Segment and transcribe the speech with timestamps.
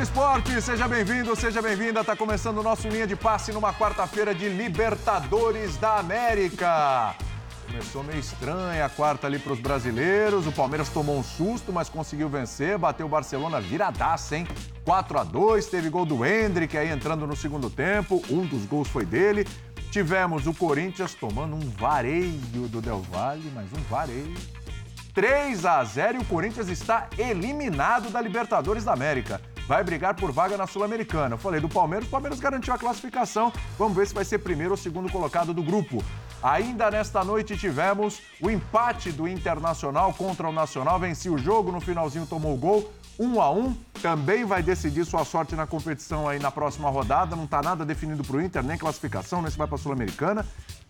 [0.00, 2.00] Esporte, seja bem-vindo, seja bem-vinda.
[2.00, 7.14] Está começando o nosso linha de passe numa quarta-feira de Libertadores da América.
[7.66, 10.46] Começou meio estranha a quarta ali para os brasileiros.
[10.46, 12.76] O Palmeiras tomou um susto, mas conseguiu vencer.
[12.76, 14.46] Bateu o Barcelona viradaça, hein?
[14.84, 18.22] 4 a 2 Teve gol do Hendrick aí entrando no segundo tempo.
[18.28, 19.48] Um dos gols foi dele.
[19.90, 24.34] Tivemos o Corinthians tomando um vareio do Del Valle, mas um vareio.
[25.14, 29.40] 3 a 0 e o Corinthians está eliminado da Libertadores da América.
[29.66, 31.34] Vai brigar por vaga na Sul-Americana.
[31.34, 33.52] Eu falei do Palmeiras, o Palmeiras garantiu a classificação.
[33.76, 36.04] Vamos ver se vai ser primeiro ou segundo colocado do grupo.
[36.40, 41.00] Ainda nesta noite tivemos o empate do Internacional contra o Nacional.
[41.00, 42.92] Vencia o jogo, no finalzinho tomou o gol.
[43.18, 47.34] 1 a 1 também vai decidir sua sorte na competição aí na próxima rodada.
[47.34, 50.46] Não está nada definido para o Inter, nem classificação, nem se vai para a Sul-Americana.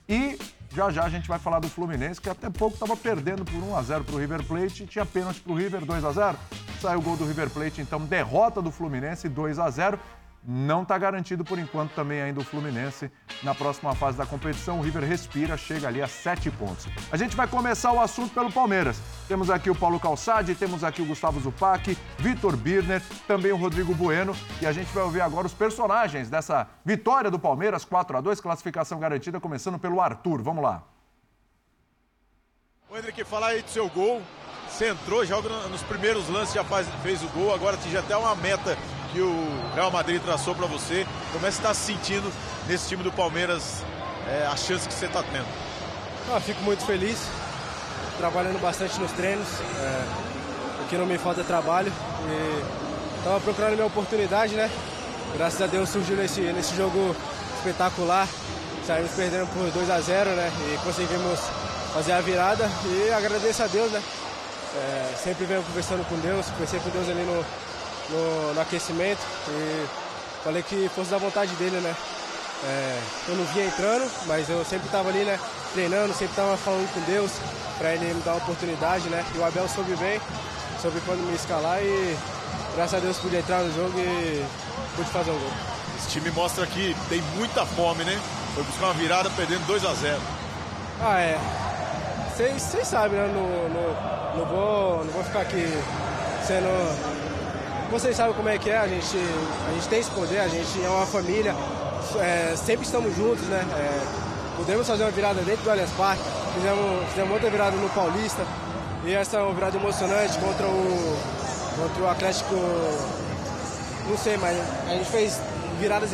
[0.09, 0.38] E
[0.74, 3.76] já já a gente vai falar do Fluminense, que até pouco estava perdendo por 1
[3.76, 4.87] a 0 para o River Plate.
[4.87, 6.38] Tinha pênalti para o River 2 a 0
[6.80, 9.98] Saiu o gol do River Plate, então derrota do Fluminense 2 a 0
[10.47, 13.11] não está garantido por enquanto também ainda o Fluminense
[13.43, 14.79] na próxima fase da competição.
[14.79, 16.87] O River respira, chega ali a sete pontos.
[17.11, 19.01] A gente vai começar o assunto pelo Palmeiras.
[19.27, 23.95] Temos aqui o Paulo Calçade, temos aqui o Gustavo Zupac, Vitor Birner, também o Rodrigo
[23.95, 24.37] Bueno.
[24.63, 28.41] E a gente vai ouvir agora os personagens dessa vitória do Palmeiras, 4 a 2
[28.41, 30.43] classificação garantida, começando pelo Arthur.
[30.43, 30.85] Vamos lá.
[32.88, 34.23] O Henrique, falar aí do seu gol.
[34.69, 38.35] Você entrou, joga nos primeiros lances, já faz, fez o gol, agora tinha até uma
[38.35, 38.77] meta
[39.17, 41.07] que o Real Madrid traçou para você.
[41.33, 42.31] Como é que você está se sentindo
[42.69, 43.83] nesse time do Palmeiras,
[44.29, 45.47] é, a chance que você está tendo?
[46.31, 47.17] Ah, fico muito feliz,
[48.19, 49.49] trabalhando bastante nos treinos.
[49.81, 51.91] É, o que não me falta é trabalho.
[53.17, 54.71] Estava procurando minha oportunidade, né?
[55.35, 57.17] Graças a Deus surgiu nesse, nesse jogo
[57.57, 58.29] espetacular.
[58.87, 60.53] Saímos perdendo por 2 a 0 né?
[60.75, 61.41] E conseguimos
[61.95, 62.71] fazer a virada.
[62.85, 64.03] E agradeço a Deus, né?
[64.76, 67.43] É, sempre venho conversando com Deus, conversei com Deus ali no,
[68.11, 69.87] no, no aquecimento e
[70.44, 71.94] falei que fosse da vontade dele, né?
[72.65, 75.39] É, eu não vinha entrando, mas eu sempre estava ali, né?
[75.72, 77.33] Treinando, sempre estava falando com Deus
[77.78, 79.25] para ele me dar uma oportunidade, né?
[79.34, 80.21] E o Abel soube bem,
[80.81, 82.17] soube quando me escalar e
[82.75, 84.44] graças a Deus pude entrar no jogo e
[84.97, 85.50] pude fazer um gol.
[85.99, 88.19] Esse time mostra que tem muita fome, né?
[88.55, 90.21] Foi buscar uma virada perdendo 2 a 0
[91.03, 91.38] Ah, é.
[92.34, 93.31] Vocês sabem, né?
[93.34, 95.67] Não, não, não, vou, não vou ficar aqui
[96.47, 97.35] sendo
[97.91, 99.16] vocês sabem como é que é, a gente,
[99.69, 101.54] a gente tem esse poder, a gente é uma família,
[102.20, 103.64] é, sempre estamos juntos, né?
[103.78, 106.22] É, podemos fazer uma virada dentro do Allianz Parque,
[106.54, 108.42] fizemos, fizemos outra virada no Paulista,
[109.04, 111.19] e essa é uma virada emocionante contra o,
[111.76, 112.54] contra o Atlético,
[114.08, 115.41] não sei, mas a gente fez
[115.78, 116.10] viradas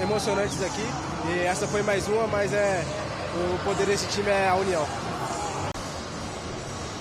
[0.00, 0.86] emocionantes aqui,
[1.28, 2.84] e essa foi mais uma, mas é
[3.36, 4.86] o poder desse time é a união.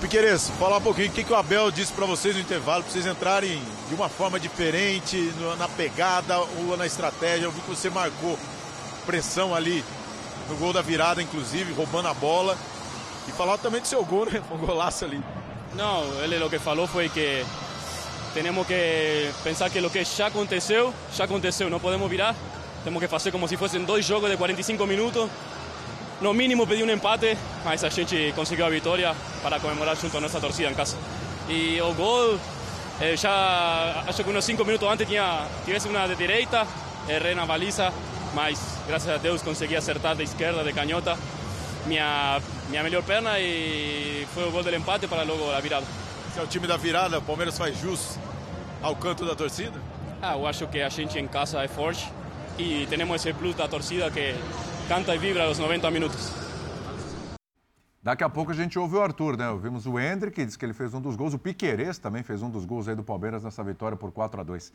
[0.05, 2.91] Piqueires, falar um pouquinho o que, que o Abel disse para vocês no intervalo, para
[2.91, 7.45] vocês entrarem de uma forma diferente, na pegada ou na estratégia.
[7.45, 8.37] Eu vi que você marcou
[9.03, 9.83] pressão ali
[10.47, 12.55] no gol da virada, inclusive, roubando a bola.
[13.27, 14.43] E falar também do seu gol, né?
[14.51, 15.19] Um golaço ali.
[15.73, 17.43] Não, ele o que falou foi que
[18.35, 22.35] temos que pensar que o que já aconteceu, já aconteceu, não podemos virar.
[22.83, 25.27] Temos que fazer como se fossem dois jogos de 45 minutos
[26.21, 30.21] no mínimo pedir um empate, mas a gente conseguiu a vitória para comemorar junto a
[30.21, 30.97] nossa torcida em casa.
[31.49, 32.39] E o gol,
[33.01, 36.65] eh, já acho que uns 5 minutos antes tinha, tivesse uma de direita,
[37.07, 37.91] errei na baliza,
[38.33, 41.17] mas graças a Deus consegui acertar de esquerda, de canhota,
[41.85, 45.85] minha, minha melhor perna e foi o gol do empate para logo a virada.
[46.33, 48.17] Se é o time da virada, o Palmeiras faz jus
[48.81, 49.79] ao canto da torcida?
[50.21, 52.11] Ah, eu acho que a gente em casa é forte
[52.57, 54.33] e temos esse plus da torcida que
[54.87, 56.31] canta e vibra aos 90 minutos.
[58.01, 59.49] Daqui a pouco a gente ouve o Arthur, né?
[59.49, 61.33] Ouvimos o Hendrick, que disse que ele fez um dos gols.
[61.33, 64.43] O Piquerez também fez um dos gols aí do Palmeiras nessa vitória por 4 a
[64.43, 64.71] 2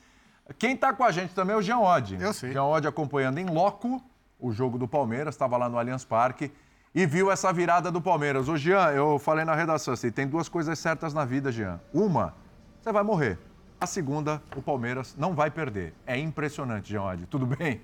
[0.59, 2.21] Quem está com a gente também é o Jean Oddi.
[2.21, 2.53] Eu sei.
[2.53, 4.03] Jean Oddi acompanhando em loco
[4.37, 6.51] o jogo do Palmeiras, estava lá no Allianz Parque
[6.93, 8.49] e viu essa virada do Palmeiras.
[8.49, 11.81] Ô, Jean, eu falei na redação assim, tem duas coisas certas na vida, Jean.
[11.95, 12.35] Uma,
[12.81, 13.39] você vai morrer.
[13.81, 15.95] A segunda, o Palmeiras não vai perder.
[16.05, 17.27] É impressionante, Jean Oddi.
[17.27, 17.81] Tudo bem?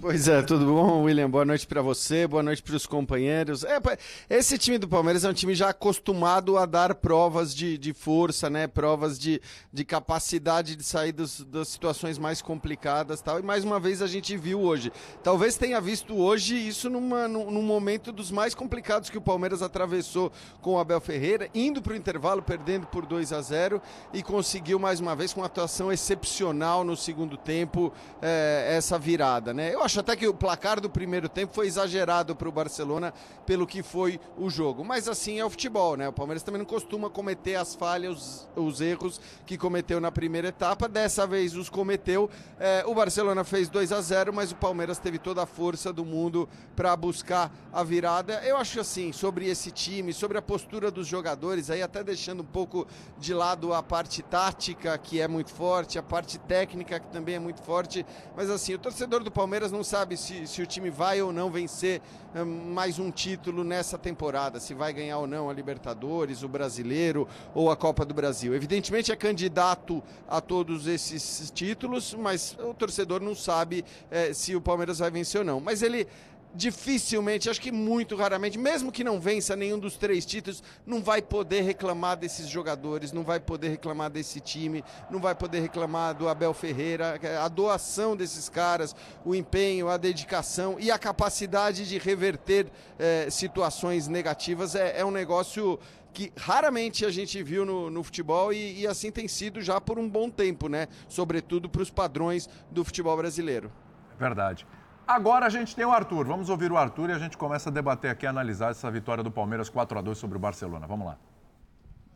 [0.00, 1.30] Pois é, tudo bom, William?
[1.30, 3.64] Boa noite para você, boa noite para os companheiros.
[3.64, 3.80] É,
[4.28, 8.50] esse time do Palmeiras é um time já acostumado a dar provas de, de força,
[8.50, 8.66] né?
[8.66, 9.40] Provas de,
[9.72, 13.38] de capacidade de sair dos, das situações mais complicadas tal.
[13.38, 14.92] E mais uma vez a gente viu hoje.
[15.22, 19.62] Talvez tenha visto hoje isso numa, num, num momento dos mais complicados que o Palmeiras
[19.62, 23.80] atravessou com o Abel Ferreira, indo para o intervalo, perdendo por 2 a 0
[24.12, 29.52] e conseguiu mais uma vez com uma atuação excepcional no segundo tempo é, essa virada,
[29.54, 29.71] né?
[29.72, 33.14] Eu acho até que o placar do primeiro tempo foi exagerado para o Barcelona
[33.46, 34.84] pelo que foi o jogo.
[34.84, 36.06] Mas assim é o futebol, né?
[36.06, 40.48] O Palmeiras também não costuma cometer as falhas, os, os erros que cometeu na primeira
[40.48, 40.86] etapa.
[40.86, 42.28] Dessa vez os cometeu.
[42.60, 46.04] É, o Barcelona fez 2 a 0 mas o Palmeiras teve toda a força do
[46.04, 46.46] mundo
[46.76, 48.42] para buscar a virada.
[48.44, 52.46] Eu acho assim, sobre esse time, sobre a postura dos jogadores, aí até deixando um
[52.46, 52.86] pouco
[53.18, 57.38] de lado a parte tática, que é muito forte, a parte técnica, que também é
[57.38, 58.04] muito forte.
[58.36, 61.50] Mas assim, o torcedor do Palmeiras não sabe se, se o time vai ou não
[61.50, 62.00] vencer
[62.34, 67.28] hum, mais um título nessa temporada, se vai ganhar ou não a Libertadores, o Brasileiro
[67.54, 68.54] ou a Copa do Brasil.
[68.54, 74.60] Evidentemente é candidato a todos esses títulos, mas o torcedor não sabe é, se o
[74.60, 75.60] Palmeiras vai vencer ou não.
[75.60, 76.08] Mas ele
[76.54, 81.22] dificilmente, acho que muito raramente, mesmo que não vença nenhum dos três títulos, não vai
[81.22, 86.28] poder reclamar desses jogadores, não vai poder reclamar desse time, não vai poder reclamar do
[86.28, 88.94] Abel Ferreira, a doação desses caras,
[89.24, 92.66] o empenho, a dedicação e a capacidade de reverter
[92.98, 95.78] eh, situações negativas é, é, um negócio
[96.12, 99.98] que raramente a gente viu no, no futebol e, e assim tem sido já por
[99.98, 100.88] um bom tempo, né?
[101.08, 103.72] Sobretudo para os padrões do futebol brasileiro.
[104.18, 104.66] Verdade.
[105.06, 106.26] Agora a gente tem o Arthur.
[106.26, 109.30] Vamos ouvir o Arthur e a gente começa a debater aqui, analisar essa vitória do
[109.30, 110.86] Palmeiras 4 a 2 sobre o Barcelona.
[110.86, 111.18] Vamos lá.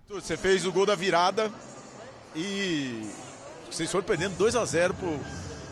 [0.02, 1.50] Arthur, você fez o gol da virada
[2.34, 3.10] e
[3.70, 5.18] vocês foram perdendo 2 a 0 pro,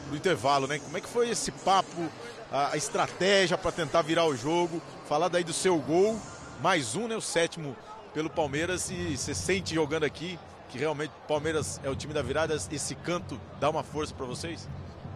[0.09, 0.79] pro intervalo, né?
[0.79, 2.11] Como é que foi esse papo,
[2.51, 4.83] a, a estratégia para tentar virar o jogo?
[5.09, 6.19] Falar daí do seu gol,
[6.61, 7.17] mais um, né?
[7.17, 7.77] O sétimo
[8.13, 10.39] pelo Palmeiras e você sente jogando aqui
[10.75, 14.27] que realmente o Palmeiras é o time da virada, esse canto dá uma força para
[14.27, 14.69] vocês?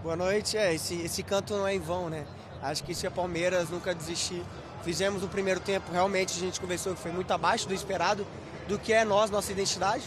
[0.02, 0.56] Boa noite.
[0.56, 2.24] É, esse, esse canto não é em vão, né?
[2.62, 4.44] Acho que se é Palmeiras nunca desistir.
[4.84, 8.24] Fizemos o primeiro tempo, realmente a gente conversou que foi muito abaixo do esperado,
[8.68, 10.04] do que é nós, nossa identidade.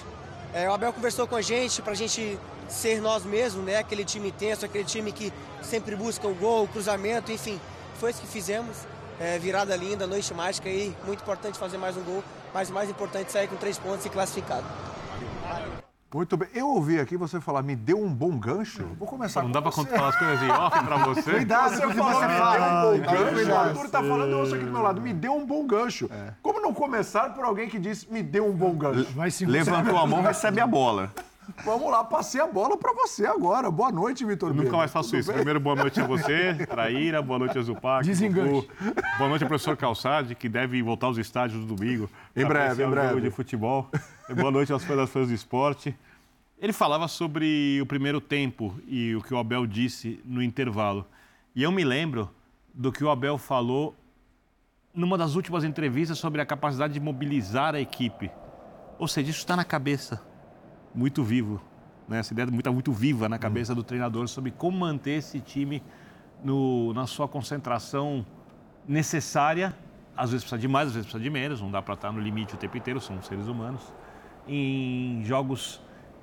[0.54, 2.40] É, o Abel conversou com a gente para a gente
[2.70, 3.78] ser nós mesmos, né?
[3.78, 7.60] Aquele time intenso, aquele time que sempre busca o gol, o cruzamento, enfim.
[7.96, 8.78] Foi isso que fizemos.
[9.20, 10.96] É, virada linda, noite mágica aí.
[11.06, 12.24] Muito importante fazer mais um gol,
[12.54, 14.66] mas mais importante é sair com três pontos e classificado.
[16.14, 16.50] Muito bem.
[16.54, 18.84] Eu ouvi aqui você falar, me deu um bom gancho.
[19.00, 19.90] Vou começar Não com dá pra você.
[19.90, 21.32] falar as coisas em off pra você?
[21.32, 23.50] Cuidado, você falou, me deu um bom gancho.
[23.52, 23.56] O.
[23.56, 26.10] Arthur tá falando, eu ouço aqui do meu lado, me deu um bom gancho.
[26.42, 29.08] Como não começar por alguém que disse, me deu um bom gancho?
[29.48, 31.12] Levantou a mão, recebe a bola.
[31.66, 33.70] Vamos lá, passei a bola pra você agora.
[33.70, 35.28] Boa noite, Vitor Nunca mais faço Tudo isso.
[35.30, 35.38] bem?
[35.38, 38.06] Primeiro, boa noite a você, Traíra, boa noite a Zupac.
[38.06, 38.70] Desenganche.
[39.18, 42.10] Boa noite ao professor Calçade, que deve voltar aos estádios no domingo.
[42.36, 43.10] Em breve, em breve.
[43.10, 43.90] jogo de futebol.
[44.32, 45.94] E boa noite aos fãs fãs do esporte.
[46.58, 51.06] Ele falava sobre o primeiro tempo e o que o Abel disse no intervalo.
[51.54, 52.32] E eu me lembro
[52.74, 53.94] do que o Abel falou
[54.94, 58.32] numa das últimas entrevistas sobre a capacidade de mobilizar a equipe.
[58.98, 60.24] Ou seja, isso está na cabeça,
[60.96, 61.62] muito vivo.
[62.08, 62.20] Né?
[62.20, 65.84] Essa ideia está muito viva na cabeça do treinador sobre como manter esse time
[66.42, 68.26] no, na sua concentração
[68.88, 69.76] necessária.
[70.16, 72.22] Às vezes precisa de mais, às vezes precisa de menos, não dá para estar no
[72.22, 73.82] limite o tempo inteiro, somos seres humanos.
[74.48, 75.82] Em jogos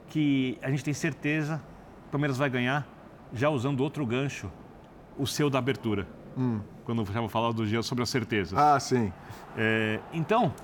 [0.09, 1.59] que a gente tem certeza
[2.03, 2.87] que o Palmeiras vai ganhar,
[3.33, 4.51] já usando outro gancho,
[5.19, 6.07] o seu da abertura.
[6.85, 8.55] Quando eu falar do dia sobre a certeza.
[8.57, 9.13] Ah, sim.
[9.57, 10.55] É, então,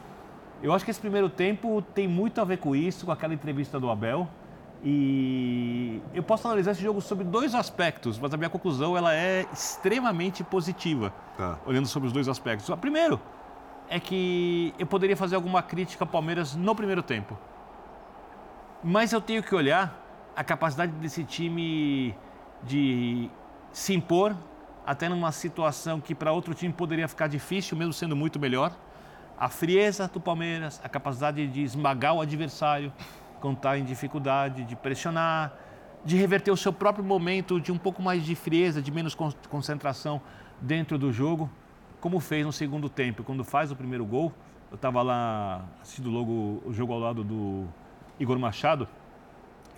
[0.62, 3.78] eu acho que esse primeiro tempo tem muito a ver com isso, com aquela entrevista
[3.80, 4.28] do Abel.
[4.86, 9.46] E eu posso analisar esse jogo sobre dois aspectos, mas a minha conclusão ela é
[9.52, 11.58] extremamente positiva, Tá.
[11.66, 12.68] olhando sobre os dois aspectos.
[12.68, 13.18] O primeiro
[13.94, 17.38] é que eu poderia fazer alguma crítica ao Palmeiras no primeiro tempo.
[18.82, 19.94] Mas eu tenho que olhar
[20.34, 22.12] a capacidade desse time
[22.64, 23.30] de
[23.70, 24.36] se impor
[24.84, 28.72] até numa situação que para outro time poderia ficar difícil, mesmo sendo muito melhor.
[29.38, 32.92] A frieza do Palmeiras, a capacidade de esmagar o adversário
[33.40, 35.52] quando está em dificuldade, de pressionar,
[36.04, 39.32] de reverter o seu próprio momento de um pouco mais de frieza, de menos con-
[39.48, 40.20] concentração
[40.60, 41.48] dentro do jogo,
[42.04, 43.24] como fez no segundo tempo.
[43.24, 44.30] Quando faz o primeiro gol,
[44.70, 47.66] eu estava lá assistindo logo o jogo ao lado do
[48.20, 48.86] Igor Machado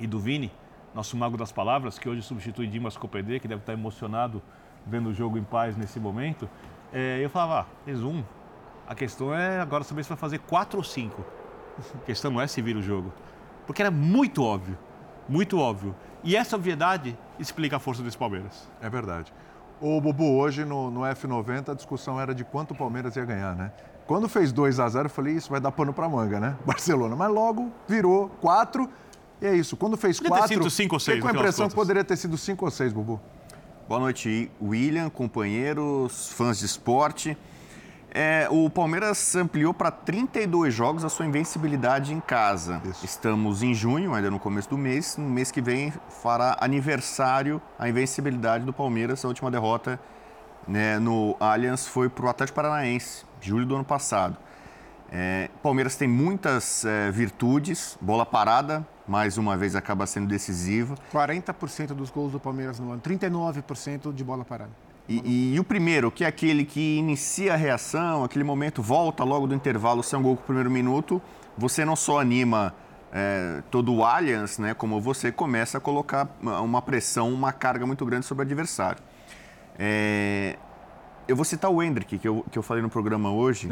[0.00, 0.50] e do Vini,
[0.92, 4.42] nosso mago das palavras, que hoje substitui Dimas Copedê, que deve estar emocionado
[4.85, 6.50] vendo o jogo em paz nesse momento.
[6.92, 8.25] É, eu falava, ah, um.
[8.88, 11.25] A questão é agora saber se vai fazer quatro ou cinco.
[11.95, 13.12] A questão não é se vira o jogo.
[13.68, 14.76] Porque era muito óbvio.
[15.28, 15.95] Muito óbvio.
[16.25, 18.68] E essa obviedade explica a força desse Palmeiras.
[18.83, 19.33] É verdade.
[19.80, 23.54] O Bubu, hoje no, no F90 a discussão era de quanto o Palmeiras ia ganhar,
[23.54, 23.71] né?
[24.06, 26.56] Quando fez 2 a 0 eu falei, isso vai dar pano pra manga, né?
[26.64, 27.14] Barcelona.
[27.14, 28.88] Mas logo virou 4
[29.42, 29.76] e é isso.
[29.76, 32.04] Quando fez Podia ter 4, sido cinco ou seis, fiquei com a impressão que poderia
[32.04, 33.21] ter sido 5 ou 6, Bubu.
[33.87, 37.37] Boa noite, William, companheiros, fãs de esporte.
[38.18, 42.80] É, o Palmeiras ampliou para 32 jogos a sua invencibilidade em casa.
[42.82, 43.04] Isso.
[43.04, 45.18] Estamos em junho, ainda no começo do mês.
[45.18, 45.92] No mês que vem
[46.23, 49.23] fará aniversário a invencibilidade do Palmeiras.
[49.23, 50.00] A última derrota
[50.66, 54.38] né, no Allianz foi para o Atlético Paranaense, julho do ano passado.
[55.12, 60.94] É, Palmeiras tem muitas é, virtudes, bola parada, mais uma vez acaba sendo decisiva.
[61.12, 64.86] 40% dos gols do Palmeiras no ano, 39% de bola parada.
[65.08, 69.22] E, e- e o primeiro, que é aquele que inicia a reação, aquele momento, volta
[69.25, 71.22] logo do intervalo, sai um gol com o primeiro minuto,
[71.56, 72.75] você não só anima
[73.12, 78.04] é, todo o Allianz, né, como você começa a colocar uma pressão, uma carga muito
[78.04, 79.00] grande sobre o adversário.
[79.78, 80.56] É,
[81.28, 83.68] eu vou citar o Hendrick, que eu, que eu falei no programa hoje.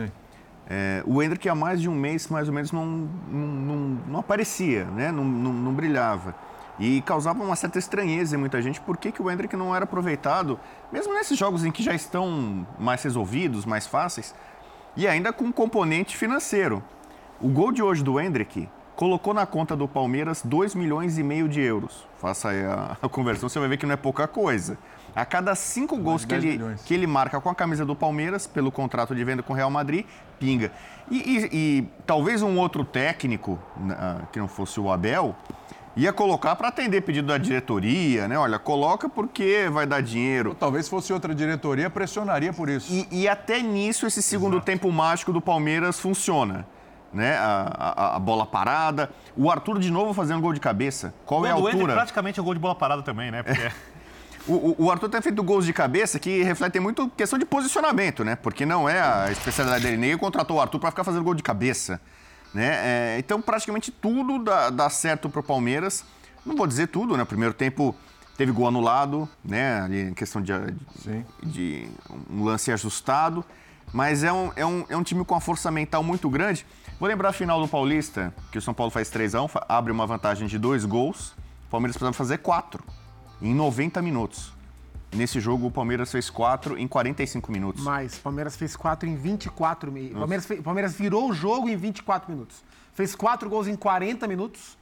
[0.66, 3.08] É, o Hendrick há mais de um mês, mais ou menos, não, não,
[3.46, 5.12] não- não aparecia, né?
[5.12, 6.34] não, não, não brilhava.
[6.78, 9.84] E causava uma certa estranheza em muita gente por que, que o Hendrick não era
[9.84, 10.58] aproveitado,
[10.92, 14.34] mesmo nesses jogos em que já estão mais resolvidos, mais fáceis,
[14.96, 16.82] e ainda com um componente financeiro.
[17.40, 21.48] O gol de hoje do Hendrick colocou na conta do Palmeiras 2 milhões e meio
[21.48, 22.06] de euros.
[22.18, 24.76] Faça aí a, a conversão, você vai ver que não é pouca coisa.
[25.14, 26.82] A cada cinco gols que 10 ele, milhões.
[26.82, 29.70] que ele marca com a camisa do Palmeiras, pelo contrato de venda com o Real
[29.70, 30.04] Madrid,
[30.40, 30.72] pinga.
[31.08, 33.58] E, e- e talvez um outro técnico,
[33.90, 35.36] ah, que não fosse o Abel,
[35.96, 38.36] ia colocar para atender pedido da diretoria, né?
[38.38, 40.50] Olha, coloca porque vai dar dinheiro.
[40.50, 42.92] Ou talvez fosse outra diretoria, pressionaria por isso.
[42.92, 46.66] E, e até nisso esse segundo tempo mágico do Palmeiras funciona.
[47.12, 47.36] Né?
[47.36, 49.08] A, a- a bola parada.
[49.36, 51.14] O Arthur de novo fazendo gol de cabeça.
[51.24, 51.94] Qual é a altura?
[51.94, 53.42] praticamente é gol de bola parada também, né?
[53.42, 53.70] Porque
[54.46, 58.22] O, o- o Arthur tem feito gols de cabeça que refletem muito questão de posicionamento,
[58.24, 58.36] né?
[58.36, 59.96] Porque não é a especialidade dele.
[59.96, 61.98] Nem ele contratou o Arthur para ficar fazendo gol de cabeça.
[62.54, 62.68] Né?
[62.68, 66.04] É, então, praticamente tudo dá, dá certo para o Palmeiras.
[66.46, 67.24] Não vou dizer tudo, né?
[67.24, 67.94] Primeiro tempo
[68.36, 69.80] teve gol anulado, né?
[69.80, 70.52] Ali em questão de,
[71.02, 71.24] Sim.
[71.42, 71.88] de
[72.30, 73.44] um lance ajustado.
[73.92, 76.64] Mas é um, é, um, é um time com uma força mental muito grande.
[76.98, 80.06] Vou lembrar a final do Paulista, que o São Paulo faz 3x1, fa- abre uma
[80.06, 81.32] vantagem de dois gols.
[81.66, 82.84] O Palmeiras precisava fazer quatro
[83.42, 84.53] em 90 minutos.
[85.14, 87.82] Nesse jogo, o Palmeiras fez quatro em 45 minutos.
[87.82, 90.18] Mas Palmeiras fez 4 em 24 minutos.
[90.18, 92.62] Palmeiras, fe- Palmeiras virou o jogo em 24 minutos.
[92.94, 94.76] Fez 4 gols em 40 minutos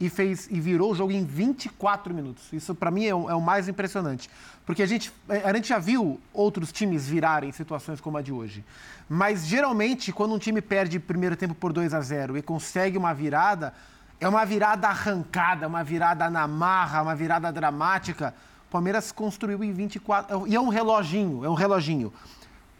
[0.00, 2.52] e, fez, e virou o jogo em 24 minutos.
[2.52, 4.28] Isso, para mim, é o, é o mais impressionante.
[4.64, 8.32] Porque a gente, é, a gente já viu outros times virarem situações como a de
[8.32, 8.64] hoje.
[9.08, 13.12] Mas, geralmente, quando um time perde primeiro tempo por 2 a 0 e consegue uma
[13.12, 13.74] virada,
[14.20, 18.32] é uma virada arrancada, uma virada na marra, uma virada dramática.
[18.72, 20.48] Palmeiras construiu em 24.
[20.48, 22.10] E é um reloginho, é um reloginho.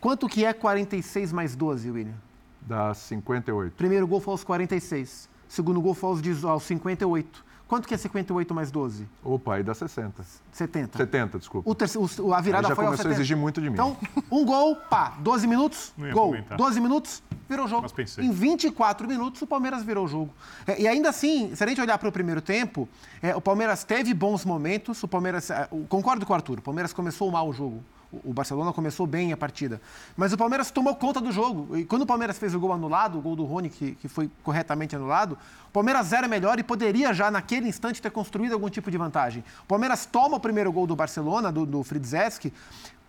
[0.00, 2.14] Quanto que é 46 mais 12, William?
[2.62, 3.74] Dá 58.
[3.74, 5.28] Primeiro gol foi aos 46.
[5.46, 7.44] Segundo gol foi aos 18 aos 58.
[7.72, 9.08] Quanto que é 58 mais 12?
[9.24, 10.22] Opa, aí dá 60.
[10.52, 10.98] 70.
[10.98, 11.70] 70, desculpa.
[11.70, 13.14] O terceiro, o- a virada Aí já foi começou a 70.
[13.14, 13.72] exigir muito de mim.
[13.72, 13.96] Então,
[14.30, 16.26] um gol, pá, 12 minutos, gol.
[16.26, 16.58] comentar.
[16.58, 17.80] 12 minutos, virou o jogo.
[17.80, 18.26] Mas pensei.
[18.26, 20.34] Em 24 minutos, o Palmeiras virou o jogo.
[20.66, 22.86] É, E ainda assim, se a gente olhar para o primeiro tempo,
[23.22, 25.02] é, o Palmeiras teve bons momentos.
[25.02, 27.82] O Palmeiras, é, concordo com o Arthur, o Palmeiras começou mal o jogo.
[28.24, 29.80] O- Barcelona começou bem a partida.
[30.16, 31.76] Mas o Palmeiras tomou conta do jogo.
[31.76, 34.30] E quando o Palmeiras fez o gol anulado, o gol do Rony, que, que foi
[34.42, 35.38] corretamente anulado,
[35.68, 39.42] o Palmeiras era melhor e poderia já naquele instante ter construído algum tipo de vantagem.
[39.64, 42.52] O Palmeiras toma o primeiro gol do Barcelona, do, do Fridzewski,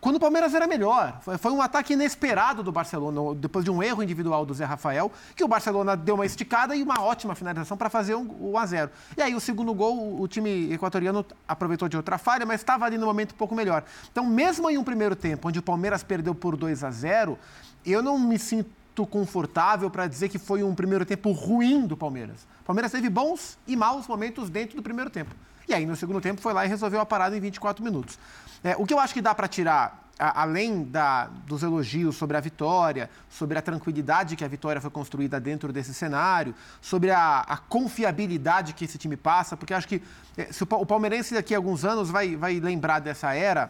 [0.03, 1.17] quando o Palmeiras era melhor.
[1.39, 5.45] Foi, um ataque inesperado do Barcelona, depois de um erro individual do Zé Rafael, que
[5.45, 8.65] o Barcelona deu uma esticada e uma ótima finalização para fazer um, o 1 a
[8.65, 12.83] 0 E aí, o segundo gol, o time equatoriano aproveitou de outra falha, mas estava
[12.83, 13.85] ali no momento um pouco melhor.
[14.11, 17.39] Então, mesmo em um primeiro tempo, onde o Palmeiras perdeu por 2 a 0
[17.85, 22.45] eu não me sinto confortável para dizer que foi um primeiro tempo ruim do Palmeiras.
[22.59, 25.33] O Palmeiras teve bons e maus momentos dentro do primeiro tempo.
[25.67, 28.19] E aí, no segundo tempo, foi lá e resolveu a parada em 24 minutos.
[28.63, 32.37] É, o que eu acho que dá para tirar, a- além da- dos elogios sobre
[32.37, 37.39] a vitória, sobre a tranquilidade que a vitória foi construída dentro desse cenário, sobre a,
[37.41, 40.01] a confiabilidade que esse time passa, porque acho que
[40.37, 43.69] é, se o, o palmeirense daqui a alguns anos vai, vai lembrar dessa era,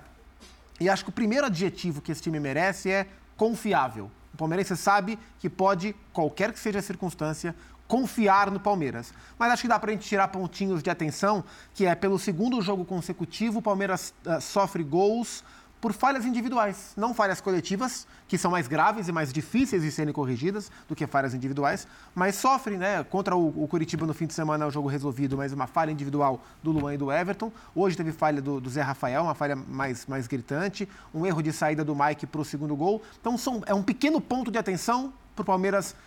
[0.80, 3.08] e acho que o primeiro adjetivo que esse time merece é
[3.38, 4.12] confiável.
[4.34, 7.56] O palmeirense sabe que pode, qualquer que seja a circunstância,
[7.88, 9.14] confiar no Palmeiras.
[9.38, 12.62] Mas acho que dá para a gente tirar pontinhos de atenção, que é pelo segundo
[12.62, 15.44] jogo consecutivo, o Palmeiras ah, sofre gols
[15.84, 20.14] por falhas individuais, não falhas coletivas, que são mais graves e mais difíceis de serem
[20.14, 21.86] corrigidas do que falhas individuais,
[22.16, 23.04] mas sofre, né?
[23.04, 25.92] Contra o, o Curitiba no fim de semana é o jogo resolvido, mas uma falha
[25.92, 27.52] individual do Luan e do Everton.
[27.76, 31.52] Hoje teve falha do, do Zé Rafael, uma falha mais, mais gritante, um erro de
[31.52, 33.02] saída do Mike para o segundo gol.
[33.20, 35.98] Então são, é um pequeno ponto de atenção para o Palmeiras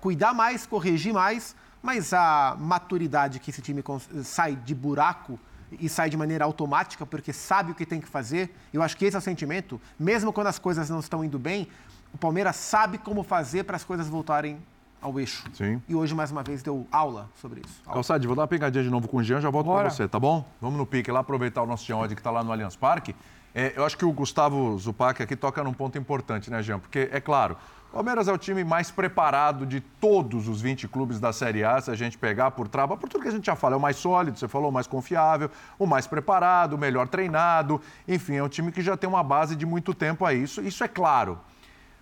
[0.00, 3.82] cuidar mais, corrigir mais, mas a maturidade que esse time
[4.22, 5.38] sai de buraco
[5.80, 8.54] e sai de maneira automática porque sabe o que tem que fazer.
[8.72, 9.80] Eu acho que esse é o sentimento.
[9.98, 11.68] Mesmo quando as coisas não estão indo bem,
[12.12, 14.58] o Palmeiras sabe como fazer para as coisas voltarem
[15.02, 15.44] ao eixo.
[15.52, 15.82] Sim.
[15.86, 17.82] E hoje, mais uma vez, deu aula sobre isso.
[17.84, 17.94] Aula.
[17.94, 20.18] Calçade, vou dar uma pegadinha de novo com o Jean, já volto para você, tá
[20.18, 20.46] bom?
[20.60, 23.14] Vamos no pique lá, aproveitar o nosso Jean Odd que está lá no Allianz Parque.
[23.54, 26.78] É, eu acho que o Gustavo Zupac aqui toca num ponto importante, né, Jean?
[26.78, 27.56] Porque, é claro,
[27.94, 31.92] Palmeiras é o time mais preparado de todos os 20 clubes da Série A, se
[31.92, 33.94] a gente pegar por trava, por tudo que a gente já fala, é o mais
[33.94, 35.48] sólido, você falou, o mais confiável,
[35.78, 39.54] o mais preparado, o melhor treinado, enfim, é um time que já tem uma base
[39.54, 41.38] de muito tempo a isso, isso é claro.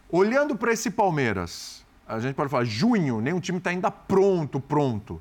[0.08, 5.20] Olhando para esse Palmeiras, a gente pode falar, junho, nenhum time está ainda pronto, pronto.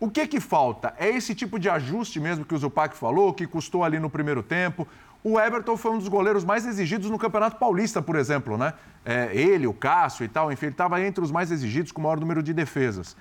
[0.00, 0.92] O que que falta?
[0.98, 4.42] É esse tipo de ajuste mesmo que o Zupac falou, que custou ali no primeiro
[4.42, 4.84] tempo.
[5.24, 8.74] O Everton foi um dos goleiros mais exigidos no Campeonato Paulista, por exemplo, né?
[9.04, 12.04] É, ele, o Cássio e tal, enfim, ele estava entre os mais exigidos com o
[12.04, 13.16] maior número de defesas.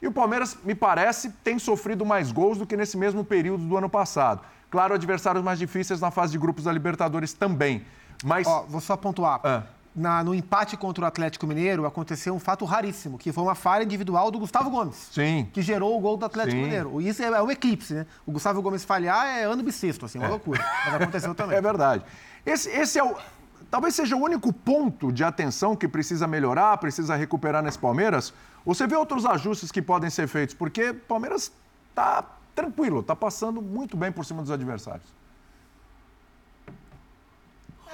[0.00, 3.76] E o Palmeiras, me parece, tem sofrido mais gols do que nesse mesmo período do
[3.76, 4.42] ano passado.
[4.70, 7.84] Claro, adversários mais difíceis na fase de grupos da Libertadores também.
[8.22, 8.46] Mas.
[8.46, 9.40] Ó, vou só pontuar.
[9.42, 9.62] Ah.
[9.96, 13.82] Na- no empate contra o Atlético Mineiro, aconteceu um fato raríssimo, que foi uma falha
[13.82, 15.08] individual do Gustavo Gomes.
[15.10, 15.48] Sim.
[15.54, 16.62] Que gerou o gol do Atlético Sim.
[16.64, 17.00] Mineiro.
[17.00, 18.06] Isso é, é o eclipse, né?
[18.26, 20.62] O Gustavo Gomes falhar é ano bissexto, assim, uma loucura.
[20.84, 21.56] Mas aconteceu também.
[21.56, 22.04] É verdade.
[22.44, 23.16] Esse, esse é o.
[23.70, 28.34] Talvez seja o único ponto de atenção que precisa melhorar, precisa recuperar nesse Palmeiras.
[28.66, 30.54] Ou você vê outros ajustes que podem ser feitos?
[30.54, 31.50] Porque o Palmeiras
[31.88, 32.22] está
[32.54, 35.06] tranquilo, está passando muito bem por cima dos adversários.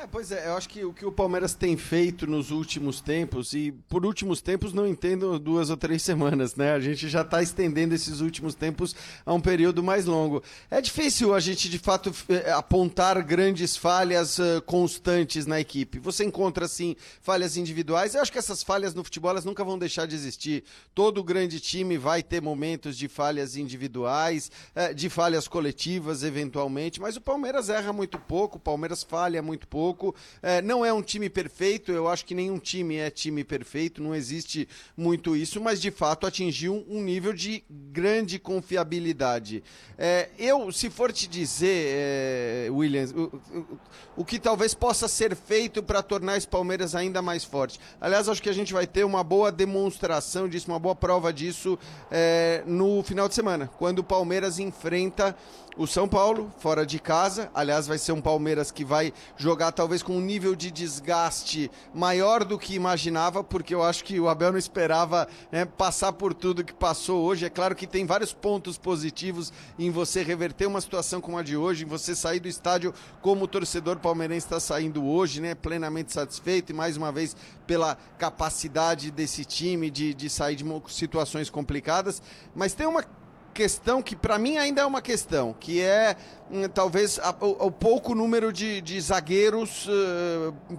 [0.03, 3.53] É, pois é, eu acho que o que o Palmeiras tem feito nos últimos tempos,
[3.53, 6.73] e por últimos tempos não entendo duas ou três semanas, né?
[6.73, 10.43] A gente já está estendendo esses últimos tempos a um período mais longo.
[10.69, 16.01] É difícil a gente, de fato, eh, apontar grandes falhas eh, constantes na equipe.
[16.01, 18.17] Você encontra, sim, falhas individuais.
[18.17, 20.65] Eu acho que essas falhas no futebol elas nunca vão deixar de existir.
[20.93, 27.15] Todo grande time vai ter momentos de falhas individuais, eh, de falhas coletivas, eventualmente, mas
[27.15, 29.92] o Palmeiras erra muito pouco, o Palmeiras falha muito pouco.
[30.43, 34.15] Eh, não é um time perfeito, eu acho que nenhum time é time perfeito, não
[34.15, 39.63] existe muito isso, mas de fato atingiu um nível de grande confiabilidade.
[39.99, 43.79] Eh, eu, se for te dizer, eh, Williams, o, o-
[44.17, 47.81] o que talvez possa ser feito para tornar esse Palmeiras ainda mais forte.
[48.01, 51.79] Aliás, acho que a gente vai ter uma boa demonstração disso, uma boa prova disso
[52.11, 55.35] eh, no final de semana, quando o Palmeiras enfrenta
[55.77, 57.51] o São Paulo, fora de casa.
[57.55, 62.45] Aliás, vai ser um Palmeiras que vai jogar talvez com um nível de desgaste maior
[62.45, 66.65] do que imaginava, porque eu acho que o Abel não esperava né, passar por tudo
[66.65, 67.47] que passou hoje.
[67.47, 71.57] É claro que tem vários pontos positivos em você reverter uma situação como a de
[71.57, 76.13] hoje, em você sair do estádio como o torcedor palmeirense está saindo hoje, né, plenamente
[76.13, 77.35] satisfeito e mais uma vez
[77.67, 82.21] pela capacidade desse time de, de sair de situações complicadas.
[82.55, 83.05] Mas tem uma
[83.53, 86.17] questão que para mim ainda é uma questão, que é
[86.51, 89.89] hum, talvez a- o, o pouco número de, de zagueiros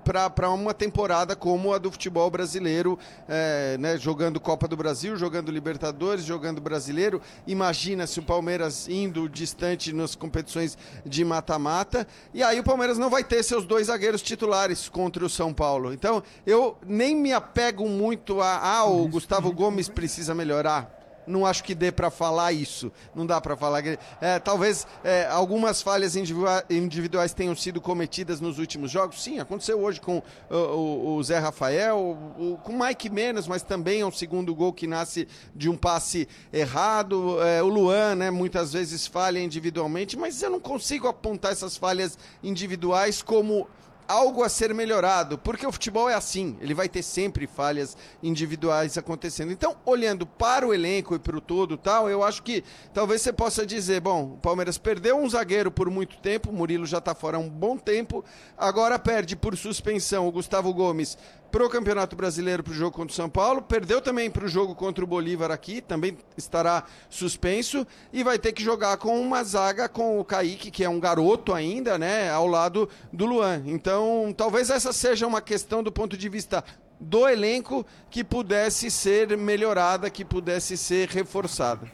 [0.03, 5.51] para uma temporada como a do futebol brasileiro, eh, né, jogando Copa do Brasil, jogando
[5.51, 7.21] Libertadores, jogando Brasileiro.
[7.45, 13.09] Imagina se o Palmeiras indo distante nas competições de mata-mata, e aí o Palmeiras não
[13.09, 15.93] vai ter seus dois zagueiros titulares contra o São Paulo.
[15.93, 21.63] Então eu nem me apego muito a ah, o Gustavo Gomes precisa melhorar não acho
[21.63, 22.91] que dê para falar isso.
[23.15, 23.83] Não dá para falar.
[23.85, 29.21] é, talvez é, algumas falhas individua- individuais tenham sido cometidas nos últimos jogos.
[29.23, 33.63] Sim, aconteceu hoje com o, o- o Zé Rafael, o- com o Mike menos, mas
[33.63, 37.41] também é um segundo gol que nasce de um passe errado.
[37.41, 42.17] É, o Luan, né, muitas vezes falha individualmente, mas eu não consigo apontar essas falhas
[42.43, 43.67] individuais como
[44.07, 48.97] algo a ser melhorado, porque o futebol é assim, ele vai ter sempre falhas individuais
[48.97, 49.51] acontecendo.
[49.51, 52.63] Então, olhando para o elenco e para o todo tal, eu acho que
[52.93, 56.85] talvez você possa dizer, bom, o Palmeiras perdeu um zagueiro por muito tempo, o Murilo
[56.85, 58.23] já está fora há um bom tempo,
[58.57, 61.17] agora perde por suspensão o Gustavo Gomes
[61.53, 65.07] pro Campeonato Brasileiro pro jogo contra o São Paulo, perdeu também pro jogo contra o
[65.07, 70.25] Bolívar aqui, também estará suspenso e vai ter que jogar com uma zaga com o
[70.25, 73.61] Kaique, que é um garoto ainda, né, ao lado do Luan.
[73.67, 76.63] Então, talvez essa seja uma questão do ponto de vista
[76.99, 81.87] do elenco que pudesse ser melhorada, que pudesse ser reforçada.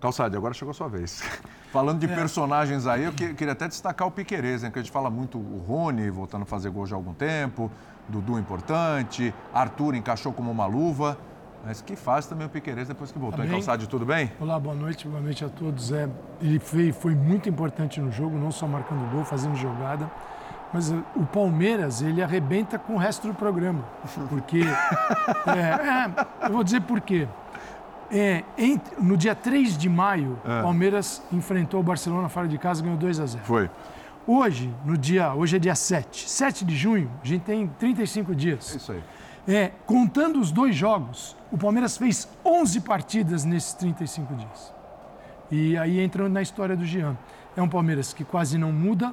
[0.00, 1.22] Calçade, agora chegou a sua vez.
[1.70, 4.70] Falando de personagens aí, eu que- queria até destacar o Piquerez, né?
[4.70, 7.70] Que a gente fala muito o Rony voltando a fazer gol já há algum tempo,
[8.08, 11.18] Dudu importante, Arthur encaixou como uma luva.
[11.64, 13.36] Mas que faz também o Piquerez depois que voltou.
[13.36, 13.52] Tá bem?
[13.52, 14.32] Calçade, tudo bem?
[14.40, 15.92] Olá, boa noite, boa noite a todos.
[15.92, 16.08] É,
[16.40, 20.10] ele foi, foi muito importante no jogo, não só marcando gol, fazendo jogada,
[20.72, 23.84] mas uh, o Palmeiras ele arrebenta com o resto do programa,
[24.30, 24.62] porque
[25.46, 27.28] é, é, eu vou dizer por quê.
[28.12, 30.58] É, entre- no dia 3 de maio, É.
[30.60, 33.44] o Palmeiras enfrentou o Barcelona fora de casa e ganhou 2 a 0.
[33.44, 33.70] Foi.
[34.26, 36.28] Hoje, no dia, hoje é dia 7.
[36.28, 38.74] 7 de junho, a gente tem 35 dias.
[38.74, 39.02] Isso aí.
[39.48, 44.72] É, contando os dois jogos, o Palmeiras fez 11 partidas nesses 35 dias.
[45.50, 47.16] E aí entrando na história do Jean.
[47.56, 49.12] É um Palmeiras que quase não muda,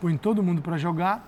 [0.00, 1.26] põe todo mundo para jogar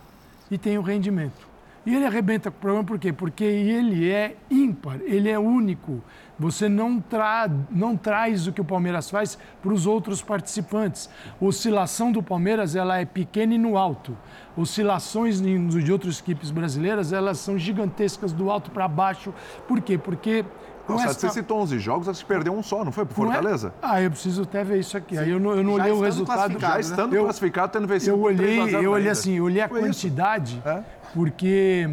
[0.50, 1.48] e tem o rendimento.
[1.84, 3.12] E ele arrebenta com o problema por quê?
[3.12, 6.00] Porque ele é ímpar, ele é único.
[6.38, 11.08] Você não, tra não traz o que o Palmeiras faz para os outros participantes.
[11.40, 14.16] A oscilação do Palmeiras ela é pequena e no alto.
[14.56, 19.32] Oscilações de outras equipes brasileiras elas são gigantescas do alto para baixo.
[19.68, 19.96] Por quê?
[19.98, 20.44] Porque
[20.86, 23.04] com Nossa, essa- você citou 11 jogos, que perdeu um só, não foi?
[23.04, 23.14] Não é?
[23.14, 23.72] Fortaleza?
[23.80, 25.16] Ah, eu preciso até ver isso aqui.
[25.16, 26.58] Aí eu não, eu não Já olhei o resultado.
[26.58, 26.80] Já né?
[26.80, 29.12] estando Eu- classificado, tendo vencido Eu por 3 a olhei, 0 eu olhei ainda.
[29.12, 30.82] assim, eu olhei a Foi quantidade, É?
[31.14, 31.88] porque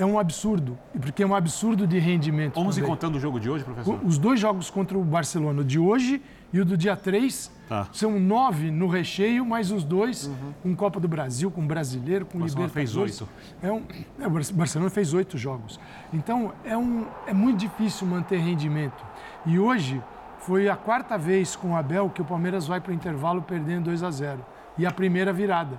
[0.00, 0.78] é um absurdo.
[1.00, 2.58] Porque é um absurdo de rendimento.
[2.58, 2.90] 11 também.
[2.94, 4.00] contando o jogo de hoje, professor?
[4.04, 7.86] Os dois jogos contra o Barcelona, o de hoje e o do dia 3, Tá.
[7.92, 10.28] são nove no recheio, mais os dois
[10.62, 13.18] com Copa do Brasil, com Brasileiro, com O Barcelona Libertadores.
[13.18, 13.28] fez oito.
[13.62, 13.82] É um,
[14.24, 15.78] é, o Bar- Barcelona fez oito jogos.
[16.12, 19.04] Então, é, um, é muito difícil manter rendimento.
[19.46, 20.02] E hoje
[20.40, 23.84] foi a quarta vez com o Abel que o Palmeiras vai para o intervalo perdendo
[23.84, 24.40] 2 a 0
[24.78, 25.78] E a primeira virada.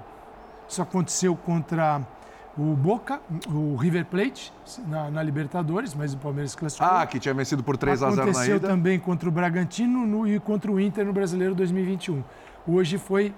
[0.69, 1.99] Isso aconteceu contra
[2.62, 4.54] o Boca, o River Plate,
[4.88, 6.95] na, na Libertadores, mas o Palmeiras classificou.
[6.95, 8.67] Ah, que tinha vencido por 3 a 0 na Aconteceu ida.
[8.67, 12.24] também contra o Bragantino no- e contra o Inter no Brasileiro 2021.
[12.67, 13.34] Hoje foi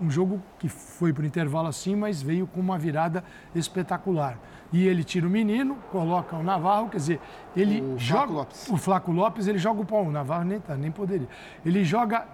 [0.00, 4.38] um jogo que foi para o intervalo assim, mas veio com uma virada espetacular.
[4.72, 7.20] E ele tira o menino, coloca o Navarro, quer dizer,
[7.56, 8.68] ele O Flaco joga Lopes.
[8.68, 11.26] o Flaco Lopes, ele joga o pau, o Navarro nem tá, nem poderia.
[11.66, 12.26] Ele joga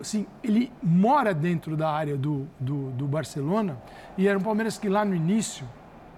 [0.00, 3.76] assim, ele mora dentro da área do, do, do Barcelona
[4.16, 5.66] e era um Palmeiras que lá no início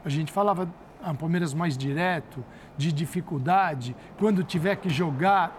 [0.05, 0.69] a gente falava
[1.03, 2.45] ah, um Palmeiras mais direto,
[2.77, 5.53] de dificuldade, quando tiver que jogar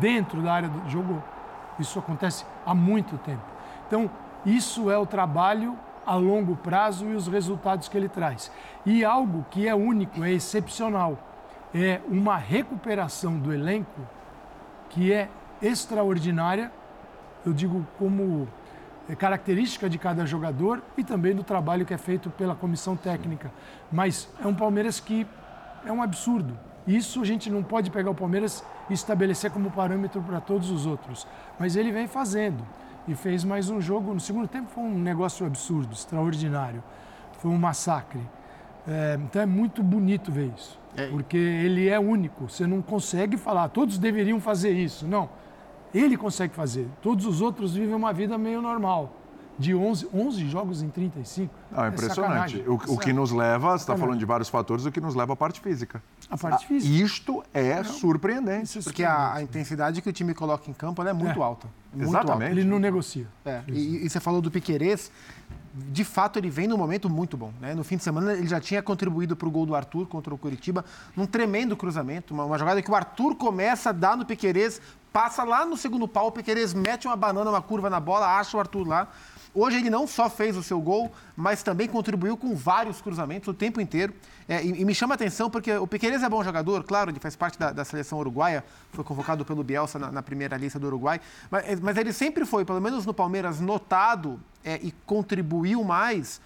[0.00, 1.22] dentro da área do jogo,
[1.78, 3.44] isso acontece há muito tempo.
[3.86, 4.10] Então,
[4.44, 8.50] isso é o trabalho a longo prazo e os resultados que ele traz.
[8.84, 11.18] E algo que é único, é excepcional,
[11.74, 14.00] é uma recuperação do elenco
[14.88, 15.28] que é
[15.60, 16.70] extraordinária,
[17.44, 18.48] eu digo como
[19.14, 23.52] característica de cada jogador e também do trabalho que é feito pela comissão técnica.
[23.92, 25.26] Mas é um Palmeiras que
[25.84, 26.58] é um absurdo.
[26.86, 30.86] Isso a gente não pode pegar o Palmeiras e estabelecer como parâmetro para todos os
[30.86, 31.26] outros.
[31.58, 32.64] Mas ele vem fazendo.
[33.08, 34.12] E fez mais um jogo.
[34.12, 36.82] No segundo tempo foi um negócio absurdo, extraordinário.
[37.38, 38.20] Foi um massacre.
[38.88, 40.78] É, então é muito bonito ver isso.
[41.10, 42.48] Porque ele é único.
[42.48, 45.06] Você não consegue falar, todos deveriam fazer isso.
[45.06, 45.28] Não.
[45.94, 46.86] Ele consegue fazer.
[47.02, 49.12] Todos os outros vivem uma vida meio normal.
[49.58, 51.54] De 11, 11 jogos em 35.
[51.72, 52.62] Não, é impressionante.
[52.66, 55.32] O, o que nos leva, você está falando de vários fatores, o que nos leva
[55.32, 56.02] à parte física.
[56.28, 56.94] A parte Ah, física.
[57.04, 58.64] Isto é surpreendente.
[58.64, 61.40] Isso é Porque a, a intensidade que o time coloca em campo ela é muito
[61.40, 61.42] É.
[61.42, 61.66] alta.
[61.90, 62.50] Muito Exatamente.
[62.50, 63.26] Ele não negocia.
[63.46, 65.10] É, e, e você falou do Piquerez,
[65.72, 67.50] de fato ele vem num momento muito bom.
[67.58, 67.74] Né?
[67.74, 70.36] No fim de semana ele já tinha contribuído para o gol do Arthur contra o
[70.36, 70.84] Curitiba,
[71.16, 74.82] num tremendo cruzamento, uma, uma jogada que o Arthur começa a dar no Piquerez,
[75.16, 78.54] passa lá no segundo pau, o Piquerez mete uma banana, uma curva na bola, acha
[78.54, 79.08] o Arthur lá.
[79.54, 83.54] Hoje ele não só fez o seu gol, mas também contribuiu com vários cruzamentos o
[83.54, 84.12] tempo inteiro.
[84.46, 87.18] É, e, e me chama a atenção porque o Piquerez é bom jogador, claro, ele
[87.18, 90.86] faz parte da, da seleção uruguaia, foi convocado pelo Bielsa na, na primeira lista do
[90.86, 91.18] Uruguai,
[91.50, 96.42] mas, mas ele sempre foi, pelo menos no Palmeiras, notado é, e contribuiu mais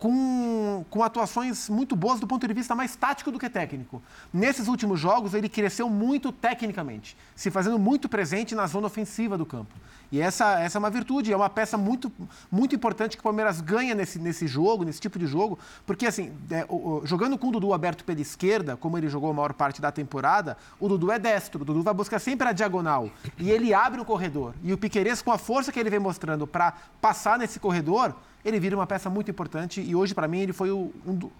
[0.00, 4.02] com, com atuações muito boas do ponto de vista mais tático do que técnico.
[4.32, 9.44] Nesses últimos jogos, ele cresceu muito tecnicamente, se fazendo muito presente na zona ofensiva do
[9.44, 9.72] campo.
[10.10, 12.10] E essa, essa é uma virtude, é uma peça muito,
[12.50, 16.32] muito importante que o Palmeiras ganha nesse, nesse jogo, nesse tipo de jogo, porque assim,
[16.50, 19.52] é, o- o- jogando com o Dudu aberto pela esquerda, como ele jogou a maior
[19.52, 23.08] parte da temporada, o Dudu é destro, o Dudu vai buscar sempre a diagonal
[23.38, 24.54] e ele abre o corredor.
[24.64, 28.58] E o Piquerez, com a força que ele vem mostrando para passar nesse corredor, ele
[28.60, 31.32] vira uma peça muito importante e hoje, para mim, ele foi o, um do,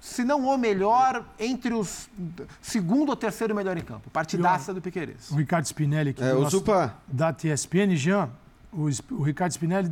[0.00, 2.08] se não o melhor, entre os
[2.60, 4.10] segundo ou terceiro melhor em campo.
[4.10, 5.30] Partidaça do Piquerez.
[5.30, 6.94] O Ricardo Spinelli, que É, do o nosso- Zupa.
[7.08, 8.28] da TSPN, Jean,
[8.72, 9.90] o, o Ricardo Spinelli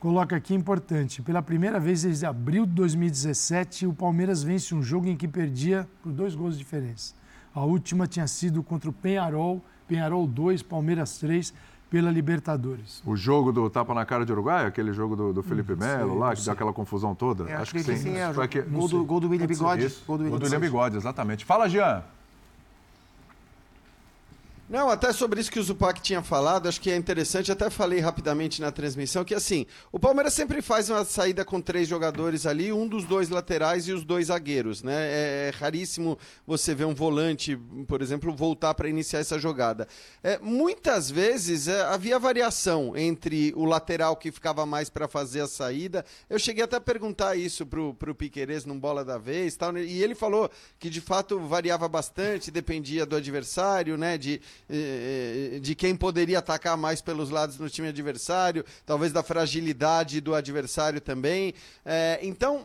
[0.00, 1.22] coloca aqui importante.
[1.22, 5.88] Pela primeira vez desde abril de 2017, o Palmeiras vence um jogo em que perdia
[6.02, 7.14] por dois gols de diferença.
[7.54, 11.54] A última tinha sido contra o Penharol, Penharol 2, Palmeiras 3,
[11.94, 13.00] pela Libertadores.
[13.06, 16.18] O jogo do tapa na cara de Uruguai, aquele jogo do, do Felipe Melo sei,
[16.18, 16.44] lá, que sei.
[16.46, 17.48] deu aquela confusão toda.
[17.48, 19.94] É, acho que sim, é, Foi aqui- gol, do, gol do William Bigode.
[20.04, 20.58] Gol do William.
[20.58, 21.44] Bigode, exatamente.
[21.44, 22.02] Fala, Jean.
[24.66, 28.00] Não, até sobre isso que o Zupac tinha falado, acho que é interessante, até falei
[28.00, 32.72] rapidamente na transmissão, que assim, o Palmeiras sempre faz uma saída com três jogadores ali,
[32.72, 34.94] um dos dois laterais e os dois zagueiros, né?
[34.94, 39.86] É, é raríssimo você ver um volante, por exemplo, voltar para iniciar essa jogada.
[40.22, 45.46] É, muitas vezes é, havia variação entre o lateral que ficava mais para fazer a
[45.46, 46.06] saída.
[46.28, 49.84] Eu cheguei até a perguntar isso pro, pro Piquerez num bola da vez, tal, né?
[49.84, 54.16] e ele falou que de fato variava bastante, dependia do adversário, né?
[54.16, 54.40] De
[55.60, 61.00] de quem poderia atacar mais pelos lados no time adversário, talvez da fragilidade do adversário
[61.00, 61.54] também.
[61.84, 62.64] É, então,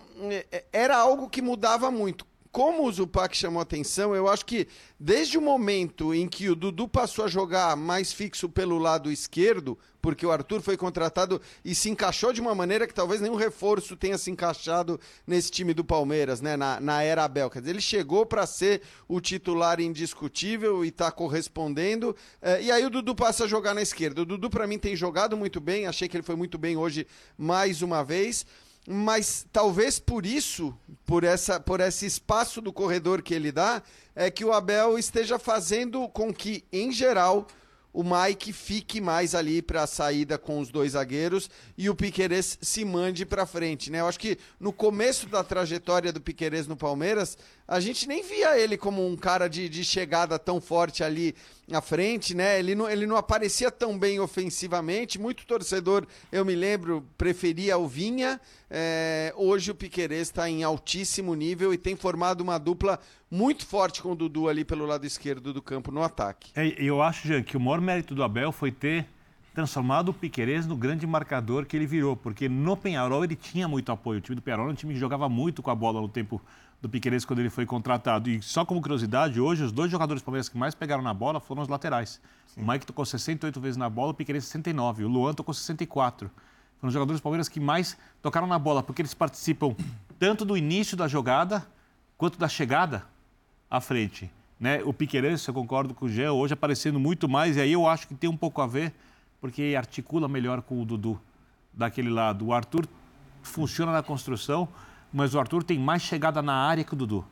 [0.71, 4.68] era algo que mudava muito como o Zupac chamou atenção, eu acho que
[5.00, 9.78] desde o momento em que o Dudu passou a jogar mais fixo pelo lado esquerdo,
[10.02, 13.96] porque o Arthur foi contratado e se encaixou de uma maneira que talvez nenhum reforço
[13.96, 17.50] tenha se encaixado nesse time do Palmeiras, né, na, na era Abel.
[17.50, 22.16] Quer dizer, ele chegou para ser o titular indiscutível e está correspondendo.
[22.42, 24.22] Eh, e aí o Dudu passa a jogar na esquerda.
[24.22, 27.06] O Dudu, para mim, tem jogado muito bem, achei que ele foi muito bem hoje
[27.38, 28.46] mais uma vez
[28.88, 33.82] mas talvez por isso, por, essa, por esse espaço do corredor que ele dá,
[34.15, 37.48] é que o Abel esteja fazendo com que, em geral,
[37.92, 42.58] o Mike fique mais ali para a saída com os dois zagueiros e o Piquerez
[42.62, 44.00] se mande para frente, né?
[44.00, 47.38] Eu acho que no começo da trajetória do Piquerez no Palmeiras,
[47.70, 51.36] a gente nem via ele como um cara de, de chegada tão forte ali
[51.72, 52.58] à frente, né?
[52.58, 55.20] Ele não, ele não aparecia tão bem ofensivamente.
[55.20, 58.42] Muito torcedor, eu me lembro, preferia o Vinha.
[58.72, 64.02] É, hoje o Piquerez está em altíssimo nível e tem formado uma dupla muito forte
[64.02, 66.52] com o Dudu ali pelo lado esquerdo do campo no ataque.
[66.56, 69.06] É, eu acho, Jean, que o maior mérito do Abel foi ter
[69.54, 73.92] transformado o Piquerez no grande marcador que ele virou, porque no Penharol ele tinha muito
[73.92, 74.18] apoio.
[74.18, 76.42] O time do Penharol era um time que jogava muito com a bola no tempo
[76.82, 78.30] do Piquerez quando ele foi contratado.
[78.30, 81.39] E só como curiosidade, hoje os dois jogadores do Palmeiras que mais pegaram na bola
[81.39, 82.22] foram os laterais.
[82.48, 82.62] Sim.
[82.62, 86.30] O Mike tocou 68 vezes na bola, o Piquerez 69, o Luan tocou 64.
[86.80, 89.76] Foram os jogadores do Palmeiras que mais tocaram na bola, porque eles participam
[90.18, 91.68] tanto do início da jogada
[92.18, 93.06] quanto da chegada
[93.70, 94.32] à frente.
[94.60, 94.82] Né?
[94.84, 98.08] O Piquerez, eu concordo com o Gé, hoje aparecendo muito mais, e aí eu acho
[98.08, 98.94] que tem um pouco a ver,
[99.39, 101.20] porque articula melhor com o Dudu
[101.74, 102.48] daquele lado.
[102.48, 102.86] O Arthur
[103.42, 104.68] funciona na construção,
[105.12, 107.26] mas o Arthur tem mais chegada na área que o Dudu.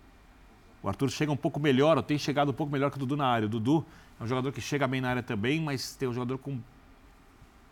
[0.82, 3.18] O Arthur chega um pouco melhor, ou tem chegado um pouco melhor que o Dudu
[3.18, 3.46] na área.
[3.46, 3.86] O Dudu
[4.20, 6.60] é um jogador que chega bem na área também, mas tem um jogador com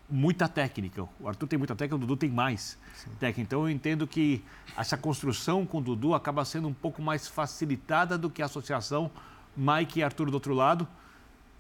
[0.10, 1.08] muita técnica.
[1.20, 3.10] O Arthur tem muita técnica, o Dudu tem mais Sim.
[3.20, 3.42] técnica.
[3.42, 4.44] Então eu entendo que
[4.78, 9.10] essa construção com o Dudu acaba sendo um pouco mais facilitada do que a associação
[9.56, 10.88] Mike e Arthur do outro lado.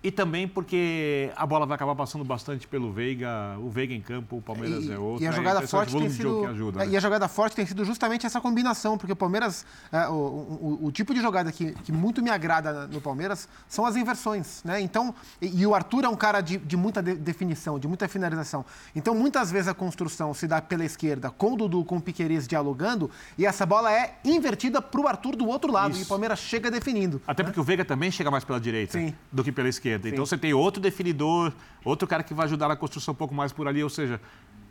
[0.06, 4.38] E também porque a bola vai acabar passando bastante pelo Veiga, o Veiga em campo,
[4.38, 5.24] o Palmeiras e, é outro.
[5.24, 5.36] E a né?
[5.36, 6.91] jogada forte tem sido ajuda, é, né?
[6.91, 10.80] e a jogada forte tem sido justamente essa combinação, porque o Palmeiras, é, o, o,
[10.84, 14.80] o, tipo de jogada que, que muito me agrada no Palmeiras são as inversões, né?
[14.80, 18.08] Então, e, e o Arthur é um cara de, de muita de, definição, de muita
[18.08, 18.63] finalização.
[18.96, 22.48] Então, muitas vezes a construção se dá pela esquerda, com o Dudu, com o Piqueires
[22.48, 26.02] dialogando, e essa bola é invertida para o Arthur do outro lado, Isso.
[26.02, 27.20] e o Palmeiras chega definindo.
[27.26, 27.48] Até né?
[27.50, 29.12] porque o Veiga também chega mais pela direita Sim.
[29.32, 29.94] do que pela esquerda.
[30.03, 30.10] Sim.
[30.10, 31.51] Então você tem outro definidor,
[31.84, 33.84] outro cara que vai ajudar na construção um pouco mais por ali.
[33.84, 34.19] Ou seja,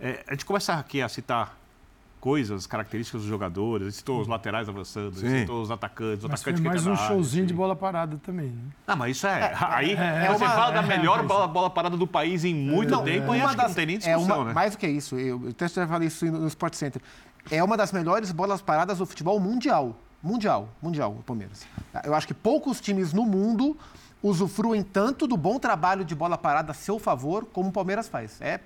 [0.01, 1.59] é, a gente começa aqui a citar
[2.25, 6.71] coisas, características dos jogadores, citou os laterais avançando, citou os atacantes, os mas atacantes foi
[6.71, 8.63] mais um showzinho de bola parada também, né?
[8.87, 9.41] Não, mas isso é...
[9.41, 12.55] é aí é, é você uma, fala da melhor bola, bola, parada do país em
[12.55, 14.53] muito não, tempo e acho das, que não tem nem discussão, uma, né?
[14.55, 17.03] Mais do que isso, eu, eu até já falei isso no Sport Center,
[17.51, 19.95] é uma das melhores bolas paradas do futebol mundial.
[20.23, 21.67] Mundial, mundial, o Palmeiras.
[22.03, 23.77] Eu acho que poucos times no mundo
[24.25, 28.41] usufruem tanto do bom trabalho de bola parada a seu favor como o Palmeiras faz.
[28.41, 28.59] É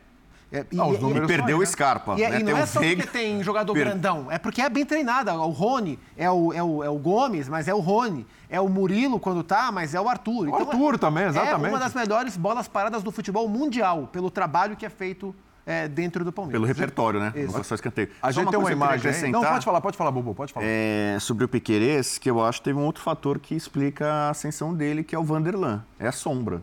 [0.50, 2.14] é, e, ah, e, perdeu o Scarpa.
[2.14, 2.40] E, né?
[2.40, 3.84] e não é só porque tem jogador per...
[3.84, 5.30] grandão, é porque é bem treinado.
[5.30, 8.26] O Rony é o, é, o, é o Gomes, mas é o Rony.
[8.48, 10.46] É o Murilo quando tá, mas é o Arthur.
[10.46, 11.66] O então, Arthur é, também, exatamente.
[11.66, 15.34] É uma das melhores bolas paradas do futebol mundial, pelo trabalho que é feito
[15.68, 16.58] é, dentro do Palmeiras.
[16.58, 17.30] Pelo repertório, né?
[17.36, 17.62] Isso.
[17.62, 18.08] Só escanteio.
[18.22, 19.30] A gente tem uma imagem.
[19.30, 20.64] Não, pode falar, pode falar, Bobo, pode falar.
[20.66, 24.30] É, sobre o Piquerez, que eu acho que teve um outro fator que explica a
[24.30, 25.84] ascensão dele, que é o Vanderlan.
[26.00, 26.62] É a sombra.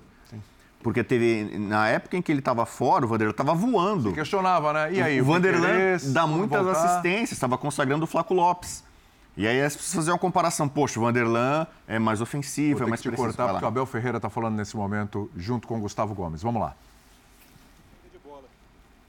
[0.82, 4.10] Porque teve, na época em que ele estava fora, o Vanderlan estava voando.
[4.10, 4.94] Se questionava, né?
[4.94, 6.86] E aí, o, o Vanderlan dá muitas voltar?
[6.86, 8.84] assistências, estava consagrando o Flaco Lopes.
[9.38, 12.90] E aí as pessoas faziam uma comparação, poxa, o Vanderlan é mais ofensivo, Vou é
[12.90, 15.82] mais que te cortar, porque o Abel Ferreira está falando nesse momento junto com o
[15.82, 16.42] Gustavo Gomes.
[16.42, 16.76] Vamos lá.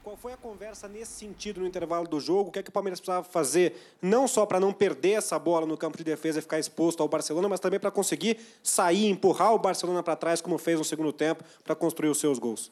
[0.07, 2.47] Qual foi a conversa nesse sentido no intervalo do jogo?
[2.47, 5.65] O que é que o Palmeiras precisava fazer, não só para não perder essa bola
[5.65, 9.53] no campo de defesa e ficar exposto ao Barcelona, mas também para conseguir sair, empurrar
[9.53, 12.71] o Barcelona para trás, como fez no segundo tempo, para construir os seus gols?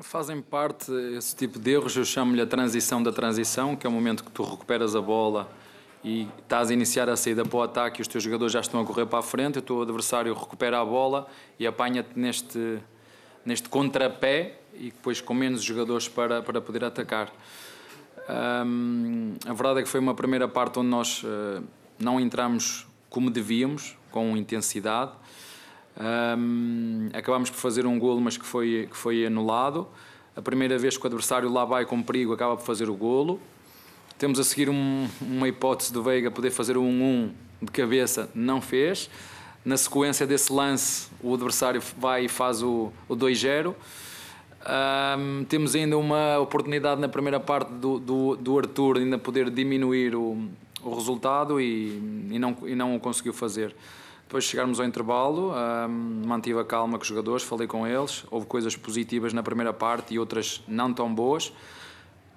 [0.00, 3.92] Fazem parte esse tipo de erros, eu chamo-lhe a transição da transição, que é o
[3.92, 5.48] momento que tu recuperas a bola
[6.02, 8.80] e estás a iniciar a saída para o ataque e os teus jogadores já estão
[8.80, 12.80] a correr para a frente, o teu adversário recupera a bola e apanha-te neste,
[13.46, 17.30] neste contrapé e depois com menos jogadores para, para poder atacar.
[18.66, 21.62] Um, a verdade é que foi uma primeira parte onde nós uh,
[21.98, 25.12] não entramos como devíamos, com intensidade.
[26.00, 29.86] Um, acabámos por fazer um golo, mas que foi, que foi anulado.
[30.34, 33.38] A primeira vez que o adversário lá vai com perigo, acaba por fazer o golo.
[34.16, 37.30] Temos a seguir um, uma hipótese do Veiga poder fazer o 1-1
[37.62, 39.10] de cabeça, não fez.
[39.62, 43.74] Na sequência desse lance, o adversário vai e faz o, o 2-0.
[44.60, 50.14] Um, temos ainda uma oportunidade na primeira parte do, do, do Arthur ainda poder diminuir
[50.14, 50.36] o,
[50.82, 53.74] o resultado e, e, não, e não o conseguiu fazer.
[54.24, 58.24] Depois chegarmos ao intervalo, um, mantive a calma com os jogadores, falei com eles.
[58.30, 61.52] Houve coisas positivas na primeira parte e outras não tão boas.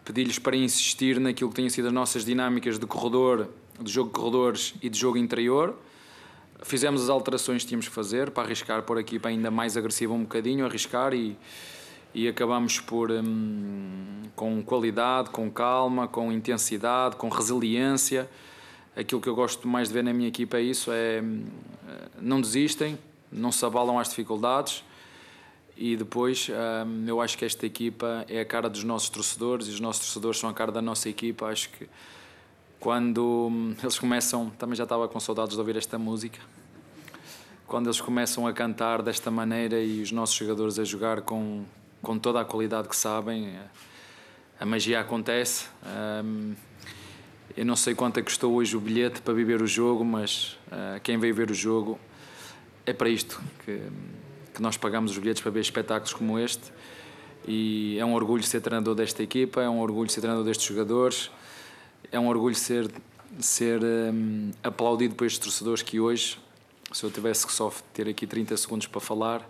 [0.04, 4.16] Pedi-lhes para insistir naquilo que têm sido as nossas dinâmicas de corredor, de jogo de
[4.16, 5.78] corredores e de jogo interior.
[6.64, 10.14] Fizemos as alterações que tínhamos que fazer para arriscar por aqui para ainda mais agressiva
[10.14, 11.38] um bocadinho, arriscar e
[12.14, 18.30] e acabamos por, hum, com qualidade, com calma, com intensidade, com resiliência.
[18.96, 21.46] Aquilo que eu gosto mais de ver na minha equipa é isso: é hum,
[22.22, 22.98] não desistem,
[23.32, 24.84] não se abalam às dificuldades.
[25.76, 29.72] E depois hum, eu acho que esta equipa é a cara dos nossos torcedores e
[29.72, 31.48] os nossos torcedores são a cara da nossa equipa.
[31.48, 31.90] Acho que
[32.80, 36.40] quando hum, eles começam, também já estava com saudades de ouvir esta música.
[37.66, 41.64] Quando eles começam a cantar desta maneira e os nossos jogadores a jogar com,
[42.04, 43.58] com toda a qualidade que sabem.
[44.60, 45.66] A magia acontece.
[46.24, 46.54] Um,
[47.56, 50.60] eu não sei quanto é que custou hoje o bilhete para viver o jogo, mas
[50.68, 51.98] uh, quem veio ver o jogo
[52.86, 53.82] é para isto que,
[54.54, 56.72] que nós pagamos os bilhetes para ver espetáculos como este.
[57.48, 61.32] E é um orgulho ser treinador desta equipa, é um orgulho ser treinador destes jogadores,
[62.12, 62.92] é um orgulho ser,
[63.40, 66.38] ser um, aplaudido por estes torcedores que hoje,
[66.92, 69.48] se eu tivesse que só ter aqui 30 segundos para falar,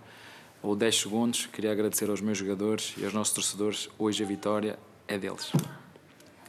[0.63, 1.45] ou 10 segundos.
[1.47, 3.89] Queria agradecer aos meus jogadores e aos nossos torcedores.
[3.99, 5.52] Hoje a vitória é deles.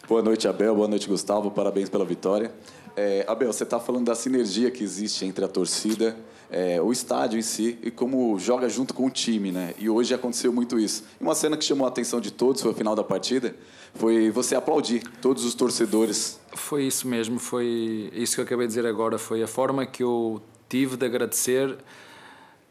[0.09, 0.75] Boa noite, Abel.
[0.77, 1.51] Boa noite, Gustavo.
[1.51, 2.55] Parabéns pela vitória.
[2.97, 6.17] É, Abel, você está falando da sinergia que existe entre a torcida,
[6.49, 9.75] é, o estádio em si e como joga junto com o time, né?
[9.79, 11.03] E hoje aconteceu muito isso.
[11.21, 13.57] E uma cena que chamou a atenção de todos foi o final da partida,
[13.95, 16.39] foi você aplaudir todos os torcedores.
[16.53, 20.05] Foi isso mesmo, foi isso que eu acabei de dizer agora, foi a forma que
[20.05, 21.77] eu tive de agradecer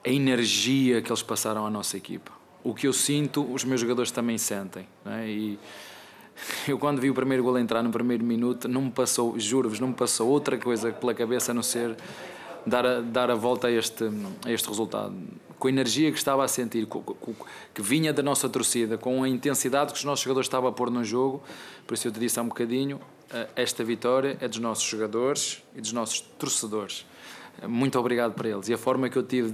[0.06, 2.32] a energia que eles passaram à nossa equipa.
[2.64, 4.88] O que eu sinto, os meus jogadores também sentem.
[5.06, 5.28] É?
[5.28, 5.60] E
[6.68, 9.90] eu, quando vi o primeiro gol entrar no primeiro minuto, não me passou, juro-vos, não
[9.90, 11.96] me passou outra coisa pela cabeça a não ser
[12.66, 14.06] dar a, dar a volta a este,
[14.46, 15.16] a este resultado.
[15.60, 16.88] Com a energia que estava a sentir,
[17.74, 20.90] que vinha da nossa torcida, com a intensidade que os nossos jogadores estavam a pôr
[20.90, 21.42] no jogo,
[21.88, 23.00] por isso eu te disse há um bocadinho,
[23.32, 27.06] eh, esta vitória é dos nossos jogadores e dos nossos torcedores.
[27.66, 28.68] Muito obrigado para eles.
[28.68, 29.54] E a forma que eu tive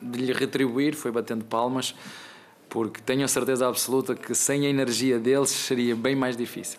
[0.00, 1.94] de lhe retribuir foi batendo palmas,
[2.68, 6.78] porque tenho a certeza absoluta que sem a energia deles seria bem mais difícil.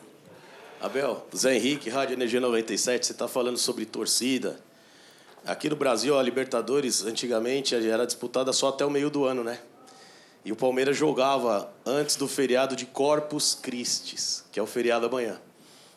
[0.81, 4.59] Abel, Zé Henrique, Rádio Energia 97, você está falando sobre torcida.
[5.45, 9.59] Aqui no Brasil, a Libertadores antigamente era disputada só até o meio do ano, né?
[10.45, 14.15] E o Palmeiras jogava antes do feriado de Corpus Christi,
[14.51, 15.39] que é o feriado amanhã.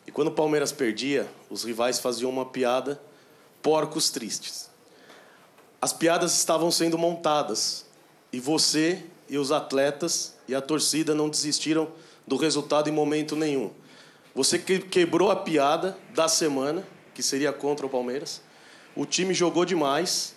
[0.05, 3.01] E quando o Palmeiras perdia, os rivais faziam uma piada,
[3.61, 4.69] porcos tristes.
[5.83, 7.85] As piadas estavam sendo montadas
[8.31, 11.89] e você e os atletas e a torcida não desistiram
[12.25, 13.69] do resultado em momento nenhum.
[14.33, 18.41] Você quebrou a piada da semana, que seria contra o Palmeiras.
[18.95, 20.33] O time jogou demais.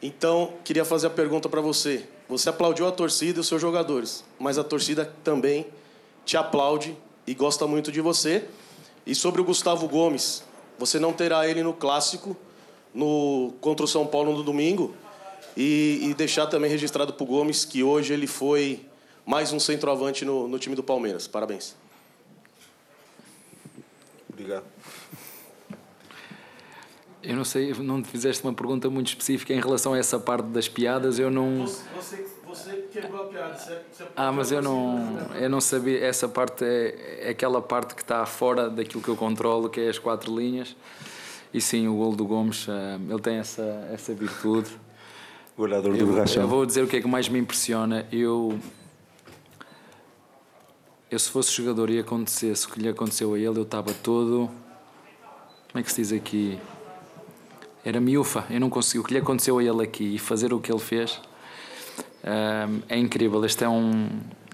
[0.00, 2.06] Então, queria fazer a pergunta para você.
[2.26, 5.66] Você aplaudiu a torcida e os seus jogadores, mas a torcida também
[6.24, 8.48] te aplaude e gosta muito de você.
[9.04, 10.42] E sobre o Gustavo Gomes,
[10.78, 12.34] você não terá ele no clássico,
[12.94, 14.94] no, contra o São Paulo no domingo.
[15.56, 18.86] E, e deixar também registrado para o Gomes que hoje ele foi
[19.26, 21.26] mais um centroavante no, no time do Palmeiras.
[21.26, 21.76] Parabéns.
[24.30, 24.64] Obrigado.
[27.22, 30.46] Eu não sei, não te fizeste uma pergunta muito específica em relação a essa parte
[30.46, 31.18] das piadas.
[31.18, 31.66] Eu não.
[31.66, 33.56] Você, você quebrou a piada.
[33.56, 36.04] Você, você ah, mas eu não, eu não sabia.
[36.04, 39.88] Essa parte é, é aquela parte que está fora daquilo que eu controlo, que é
[39.88, 40.74] as quatro linhas.
[41.52, 43.62] E sim, o gol do Gomes, eh, ele tem essa,
[43.92, 44.70] essa virtude.
[45.56, 48.06] Goleador do Eu vou dizer o que é que mais me impressiona.
[48.10, 48.58] Eu,
[51.10, 54.48] eu se fosse jogador e acontecesse o que lhe aconteceu a ele, eu estava todo.
[55.70, 56.58] Como é que se diz aqui?
[57.84, 58.46] Era miúfa.
[58.48, 59.00] Eu não consegui.
[59.00, 61.20] O que lhe aconteceu a ele aqui e fazer o que ele fez
[62.22, 63.44] eh, é incrível.
[63.44, 64.08] Este é um,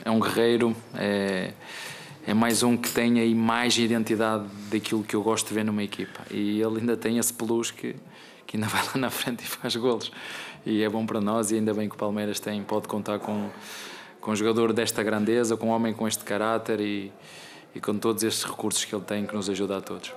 [0.05, 0.75] é um guerreiro.
[0.95, 1.53] É,
[2.29, 5.83] é mais um que tem aí mais identidade daquilo que eu gosto de ver numa
[5.83, 6.21] equipa.
[6.31, 7.97] E ele ainda tem esse plus que,
[8.47, 10.13] que ainda vai lá na frente e faz golos.
[10.67, 13.49] E é bom para nós e ainda bem que o Palmeiras tem, pode contar com,
[14.21, 17.11] com um jogador desta grandeza, com um homem com este caráter e,
[17.75, 20.13] e com todos estes recursos que ele tem que nos ajuda a todos.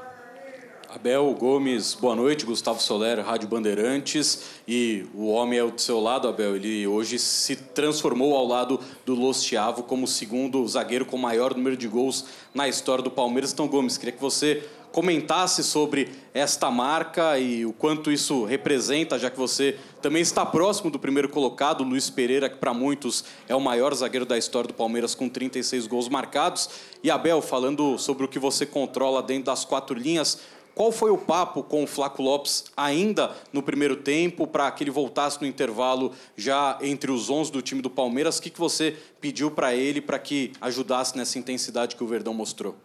[0.94, 2.46] Abel Gomes, boa noite.
[2.46, 4.44] Gustavo Soler, Rádio Bandeirantes.
[4.68, 6.58] E o homem é do seu lado, Abel.
[6.58, 11.56] Ele hoje se transformou ao lado do Los Chiavo como o segundo zagueiro com maior
[11.56, 13.54] número de gols na história do Palmeiras.
[13.54, 19.30] Então, Gomes, queria que você comentasse sobre esta marca e o quanto isso representa, já
[19.30, 23.62] que você também está próximo do primeiro colocado, Luiz Pereira, que para muitos é o
[23.62, 26.70] maior zagueiro da história do Palmeiras, com 36 gols marcados.
[27.02, 30.40] E Abel, falando sobre o que você controla dentro das quatro linhas,
[30.74, 34.92] qual foi o papo com o Flaco Lopes ainda no primeiro tempo para que ele
[34.92, 38.38] voltasse no intervalo já entre os 11 do time do Palmeiras?
[38.38, 42.34] O que, que você pediu para ele para que ajudasse nessa intensidade que o Verdão
[42.34, 42.76] mostrou?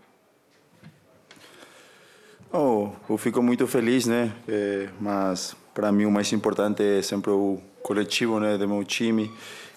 [2.53, 4.33] Oh, eu fico muito feliz, né?
[4.49, 9.31] É, mas para mim o mais importante é sempre o coletivo, né, do meu time.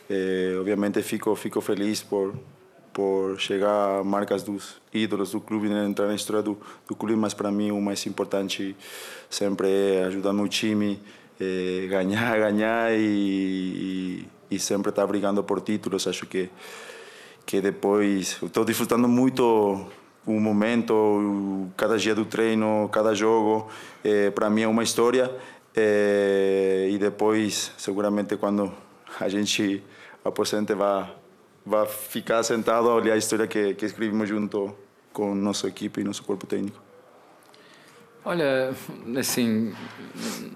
[0.09, 2.33] É, obviamente fico fico feliz por
[2.93, 5.85] por chegar a marcas dos ídolos do clube, né?
[5.85, 8.75] entrar na história do, do clube, mas para mim o mais importante
[9.29, 10.99] sempre é ajudar meu time,
[11.39, 16.07] é ganhar, ganhar e, e, e sempre estar brigando por títulos.
[16.07, 16.49] Acho que
[17.45, 19.87] que depois estou desfrutando muito
[20.23, 23.67] o momento, cada dia do treino, cada jogo,
[24.03, 25.31] é, para mim é uma história
[25.75, 28.71] é, e depois seguramente quando
[29.19, 29.83] a gente
[30.23, 31.07] aposente vai
[31.69, 34.75] vai ficar sentado a olhar a história que, que escrevemos junto
[35.13, 36.81] com nossa equipe e nosso corpo técnico.
[38.25, 38.73] Olha,
[39.17, 39.71] assim,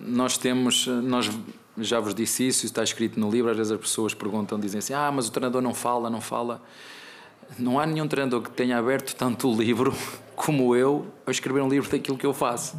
[0.02, 1.30] nós temos, nós
[1.78, 4.94] já vos disse isso, está escrito no livro, às vezes as pessoas perguntam, dizem assim,
[4.94, 6.60] ah, mas o treinador não fala, não fala.
[7.60, 9.94] Não há nenhum treinador que tenha aberto tanto o livro
[10.36, 12.76] como eu a escrever um livro daquilo que eu faço.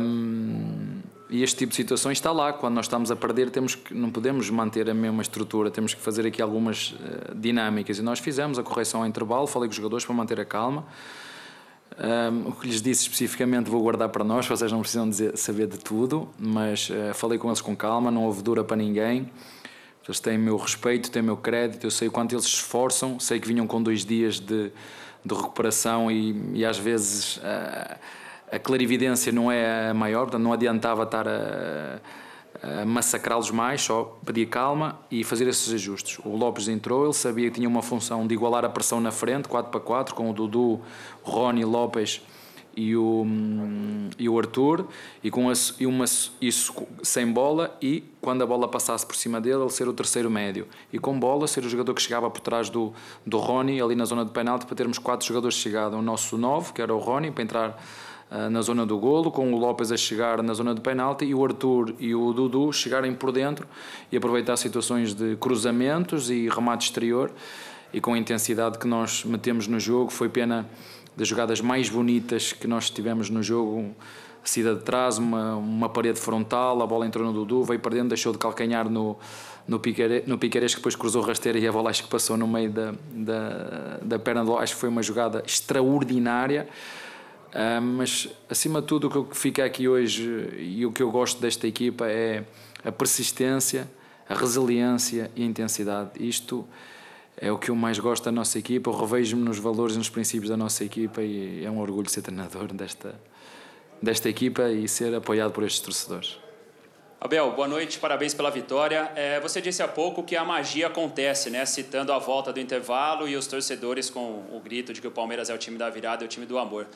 [0.00, 0.97] Um,
[1.30, 2.52] e este tipo de situações está lá.
[2.52, 6.00] Quando nós estamos a perder, temos que, não podemos manter a mesma estrutura, temos que
[6.00, 7.98] fazer aqui algumas uh, dinâmicas.
[7.98, 10.86] E nós fizemos a correção ao intervalo, falei com os jogadores para manter a calma.
[11.98, 15.66] Um, o que lhes disse especificamente vou guardar para nós, vocês não precisam dizer, saber
[15.66, 19.30] de tudo, mas uh, falei com eles com calma, não houve dura para ninguém.
[20.06, 23.38] Eles têm meu respeito, têm meu crédito, eu sei o quanto eles se esforçam, sei
[23.38, 24.72] que vinham com dois dias de,
[25.22, 27.36] de recuperação e, e às vezes.
[27.36, 28.17] Uh,
[28.50, 32.00] a clarividência não é a maior, portanto não adiantava estar a,
[32.62, 36.18] a massacrá-los mais, só pedir calma e fazer esses ajustes.
[36.24, 39.48] O Lopes entrou, ele sabia que tinha uma função de igualar a pressão na frente,
[39.48, 40.80] 4 para 4, com o Dudu,
[41.22, 42.20] Rony Lopes
[42.78, 43.26] e o,
[44.16, 44.86] e o Arthur,
[45.22, 46.04] e com e uma,
[46.40, 46.72] isso
[47.02, 50.68] sem bola, e quando a bola passasse por cima dele, ele ser o terceiro médio.
[50.92, 52.92] E com bola, ser o jogador que chegava por trás do,
[53.26, 55.96] do Rony, ali na zona de penalti, para termos quatro jogadores de chegada.
[55.96, 57.82] O nosso 9, que era o Rony, para entrar
[58.30, 61.44] na zona do golo, com o Lopes a chegar na zona de penalti e o
[61.44, 63.66] Arthur e o Dudu chegarem por dentro
[64.12, 67.30] e aproveitar situações de cruzamentos e remate exterior
[67.92, 70.10] e com a intensidade que nós metemos no jogo.
[70.10, 70.68] Foi pena
[71.16, 73.94] das jogadas mais bonitas que nós tivemos no jogo.
[74.44, 78.08] Saída de trás, uma, uma parede frontal, a bola entrou no Dudu, veio para dentro,
[78.08, 79.16] deixou de calcanhar no,
[79.66, 82.70] no, Piqueires, no que depois cruzou rasteira e a bola acho que passou no meio
[82.70, 86.68] da, da, da perna do Acho que foi uma jogada extraordinária.
[87.48, 91.40] Uh, mas acima de tudo o que fica aqui hoje e o que eu gosto
[91.40, 92.44] desta equipa é
[92.84, 93.88] a persistência,
[94.28, 96.10] a resiliência e a intensidade.
[96.20, 96.66] Isto
[97.36, 98.90] é o que eu mais gosto da nossa equipa.
[98.90, 102.22] Eu revejo-me nos valores e nos princípios da nossa equipa e é um orgulho ser
[102.22, 103.14] treinador desta,
[104.02, 106.38] desta equipa e ser apoiado por estes torcedores.
[107.20, 109.10] Abel, boa noite, parabéns pela vitória.
[109.16, 111.66] É, você disse há pouco que a magia acontece, né?
[111.66, 115.50] Citando a volta do intervalo e os torcedores com o grito de que o Palmeiras
[115.50, 116.86] é o time da virada, é o time do amor.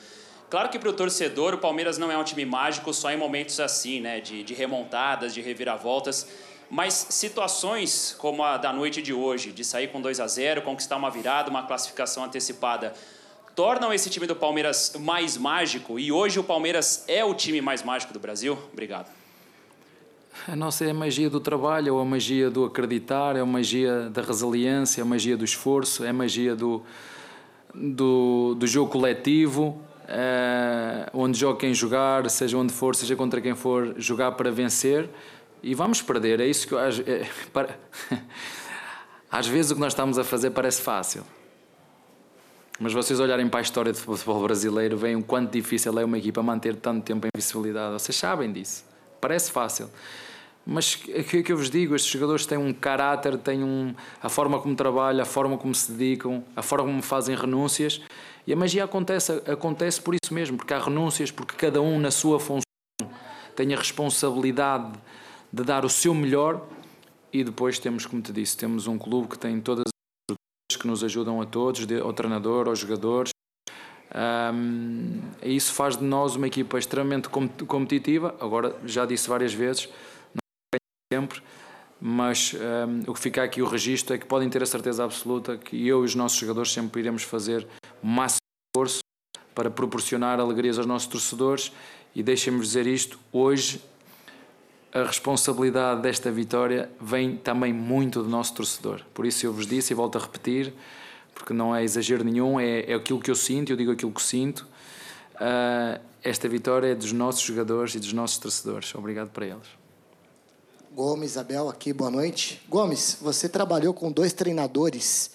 [0.53, 3.59] Claro que para o torcedor o Palmeiras não é um time mágico só em momentos
[3.59, 4.21] assim, né?
[4.21, 6.27] De, de remontadas, de reviravoltas.
[6.69, 10.97] Mas situações como a da noite de hoje, de sair com 2 a 0 conquistar
[10.97, 12.93] uma virada, uma classificação antecipada,
[13.55, 17.81] tornam esse time do Palmeiras mais mágico e hoje o Palmeiras é o time mais
[17.81, 18.55] mágico do Brasil?
[18.71, 19.09] Obrigado.
[20.47, 24.07] A nossa é a magia do trabalho, é a magia do acreditar, é a magia
[24.07, 26.83] da resiliência, é a magia do esforço, é a magia do,
[27.73, 33.55] do, do jogo coletivo, uh, onde joga quem jogar, seja onde for, seja contra quem
[33.55, 35.09] for, jogar para vencer
[35.61, 36.39] e vamos perder.
[36.39, 37.77] É isso que eu, às, é, para,
[39.31, 41.23] às vezes o que nós estamos a fazer parece fácil.
[42.79, 46.17] Mas vocês olharem para a história do futebol brasileiro, veem o quanto difícil é uma
[46.17, 47.93] equipa manter tanto tempo em visibilidade.
[47.93, 48.83] Vocês sabem disso.
[49.21, 49.89] Parece fácil.
[50.65, 54.59] Mas é que eu vos digo, estes jogadores têm um caráter, têm um, a forma
[54.59, 58.01] como trabalham, a forma como se dedicam, a forma como fazem renúncias.
[58.45, 62.11] E a magia acontece, acontece por isso mesmo, porque há renúncias, porque cada um na
[62.11, 62.61] sua função
[63.55, 64.91] tem a responsabilidade
[65.51, 66.67] de dar o seu melhor
[67.31, 69.91] e depois temos, como te disse, temos um clube que tem todas as
[70.31, 73.31] estruturas que nos ajudam a todos, ao treinador, aos jogadores.
[74.13, 78.35] Um, isso faz de nós uma equipa extremamente competitiva.
[78.39, 79.87] Agora, já disse várias vezes,
[80.33, 81.41] não sempre,
[82.05, 85.55] mas um, o que fica aqui o registro é que podem ter a certeza absoluta
[85.55, 87.65] que eu e os nossos jogadores sempre iremos fazer
[88.03, 88.41] o máximo
[88.75, 88.99] esforço
[89.55, 91.71] para proporcionar alegrias aos nossos torcedores.
[92.13, 93.81] E deixem-me dizer isto: hoje
[94.91, 98.99] a responsabilidade desta vitória vem também muito do nosso torcedor.
[99.13, 100.73] Por isso eu vos disse e volto a repetir,
[101.33, 104.21] porque não é exagero nenhum, é, é aquilo que eu sinto, eu digo aquilo que
[104.21, 104.67] sinto.
[105.35, 108.93] Uh, esta vitória é dos nossos jogadores e dos nossos torcedores.
[108.93, 109.82] Obrigado para eles.
[110.93, 112.61] Gomes, Abel, aqui, boa noite.
[112.69, 115.31] Gomes, você trabalhou com dois treinadores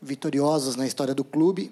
[0.00, 1.70] vitoriosos na história do clube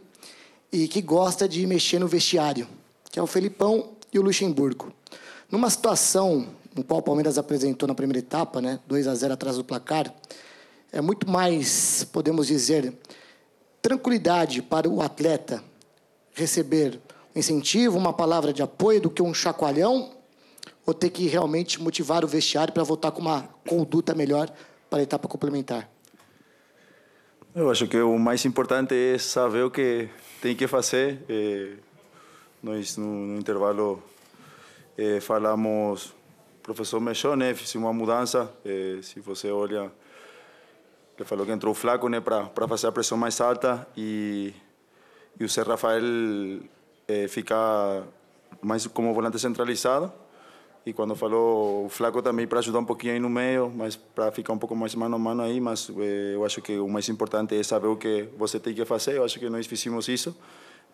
[0.71, 2.69] e que gosta de mexer no vestiário,
[3.11, 4.93] que é o Felipão e o Luxemburgo.
[5.51, 9.57] Numa situação no qual o Palmeiras apresentou na primeira etapa, né, 2 a 0 atrás
[9.57, 10.15] do placar,
[10.93, 12.93] é muito mais, podemos dizer,
[13.81, 15.65] tranquilidade para o atleta
[16.35, 17.01] receber
[17.35, 20.20] um incentivo, uma palavra de apoio do que um chacoalhão,
[20.87, 24.51] ou ter que realmente motivar o vestiário para voltar com uma conduta melhor
[24.89, 25.89] para a etapa complementar?
[27.55, 30.09] Eu acho que o mais importante é saber o que
[30.41, 31.25] tem que fazer.
[31.29, 31.75] Eh,
[32.63, 34.03] nós, no, no intervalo,
[34.97, 36.15] eh, falamos
[36.63, 37.55] professor mexeu, né?
[37.55, 38.53] Fiz uma mudança.
[38.65, 39.91] Eh, se você olha,
[41.19, 42.21] ele falou que entrou flaco, né?
[42.21, 44.55] Para fazer a pressão mais alta e,
[45.39, 46.03] e o Zé Rafael
[47.09, 48.05] eh, ficar
[48.63, 50.13] mais como volante centralizado.
[50.85, 54.33] E quando falou o Flaco também para ajudar um pouquinho aí no meio, mas para
[54.33, 57.09] ficar um pouco mais mano a mano aí, mas eh, eu acho que o mais
[57.09, 59.17] importante é saber o que você tem que fazer.
[59.19, 60.35] Eu acho que nós fizemos isso.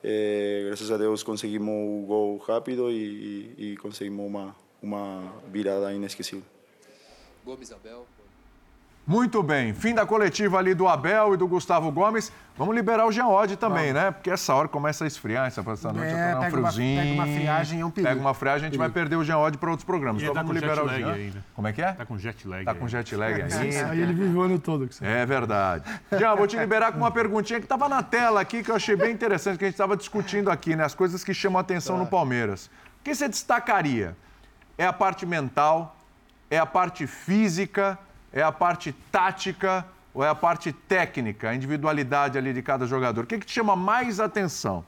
[0.03, 5.93] Eh, graças a Deus conseguimos o gol rápido e, e, e conseguimos uma, uma virada
[5.93, 6.45] inesquecível.
[7.45, 8.07] Gomes Abel.
[9.07, 9.72] Muito bem.
[9.72, 12.32] Fim da coletiva ali do Abel e do Gustavo Gomes.
[12.59, 14.02] Vamos liberar o Geode também, Vamos.
[14.02, 14.11] né?
[14.11, 17.12] Porque essa hora começa a esfriar, essa, noite é, tá um friozinho.
[17.12, 18.09] Uma, pega uma friagem, é um perigo.
[18.09, 20.22] Pega uma friagem, a gente vai perder o Geode para outros programas.
[20.22, 21.12] Então tá vamos liberar o Jean.
[21.12, 21.44] Ainda.
[21.54, 21.92] Como é que é?
[21.92, 22.64] Tá com jet lag.
[22.64, 23.90] Tá com jet lag ainda.
[23.90, 24.88] Aí ele vive o ano todo.
[25.00, 25.84] É verdade.
[26.18, 28.96] Jean, vou te liberar com uma perguntinha que estava na tela aqui, que eu achei
[28.96, 30.84] bem interessante, que a gente estava discutindo aqui, né?
[30.84, 32.02] As coisas que chamam a atenção tá.
[32.02, 32.66] no Palmeiras.
[33.00, 34.16] O que você destacaria?
[34.76, 35.96] É a parte mental?
[36.50, 37.96] É a parte física?
[38.32, 39.86] É a parte tática?
[40.12, 43.24] Ou é a parte técnica, a individualidade ali de cada jogador?
[43.24, 44.82] O que, que te chama mais atenção?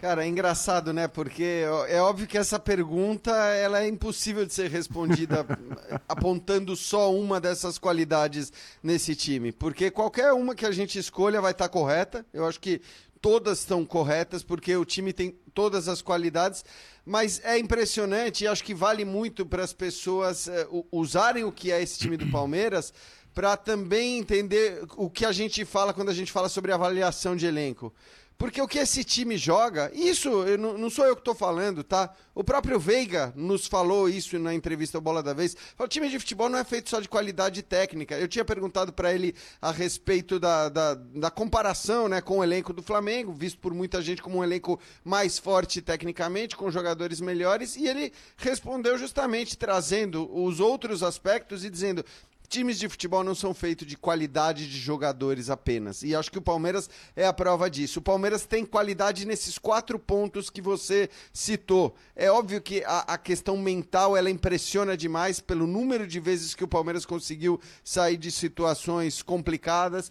[0.00, 1.08] Cara, é engraçado, né?
[1.08, 5.44] Porque é óbvio que essa pergunta ela é impossível de ser respondida
[6.08, 9.50] apontando só uma dessas qualidades nesse time.
[9.50, 12.24] Porque qualquer uma que a gente escolha vai estar correta.
[12.32, 12.80] Eu acho que
[13.20, 16.64] todas estão corretas, porque o time tem todas as qualidades,
[17.08, 21.72] mas é impressionante e acho que vale muito para as pessoas uh, usarem o que
[21.72, 22.92] é esse time do Palmeiras
[23.32, 27.46] para também entender o que a gente fala quando a gente fala sobre avaliação de
[27.46, 27.94] elenco.
[28.38, 32.14] Porque o que esse time joga, isso não, não, sou eu que estou falando, tá?
[32.32, 35.56] O próprio Veiga nos falou isso na entrevista Bola da Vez.
[35.76, 38.16] O time de futebol não é feito só de qualidade técnica.
[38.16, 42.72] Eu tinha perguntado para ele a respeito da, da, da, comparação né, com o elenco
[42.72, 47.74] do Flamengo, visto por muita gente como um elenco mais forte tecnicamente, com jogadores melhores,
[47.74, 52.04] e ele respondeu justamente trazendo os outros aspectos e dizendo:
[52.48, 56.02] Times de futebol não são feitos de qualidade de jogadores apenas.
[56.02, 57.98] E acho que o Palmeiras é a prova disso.
[57.98, 61.94] O Palmeiras tem qualidade nesses quatro pontos que você citou.
[62.16, 66.64] É óbvio que a, a questão mental ela impressiona demais pelo número de vezes que
[66.64, 70.10] o Palmeiras conseguiu sair de situações complicadas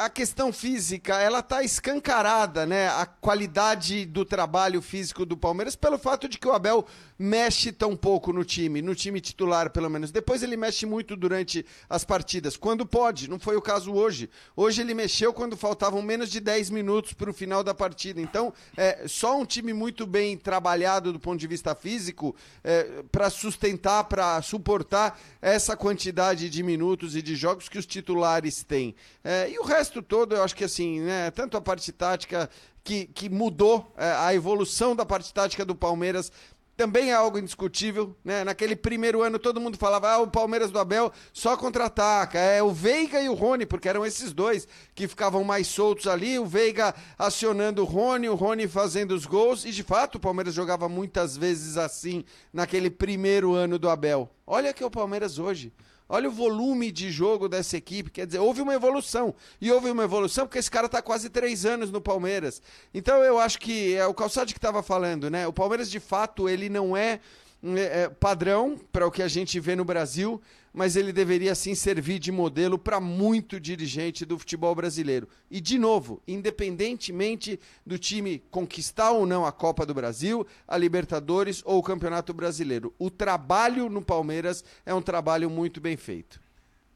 [0.00, 2.88] a questão física, ela tá escancarada, né?
[2.88, 6.86] A qualidade do trabalho físico do Palmeiras pelo fato de que o Abel
[7.18, 10.10] mexe tão pouco no time, no time titular, pelo menos.
[10.10, 13.28] Depois ele mexe muito durante as partidas, quando pode.
[13.28, 14.30] Não foi o caso hoje.
[14.56, 18.22] Hoje ele mexeu quando faltavam menos de 10 minutos para o final da partida.
[18.22, 22.34] Então, é só um time muito bem trabalhado do ponto de vista físico
[22.64, 28.64] é, para sustentar, para suportar essa quantidade de minutos e de jogos que os titulares
[28.64, 28.94] têm.
[29.22, 32.48] É, e o resto resto todo, eu acho que assim, né, tanto a parte tática
[32.84, 36.30] que, que mudou é, a evolução da parte tática do Palmeiras
[36.76, 38.42] também é algo indiscutível, né?
[38.42, 42.70] Naquele primeiro ano todo mundo falava, ah, o Palmeiras do Abel só contra-ataca, é o
[42.70, 46.94] Veiga e o Rony, porque eram esses dois que ficavam mais soltos ali, o Veiga
[47.18, 51.36] acionando o Rony, o Rony fazendo os gols, e de fato o Palmeiras jogava muitas
[51.36, 54.30] vezes assim naquele primeiro ano do Abel.
[54.46, 55.74] Olha que é o Palmeiras hoje.
[56.12, 58.10] Olha o volume de jogo dessa equipe.
[58.10, 59.32] Quer dizer, houve uma evolução.
[59.60, 62.60] E houve uma evolução porque esse cara está quase três anos no Palmeiras.
[62.92, 65.46] Então eu acho que é o Calçade que estava falando, né?
[65.46, 67.20] O Palmeiras, de fato, ele não é,
[67.62, 70.42] é, é padrão para o que a gente vê no Brasil,
[70.72, 75.28] mas ele deveria sim servir de modelo para muito dirigente do futebol brasileiro.
[75.50, 81.62] E, de novo, independentemente do time conquistar ou não a Copa do Brasil, a Libertadores
[81.64, 86.40] ou o Campeonato Brasileiro, o trabalho no Palmeiras é um trabalho muito bem feito.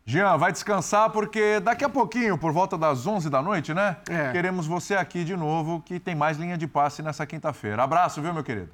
[0.07, 3.97] Jean, vai descansar porque daqui a pouquinho, por volta das 11 da noite, né?
[4.09, 4.33] É.
[4.33, 7.83] Queremos você aqui de novo, que tem mais linha de passe nessa quinta-feira.
[7.83, 8.71] Abraço, viu, meu querido?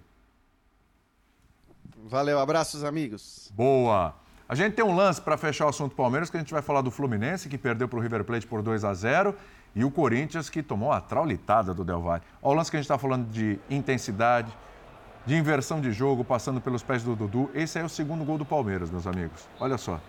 [2.02, 3.52] Valeu, abraços, amigos.
[3.54, 4.19] Boa.
[4.50, 6.80] A gente tem um lance para fechar o assunto Palmeiras, que a gente vai falar
[6.80, 9.32] do Fluminense, que perdeu para o River Plate por 2 a 0
[9.76, 12.24] e o Corinthians, que tomou a traulitada do Del Valle.
[12.42, 14.52] Olha o lance que a gente está falando de intensidade,
[15.24, 17.48] de inversão de jogo, passando pelos pés do Dudu.
[17.54, 19.48] Esse é o segundo gol do Palmeiras, meus amigos.
[19.60, 20.00] Olha só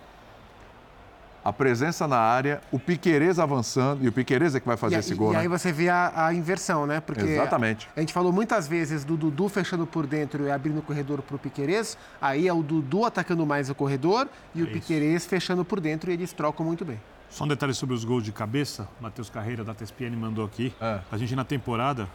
[1.44, 4.98] a presença na área, o Piquerez avançando, e o Piquerez é que vai fazer e,
[4.98, 5.30] esse gol.
[5.30, 5.40] E né?
[5.40, 7.00] aí você vê a, a, inversão, né?
[7.00, 7.88] Porque Exatamente.
[7.88, 11.20] A, a, gente falou muitas vezes do Dudu fechando por dentro e abrindo o corredor
[11.22, 15.26] para o Piquerez, aí é o Dudu atacando mais o corredor e é o Piquerez
[15.26, 17.00] fechando por dentro e eles trocam muito bem.
[17.28, 20.72] Só um detalhe sobre os gols de cabeça, Matheus Carreira da TSPN mandou aqui.
[20.80, 21.00] É.
[21.10, 22.06] A gente na temporada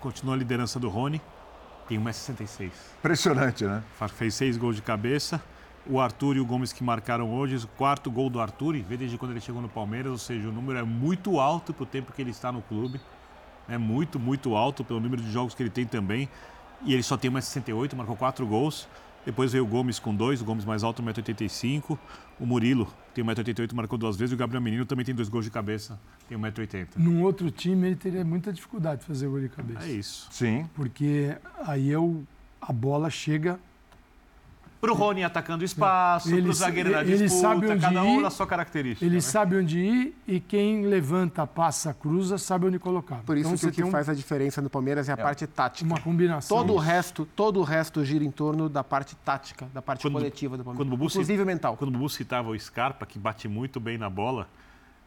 [0.00, 1.20] continua a liderança do Rony,
[1.86, 2.70] tem 1,66m.
[2.98, 3.82] Impressionante, né?
[4.08, 5.40] Fez seis gols de cabeça
[5.86, 9.18] o Arthur e o Gomes que marcaram hoje, o quarto gol do Arthur, vê desde
[9.18, 12.12] quando ele chegou no Palmeiras, ou seja, o número é muito alto para o tempo
[12.12, 13.00] que ele está no clube.
[13.68, 16.28] É muito, muito alto pelo número de jogos que ele tem também.
[16.84, 18.86] E ele só tem 1,68, marcou quatro gols.
[19.24, 21.98] Depois veio o Gomes com dois, o Gomes mais alto, 1,85m.
[22.38, 24.32] O Murilo tem 1,88m, marcou duas vezes.
[24.32, 26.88] E o Gabriel Menino também tem dois gols de cabeça, tem 1,80m.
[26.96, 29.86] Num outro time, ele teria muita dificuldade de fazer gol de cabeça.
[29.86, 30.28] É isso.
[30.30, 30.68] Sim.
[30.74, 31.34] Porque
[31.66, 32.22] aí eu,
[32.60, 33.58] a bola chega
[34.84, 38.22] para o Rony atacando espaço, para o zagueiro na disputa, sabe onde cada um ir,
[38.22, 39.04] na sua característica.
[39.04, 39.20] Ele né?
[39.22, 43.22] sabe onde ir e quem levanta, passa, cruza, sabe onde colocar.
[43.24, 43.90] Por isso então, que o que um...
[43.90, 45.16] faz a diferença no Palmeiras é a é.
[45.16, 45.86] parte tática.
[45.86, 46.58] Uma combinação.
[46.58, 50.14] Todo o resto, todo o resto gira em torno da parte tática, da parte quando,
[50.14, 50.86] coletiva do Palmeiras.
[50.86, 51.76] Quando inclusive cita, mental.
[51.78, 54.46] Quando o Bubu citava o Scarpa, que bate muito bem na bola,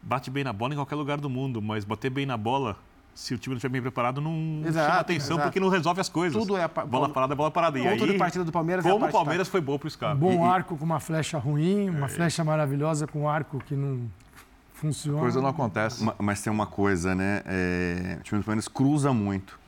[0.02, 2.78] bate bem na bola em qualquer lugar do mundo, mas bater bem na bola
[3.18, 5.48] se o time não estiver bem preparado, não exato, chama atenção exato.
[5.48, 6.40] porque não resolve as coisas.
[6.40, 7.80] Tudo é a bola parada, bola parada.
[7.80, 10.24] E aí, de partida do Palmeiras como é o Palmeiras foi bom para o Scarpa.
[10.24, 12.10] Um bom e, arco com uma flecha ruim, uma é.
[12.10, 14.08] flecha maravilhosa com um arco que não
[14.72, 15.20] funciona.
[15.20, 16.04] Coisa não acontece.
[16.04, 17.42] Mas, mas tem uma coisa, né?
[17.48, 19.60] É, o time do Palmeiras cruza muito.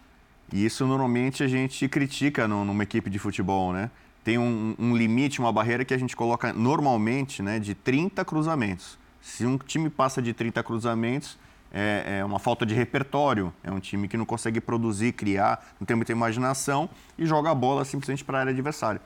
[0.53, 3.89] E isso normalmente a gente critica no, numa equipe de futebol, né?
[4.23, 8.99] Tem um, um limite, uma barreira que a gente coloca normalmente, né, de 30 cruzamentos.
[9.19, 11.35] Se um time passa de 30 cruzamentos,
[11.71, 13.53] é, é, uma falta de repertório.
[13.63, 17.55] É um time que não consegue produzir, criar, não tem muita imaginação e joga a
[17.55, 19.01] bola simplesmente para a área adversária.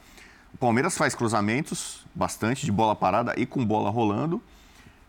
[0.53, 4.41] O Palmeiras faz cruzamentos, bastante de bola parada e com bola rolando,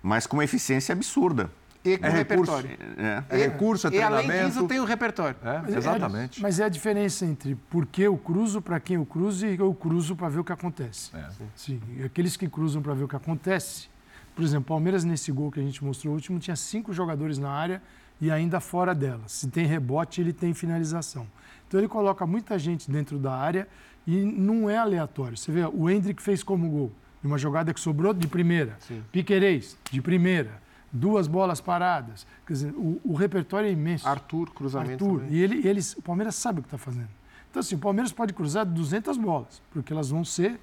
[0.03, 1.51] mas com uma eficiência absurda.
[1.85, 2.71] E com é repertório.
[2.71, 4.27] Recurso, é, é recurso, é treinamento.
[4.27, 5.37] E além disso tem o repertório.
[5.45, 6.41] É, exatamente.
[6.41, 9.75] mas é a diferença entre por que eu cruzo, para quem eu cruzo e eu
[9.75, 11.15] cruzo para ver o que acontece.
[11.15, 11.29] É.
[11.55, 13.93] Sim, aqueles que cruzam para ver o que acontece
[14.35, 17.51] por exemplo, Palmeiras nesse gol que a gente mostrou o último tinha cinco jogadores na
[17.51, 17.81] área
[18.21, 19.23] e ainda fora dela.
[19.27, 21.27] Se tem rebote, ele tem finalização.
[21.67, 23.69] Então ele coloca muita gente dentro da área
[24.07, 25.37] e não é aleatório.
[25.37, 26.93] Você vê, o Hendrick fez como gol.
[27.23, 28.77] Uma jogada que sobrou de primeira.
[28.81, 29.03] Sim.
[29.11, 30.63] Piquerez, de primeira.
[30.93, 32.27] Duas bolas paradas.
[32.47, 34.07] Quer dizer, o, o repertório é imenso.
[34.07, 35.05] Arthur, cruzamento.
[35.05, 35.21] Arthur.
[35.21, 35.35] Também.
[35.35, 37.09] E ele, eles, o Palmeiras sabe o que está fazendo.
[37.51, 40.61] Então, assim, o Palmeiras pode cruzar 200 bolas, porque elas vão ser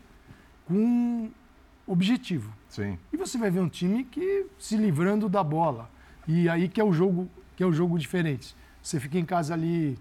[0.65, 1.31] com
[1.85, 2.53] objetivo.
[2.69, 2.97] Sim.
[3.11, 5.89] E você vai ver um time que se livrando da bola.
[6.27, 8.55] E aí que é o jogo, que é o jogo diferente.
[8.81, 9.97] Você fica em casa ali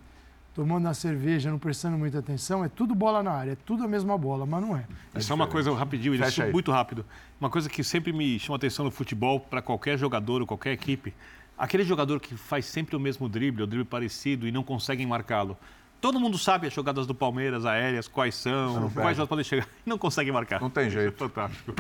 [0.54, 3.88] tomando a cerveja, não prestando muita atenção, é tudo bola na área, é tudo a
[3.88, 4.84] mesma bola, mas não é.
[5.14, 7.04] É só uma coisa rapidinho, isso muito rápido.
[7.40, 11.14] Uma coisa que sempre me chama atenção no futebol para qualquer jogador ou qualquer equipe,
[11.56, 15.56] aquele jogador que faz sempre o mesmo drible, o drible parecido e não conseguem marcá-lo.
[16.00, 19.88] Todo mundo sabe as jogadas do Palmeiras aéreas, quais são, quais elas podem chegar, e
[19.88, 20.60] não consegue marcar.
[20.60, 21.12] Não tem jeito.
[21.24, 21.74] É fantástico.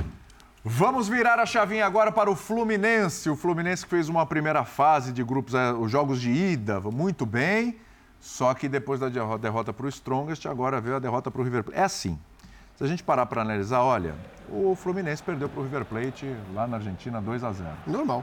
[0.62, 3.30] Vamos virar a chavinha agora para o Fluminense.
[3.30, 7.78] O Fluminense fez uma primeira fase de grupos, é, os jogos de ida, muito bem.
[8.20, 11.64] Só que depois da derrota para o Strongest, agora veio a derrota para o River
[11.64, 11.80] Plate.
[11.80, 12.18] É assim.
[12.76, 14.14] Se a gente parar para analisar, olha,
[14.50, 17.70] o Fluminense perdeu para o River Plate lá na Argentina 2 a 0.
[17.86, 18.22] Normal.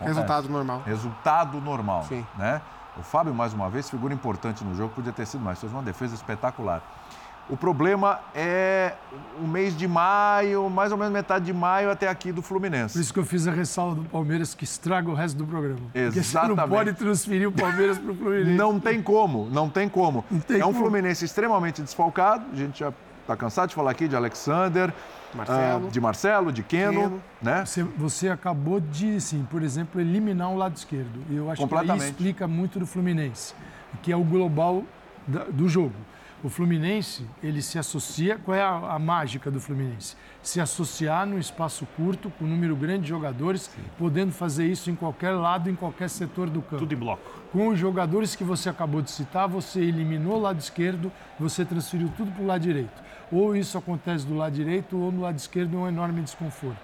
[0.00, 0.82] Resultado normal.
[0.84, 2.04] Resultado normal.
[2.04, 2.26] Sim.
[2.36, 2.60] Né?
[3.00, 5.82] O Fábio, mais uma vez, figura importante no jogo, podia ter sido mais, fez uma
[5.82, 6.82] defesa espetacular.
[7.48, 8.92] O problema é
[9.42, 12.92] o mês de maio, mais ou menos metade de maio até aqui do Fluminense.
[12.92, 15.80] Por isso que eu fiz a ressalva do Palmeiras que estraga o resto do programa.
[15.80, 16.58] Porque você Exatamente.
[16.58, 18.52] não pode transferir o Palmeiras para o Fluminense.
[18.52, 20.24] Não tem como, não tem como.
[20.46, 20.84] tem é um como.
[20.84, 22.44] Fluminense extremamente desfalcado.
[22.52, 22.92] A gente já
[23.22, 24.92] está cansado de falar aqui de Alexander,
[25.34, 25.86] Marcelo.
[25.86, 27.22] ah, de Marcelo, de Keno, Keno.
[27.40, 27.64] né?
[27.64, 31.20] Você, você acabou de, sim, por exemplo, eliminar o lado esquerdo.
[31.30, 32.10] E eu acho que aí Completamente.
[32.10, 33.54] explica muito do Fluminense,
[34.02, 34.82] que é o global
[35.26, 35.94] da- do jogo.
[36.42, 38.38] O Fluminense, ele se associa.
[38.38, 40.16] Qual é a, a mágica do Fluminense?
[40.42, 44.94] Se associar num espaço curto, com um número grande de jogadores, podendo fazer isso em
[44.94, 46.78] qualquer lado, em qualquer setor do campo.
[46.78, 47.22] Tudo em bloco.
[47.52, 52.10] Com os jogadores que você acabou de citar, você eliminou o lado esquerdo, você transferiu
[52.16, 53.02] tudo para o lado direito.
[53.30, 56.80] Ou isso acontece do lado direito, ou no lado esquerdo é um enorme desconforto.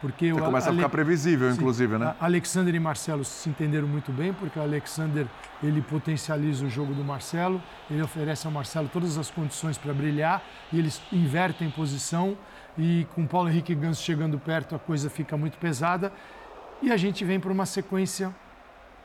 [0.00, 2.14] Porque Você começa a ficar previsível, inclusive, né?
[2.18, 5.26] a- Alexander e Marcelo se entenderam muito bem, porque o Alexander
[5.62, 10.42] ele potencializa o jogo do Marcelo, ele oferece ao Marcelo todas as condições para brilhar
[10.72, 12.36] e eles invertem posição.
[12.78, 16.10] E com Paulo Henrique Ganso chegando perto, a coisa fica muito pesada.
[16.80, 18.34] E a gente vem para uma sequência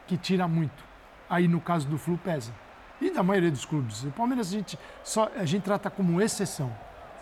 [0.07, 0.81] que tira muito.
[1.29, 2.53] Aí no caso do Flu pesa.
[3.01, 4.03] E da maioria dos clubes.
[4.05, 6.71] O Palmeiras a gente, só, a gente trata como exceção.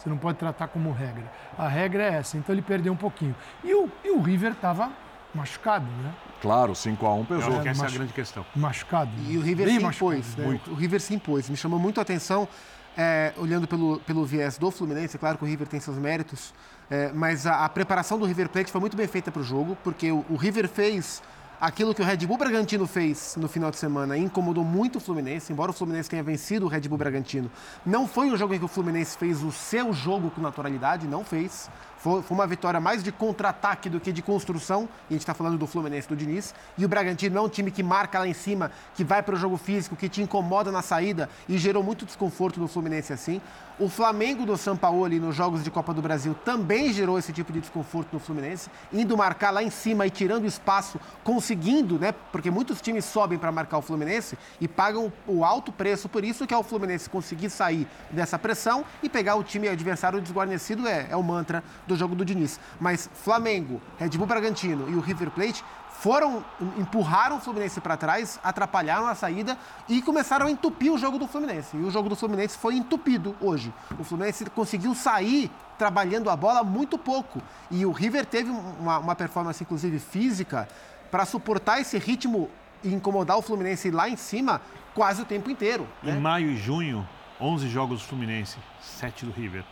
[0.04, 1.32] Você não pode tratar como regra.
[1.58, 2.38] A regra é essa.
[2.38, 3.34] Então ele perdeu um pouquinho.
[3.64, 4.92] E o, e o River estava
[5.34, 6.14] machucado, né?
[6.42, 7.44] Claro, 5x1 pesou.
[7.44, 8.46] Eu acho que essa é a grande questão.
[8.54, 9.12] Machucado.
[9.26, 10.60] E o River Bem se impôs, né?
[10.68, 11.50] O River se impôs.
[11.50, 12.50] Me chamou muito a atenção,
[12.98, 15.16] é, olhando pelo, pelo viés do Fluminense.
[15.16, 16.54] É claro que o River tem seus méritos,
[16.90, 19.78] é, mas a, a preparação do River Plate foi muito bem feita para o jogo,
[19.86, 21.24] porque o, o River fez
[21.64, 25.54] aquilo que o Red Bull Bragantino fez no final de semana, incomodou muito o Fluminense,
[25.54, 27.50] embora o Fluminense tenha vencido o Red Bull Bragantino.
[27.86, 31.24] Não foi um jogo em que o Fluminense fez o seu jogo com naturalidade, não
[31.24, 31.70] fez.
[32.04, 34.90] Foi, foi uma vitória mais de contra-ataque do que de construção.
[35.10, 36.54] E a gente está falando do Fluminense do Diniz.
[36.78, 39.38] E o Bragantino é um time que marca lá em cima, que vai para o
[39.38, 43.40] jogo físico, que te incomoda na saída e gerou muito desconforto no Fluminense assim.
[43.80, 47.60] O Flamengo do Sampaoli nos jogos de Copa do Brasil também gerou esse tipo de
[47.60, 52.14] desconforto no Fluminense, indo marcar lá em cima e tirando espaço, conseguindo, né?
[52.32, 56.46] Porque muitos times sobem para marcar o Fluminense e pagam o alto preço por isso,
[56.46, 61.08] que é o Fluminense conseguir sair dessa pressão e pegar o time adversário desguarnecido, é,
[61.10, 62.60] é o mantra do jogo do Diniz.
[62.80, 65.64] Mas Flamengo, Red Bull Bragantino e o River Plate
[66.04, 66.44] foram,
[66.78, 71.28] empurraram o Fluminense para trás, atrapalharam a saída e começaram a entupir o jogo do
[71.28, 71.78] Fluminense.
[71.78, 73.74] E o jogo do Fluminense foi entupido hoje.
[73.98, 77.42] O Fluminense conseguiu sair trabalhando a bola muito pouco.
[77.72, 80.68] E o River teve uma, uma performance, inclusive física,
[81.10, 82.50] para suportar esse ritmo
[82.84, 84.62] e incomodar o Fluminense lá em cima
[84.94, 85.88] quase o tempo inteiro.
[86.04, 87.08] Em maio e junho,
[87.40, 89.64] 11 jogos do Fluminense, 7 do River.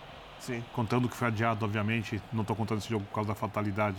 [0.42, 0.64] Sim.
[0.74, 3.98] Contando que foi adiado, obviamente, não estou contando esse jogo por causa da fatalidade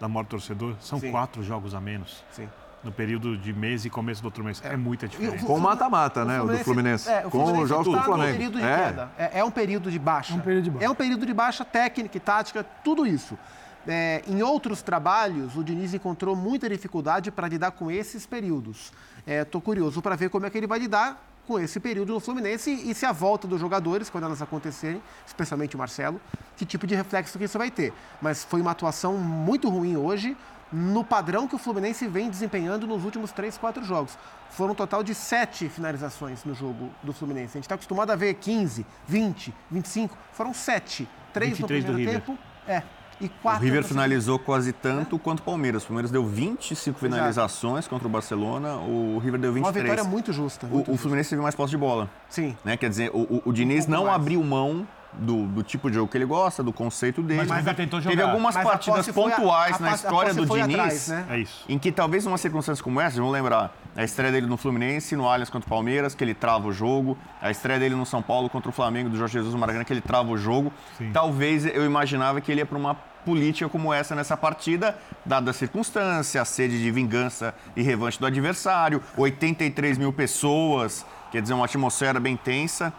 [0.00, 1.10] da morte do torcedor, são Sim.
[1.10, 2.24] quatro jogos a menos.
[2.32, 2.48] Sim.
[2.82, 4.60] No período de mês e começo do outro mês.
[4.64, 5.46] É, muita diferença.
[5.46, 6.40] Com o mata-mata, né?
[6.42, 7.08] O do Fluminense.
[7.08, 8.32] É, o Com Fluminense os jogos do num Flamengo.
[8.32, 8.76] período de É.
[8.76, 9.10] queda.
[9.16, 10.32] É, é um período de baixa.
[10.32, 10.84] É um período de baixa.
[10.86, 13.38] É um período de baixa técnica e tática, tudo isso.
[13.86, 18.92] É, em outros trabalhos, o Diniz encontrou muita dificuldade para lidar com esses períodos.
[19.24, 22.70] Estou curioso para ver como é que ele vai lidar com esse período no Fluminense
[22.70, 26.20] e se a volta dos jogadores, quando elas acontecerem, especialmente o Marcelo,
[26.56, 27.92] que tipo de reflexo que isso vai ter.
[28.20, 30.36] Mas foi uma atuação muito ruim hoje,
[30.72, 34.16] no padrão que o Fluminense vem desempenhando nos últimos três, quatro jogos.
[34.50, 37.50] Foram um total de sete finalizações no jogo do Fluminense.
[37.52, 40.16] A gente está acostumado a ver 15, 20, 25.
[40.32, 41.08] Foram sete.
[41.32, 42.26] Três no 23 do primeiro River.
[42.26, 42.38] tempo.
[42.66, 42.82] É.
[43.22, 45.84] E O River finalizou quase tanto quanto o Palmeiras.
[45.84, 49.62] O Palmeiras deu 25 finalizações contra o Barcelona, o River deu 23.
[49.64, 50.66] Uma vitória muito justa.
[50.66, 52.10] O- muito o, Fluminense teve mais posse de bola.
[52.28, 52.56] Sim.
[52.64, 52.76] Né?
[52.76, 56.16] Quer dizer, o, o- o Diniz não abriu mão do, do tipo de jogo que
[56.16, 57.40] ele gosta, do conceito dele.
[57.40, 58.30] Mas o River tentou Teve jogar.
[58.30, 61.26] algumas Mas partidas foi a- pontuais a na história do Diniz atrás, né?
[61.28, 61.64] É isso.
[61.68, 65.28] em que talvez numa circunstância como essa, vamos lembrar, a estreia dele no Fluminense, no
[65.28, 68.48] Allianz contra o Palmeiras, que ele trava o jogo, a estreia dele no São Paulo
[68.48, 70.72] contra o Flamengo, do Jorge Jesus no Maracanã, que ele trava o jogo.
[71.12, 75.54] Talvez eu imaginava que ele ia para uma política como essa nessa partida, dada a
[75.54, 81.64] circunstância, a sede de vingança e revanche do adversário, 83 mil pessoas, quer dizer, uma
[81.64, 82.92] atmosfera bem tensa.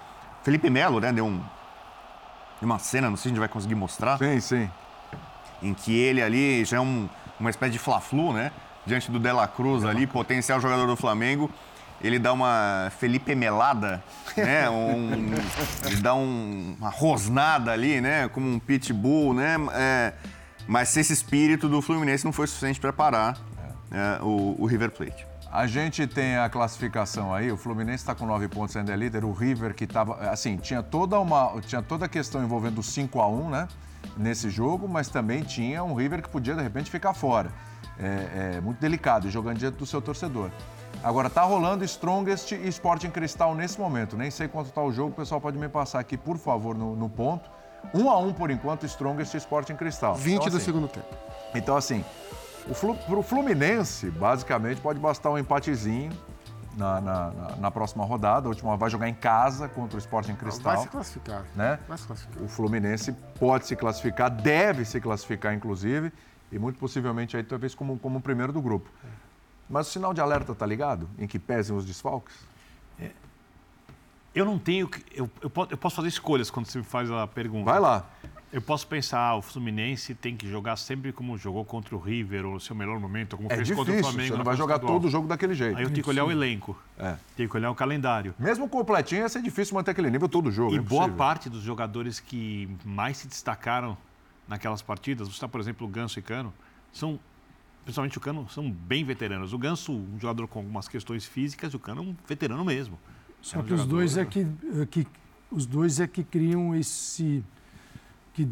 [0.44, 1.42] Felipe Melo, né, deu um,
[2.62, 4.18] uma cena, não sei se a gente vai conseguir mostrar.
[4.18, 4.70] Sim, sim.
[5.62, 7.08] Em que ele ali já é um-
[7.40, 8.52] uma espécie de fla-flu, né?
[8.86, 11.50] Diante do Dela Cruz ali, potencial jogador do Flamengo.
[12.04, 14.04] Ele dá uma Felipe Melada,
[14.36, 14.70] né?
[14.70, 15.34] Um,
[15.86, 18.28] ele dá um- uma rosnada ali, né?
[18.30, 19.56] Como um pitbull, né?
[19.74, 20.14] É,
[20.68, 23.38] mas esse espírito do Fluminense não foi suficiente para parar
[23.92, 25.26] é, o, o River Plate.
[25.52, 29.24] A gente tem a classificação aí, o Fluminense está com nove pontos ainda é líder,
[29.24, 33.22] o River que estava, assim, tinha toda uma, tinha toda a questão envolvendo o 5
[33.22, 33.68] a 1 né,
[34.18, 37.52] nesse jogo, mas também tinha um River que podia de repente ficar fora.
[38.00, 40.50] É, é muito delicado, jogando diante do seu torcedor.
[41.04, 44.16] Agora, tá rolando Strongest e Sporting Cristal nesse momento.
[44.16, 46.96] Nem sei quanto tá o jogo, o pessoal pode me passar aqui, por favor, no,
[46.96, 47.50] no ponto.
[47.94, 50.16] Um a um, por enquanto, Strongest e Sporting Cristal.
[50.16, 51.08] 20 Então, do assim, segundo tempo.
[51.54, 52.06] Então, assim,
[52.70, 56.14] o Flu, pro Fluminense, basicamente, pode bastar um empatezinho
[56.78, 58.48] na, na, na- na próxima rodada.
[58.48, 60.74] A última vai jogar em casa contra o Sporting Cristal.
[60.74, 61.44] Vai se classificar.
[61.54, 61.78] Né?
[61.86, 62.42] Vai se classificar.
[62.44, 66.14] O Fluminense pode se classificar, deve se classificar, inclusive,
[66.50, 68.90] e muito possivelmente aí talvez como, como o primeiro do grupo.
[69.70, 71.10] Mas o sinal de alerta tá ligado?
[71.18, 72.36] Em que pesem os desfalques?
[74.36, 74.88] Eu não tenho.
[74.88, 77.66] que- Eu, eu, eu posso fazer escolhas quando você me faz a pergunta.
[77.70, 78.06] Vai lá.
[78.52, 82.46] Eu posso pensar, ah, o Fluminense tem que jogar sempre como jogou contra o River,
[82.46, 84.34] ou no seu melhor momento, como É fez contra o difícil, Flamengo.
[84.34, 85.00] você não vai jogar estadual.
[85.00, 85.78] todo o jogo daquele jeito.
[85.78, 86.76] Aí eu tenho que olhar o elenco.
[86.98, 87.16] É.
[87.36, 88.34] Tenho que olhar o calendário.
[88.38, 90.74] Mesmo completinho, ia ser difícil manter aquele nível todo jogo.
[90.74, 93.98] E é boa parte dos jogadores que mais se destacaram
[94.48, 96.54] naquelas partidas, você está, por exemplo, o Ganso e Cano,
[96.92, 97.20] são,
[97.84, 99.54] principalmente o Cano, são bem veteranos.
[99.54, 102.98] O Ganso, um jogador com algumas questões físicas, e o Cano é um veterano mesmo.
[103.42, 104.40] Só É um que os dois é que,
[104.82, 105.08] é que
[105.52, 107.44] os dois é que criam esse
[108.34, 108.48] que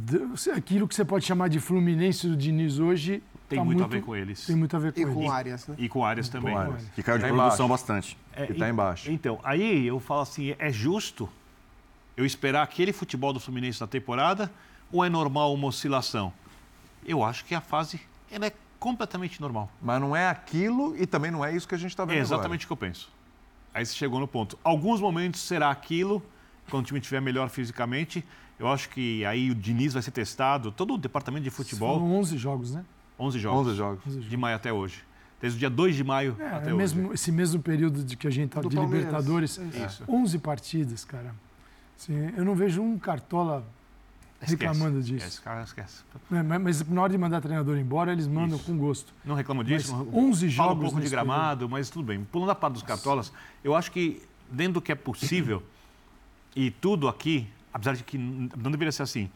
[0.55, 4.03] aquilo que você pode chamar de Fluminense do Diniz hoje Tem tá muito a ver
[4.03, 4.45] com eles.
[4.45, 5.13] Tem muito a ver com E eles.
[5.15, 5.75] com o Arias, né?
[5.79, 6.53] E com o Arias também.
[6.53, 6.89] Com o Arias.
[6.93, 8.15] Que caiu de Tá produção bastante.
[8.33, 9.11] É, Que tá e- embaixo.
[9.11, 11.27] Então, aí eu falo assim, é justo
[12.15, 14.51] eu esperar aquele futebol do Fluminense na temporada
[14.91, 16.31] ou é normal uma oscilação?
[17.03, 19.71] Eu acho que a fase ela é completamente normal.
[19.79, 22.19] Mas não é aquilo e também não é isso que a gente está vendo É
[22.19, 23.09] exatamente o que eu penso.
[23.71, 24.57] Aí você chegou no ponto.
[24.63, 26.21] Alguns momentos será aquilo,
[26.67, 28.25] quando o time estiver melhor fisicamente.
[28.57, 31.99] Eu acho que aí o Diniz vai ser testado, todo o departamento de futebol.
[31.99, 32.83] Foram 11 jogos, né?
[33.19, 33.67] 11 jogos.
[33.67, 34.29] 11 jogos.
[34.29, 35.03] De maio até hoje.
[35.39, 36.75] Desde o dia 2 de maio É, até é hoje.
[36.75, 39.05] mesmo, esse mesmo período de que a gente tá Do de Palmeiras.
[39.05, 40.03] Libertadores, Isso.
[40.07, 41.35] 11 partidas, cara.
[41.95, 43.63] Assim, eu não vejo um cartola
[44.41, 45.25] reclamando Esquece, disso.
[45.27, 46.03] Esquece, cara, esquece.
[46.31, 49.13] É, mas, na hora de mandar treinador embora, eles mandam com gosto.
[49.23, 49.95] Não reclamo disso.
[49.95, 52.23] Mas não- 11 Fala um jogos pouco de gramado, mas tudo bem.
[52.23, 53.31] Pulando a parte dos cartolas,
[53.63, 55.63] eu acho que dentro do que é possível,
[56.55, 59.29] e tudo aqui, apesar de que não deveria ser assim,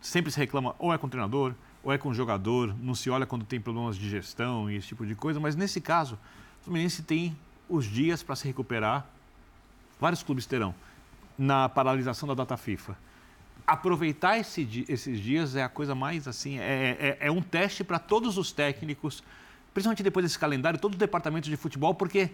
[0.00, 3.08] sempre se reclama ou é com o treinador, ou é com o jogador, não se
[3.08, 6.18] olha quando tem problemas de gestão e esse tipo de coisa, mas nesse caso,
[6.60, 7.36] o Fluminense tem
[7.68, 9.06] os dias para se recuperar,
[10.00, 10.74] vários clubes terão,
[11.36, 12.96] na paralisação da data FIFA.
[13.68, 17.98] Aproveitar esse esses dias é a coisa mais assim, é, é- é um teste para
[17.98, 19.22] todos os técnicos,
[19.74, 22.30] principalmente depois desse calendário, todos os departamentos de futebol, porque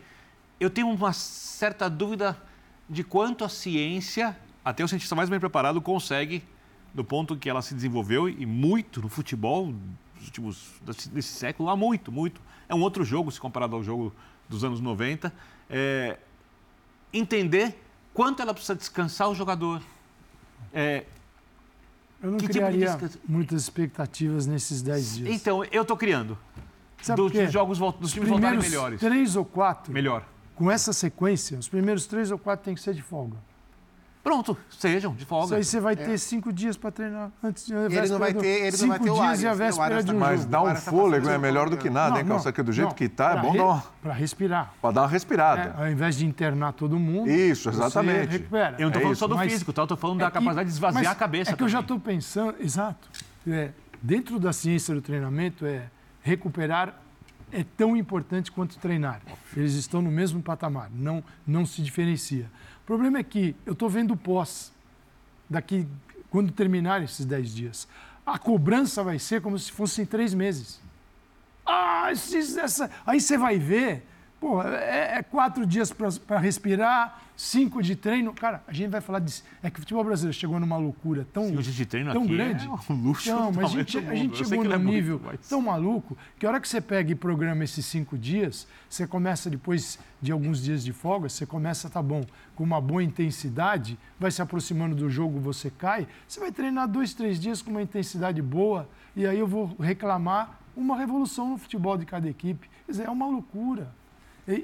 [0.61, 2.41] eu tenho uma certa dúvida
[2.89, 6.45] de quanto a ciência, até o cientista mais bem preparado, consegue,
[6.95, 9.75] do ponto que ela se desenvolveu, e muito no futebol
[10.15, 10.71] dos últimos,
[11.13, 12.41] desse século, há muito, muito.
[12.69, 14.15] É um outro jogo, se comparado ao jogo
[14.49, 15.33] dos anos 90.
[15.69, 16.17] É,
[17.13, 17.77] entender
[18.13, 19.83] quanto ela precisa descansar o jogador.
[20.73, 21.05] É,
[22.25, 25.29] Eu não Que tipo de criaria muitas expectativas nesses 10 dias.
[25.35, 26.39] então, eu estou criando.
[27.03, 28.99] Sabe dos, dos jogos, dos Os times voltarem melhores.
[28.99, 30.27] três ou quatro, Melhor.
[30.55, 33.37] com essa sequência, os primeiros três ou quatro tem que ser de folga.
[34.25, 35.45] Pronto, sejam, de folga.
[35.45, 38.47] Isso aí você vai ter cinco dias para treinar antes de ele não vai ter-
[38.47, 39.57] ele não cinco vai ter o dias Arias, e a né?
[39.57, 40.51] Véspera Arias de tá- um Mas jogo.
[40.51, 42.51] dá um tá fôlego é melhor do que nada, hein, Não, Calça?
[42.51, 44.73] Que do jeito não, que tá, é bom re- dar uma, Para respirar.
[44.81, 45.75] pra dar uma respirada.
[45.79, 47.29] É, ao invés de internar todo mundo.
[47.31, 48.31] Isso, você exatamente.
[48.33, 48.77] recupera.
[48.79, 49.21] Eu não estou É falando isso.
[49.21, 49.83] só do Mas físico, tá?
[49.83, 51.51] eu estou falando é da que- capacidade de esvaziar a cabeça.
[51.53, 53.07] É que eu já estou pensando, exato.
[53.47, 53.73] É,
[54.03, 55.83] dentro da ciência do treinamento, é
[56.23, 56.99] recuperar
[57.53, 59.21] é tão importante quanto treinar.
[59.57, 62.51] Eles estão no mesmo patamar, não, não se diferencia.
[62.85, 64.71] O problema é que eu estou vendo pós,
[65.49, 65.89] daqui,
[66.29, 67.89] quando terminar esses 10 dias.
[68.27, 70.81] A cobrança vai ser como se fossem três meses.
[71.65, 72.91] Ah, essa...
[73.07, 74.07] aí você vai ver,
[74.45, 78.35] pô, é, é quatro dias para respirar, cinco de treino.
[78.35, 79.43] Cara, a gente vai falar disso.
[79.63, 82.67] É que o futebol brasileiro chegou numa loucura tão, dias de treino tão aqui grande.
[82.67, 85.49] é um luxo Não, mas a gente, a gente chegou num é muito, nível mas-
[85.49, 89.49] tão maluco que a hora que você pega e programa esses cinco dias, você começa
[89.49, 92.23] depois de alguns dias de folga, você começa, tá bom,
[92.55, 97.15] com uma boa intensidade, vai se aproximando do jogo, você cai, você vai treinar dois,
[97.15, 98.87] três dias com uma intensidade boa,
[99.17, 102.69] e aí eu vou reclamar uma revolução no futebol de cada equipe.
[102.85, 103.91] Quer dizer, é uma loucura.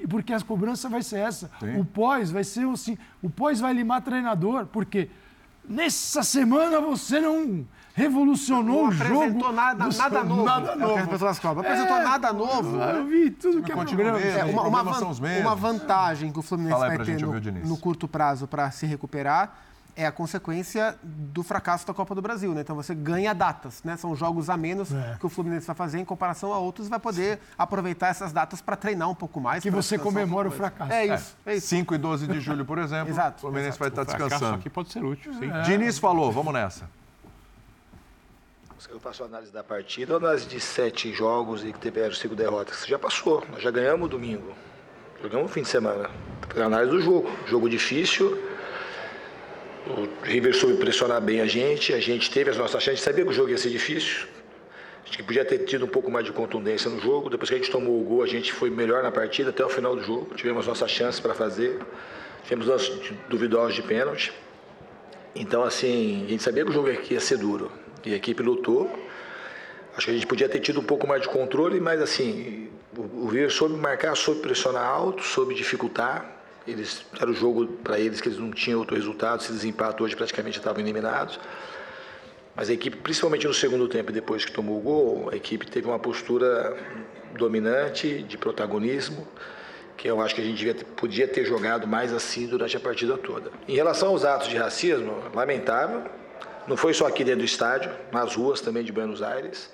[0.09, 1.49] Porque a cobrança vai ser essa.
[1.59, 1.79] Sim.
[1.79, 2.97] O pós vai ser assim.
[3.21, 5.09] O pós vai limar treinador, porque
[5.67, 9.15] nessa semana você não revolucionou Não o jogo.
[9.21, 10.43] apresentou nada, do- nada novo.
[10.45, 10.95] Nada É novo.
[10.99, 11.61] as pessoas cobram.
[11.61, 12.77] Apresentou É, nada novo.
[12.77, 14.19] Eu vi tudo que é programa.
[14.19, 15.07] É, uma, uma, van-
[15.41, 17.33] uma vantagem que o Fluminense Fala vai ter no,
[17.67, 19.55] no curto prazo para se recuperar
[19.95, 22.61] é a consequência do fracasso da Copa do Brasil, né?
[22.61, 23.97] Então você ganha datas, né?
[23.97, 25.17] São jogos a menos É.
[25.19, 28.61] que o Fluminense vai fazer em comparação a outros e vai poder aproveitar essas datas
[28.61, 29.61] para treinar um pouco mais.
[29.63, 30.91] Que você comemora o fracasso.
[30.93, 31.67] É isso, é isso.
[31.67, 34.55] 5 e 12 de julho, por exemplo, Exato, o Fluminense vai estar Fracasso descansando.
[34.59, 35.49] aqui pode ser útil, sim.
[35.65, 36.89] Diniz falou, vamos nessa.
[38.79, 42.85] Você passou a análise da partida análise de sete jogos e que tiveram cinco derrotas?
[42.87, 44.53] Já passou, nós já ganhamos domingo.
[45.21, 46.09] Jogamos no fim de semana.
[46.55, 47.29] Análise do jogo.
[47.45, 48.35] Jogo difícil.
[49.87, 51.93] O River soube pressionar bem a gente.
[51.93, 53.01] A gente teve as nossas chances.
[53.01, 54.27] Sabia que o jogo ia ser difícil.
[55.05, 57.29] Que podia ter tido um pouco mais de contundência no jogo.
[57.29, 59.69] Depois que a gente tomou o gol, a gente foi melhor na partida até o
[59.69, 60.33] final do jogo.
[60.35, 61.79] Tivemos nossas chances para fazer.
[62.43, 64.31] Tivemos lances duvidosos de pênalti.
[65.35, 67.71] Então, assim, a gente sabia que o jogo ia ser duro.
[68.05, 68.89] E a equipe lutou.
[69.95, 73.27] Acho que a gente podia ter tido um pouco mais de controle, mas assim, o
[73.27, 76.40] River soube marcar, soube pressionar alto, soube dificultar.
[76.67, 80.15] Eles, era o jogo para eles que eles não tinham outro resultado, se desempatou hoje
[80.15, 81.39] praticamente estavam eliminados.
[82.55, 85.87] Mas a equipe, principalmente no segundo tempo, depois que tomou o gol, a equipe teve
[85.87, 86.77] uma postura
[87.33, 89.27] dominante, de protagonismo,
[89.97, 93.17] que eu acho que a gente devia podia ter jogado mais assim durante a partida
[93.17, 93.51] toda.
[93.67, 96.03] Em relação aos atos de racismo, lamentável,
[96.67, 99.71] não foi só aqui dentro do estádio, nas ruas também de Buenos Aires.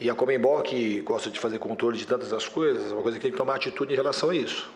[0.00, 3.18] E a Comembol, que gosta de fazer controle de tantas as coisas, é uma coisa
[3.18, 4.70] que tem que tomar atitude em relação a isso.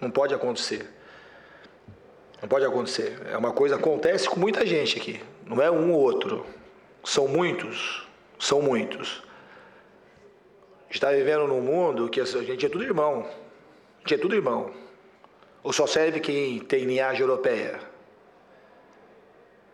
[0.00, 0.88] Não pode acontecer.
[2.40, 3.20] Não pode acontecer.
[3.30, 5.20] É uma coisa acontece com muita gente aqui.
[5.46, 6.44] Não é um ou outro.
[7.02, 8.06] São muitos.
[8.38, 9.22] São muitos.
[10.82, 13.26] A gente está vivendo num mundo que a gente é tudo irmão.
[13.26, 14.70] A gente é tudo irmão.
[15.62, 17.80] Ou só serve quem tem linhagem europeia?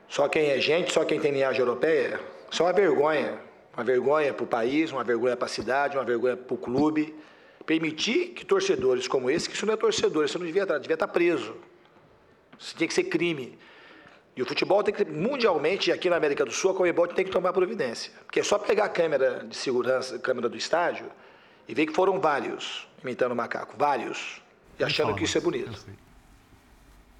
[0.08, 2.20] Só quem é gente, só quem tem linhagem europeia?
[2.58, 3.38] É uma vergonha.
[3.74, 7.14] Uma vergonha para o país, uma vergonha para a cidade, uma vergonha para o clube.
[7.72, 10.92] Permitir que torcedores como esse, que isso não é torcedor, isso não devia estar, devia
[10.92, 11.56] estar preso.
[12.58, 13.58] Isso tinha que ser crime.
[14.36, 17.30] E o futebol tem que, mundialmente, aqui na América do Sul, a Comebol tem que
[17.30, 18.12] tomar providência.
[18.26, 21.06] Porque é só pegar a câmera de segurança, a câmera do estádio,
[21.66, 23.74] e ver que foram vários imitando o macaco.
[23.78, 24.42] Vários.
[24.78, 25.82] E achando que isso é bonito.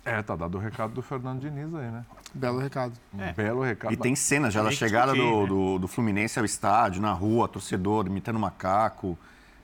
[0.04, 2.04] É, tá dado o recado do Fernando Diniz aí, né?
[2.34, 2.92] Belo recado.
[3.14, 3.32] Um é.
[3.32, 3.94] belo recado.
[3.94, 8.06] E tem cenas já da chegada do, do, do, Fluminense ao estádio, na rua, torcedor
[8.06, 9.16] imitando macaco.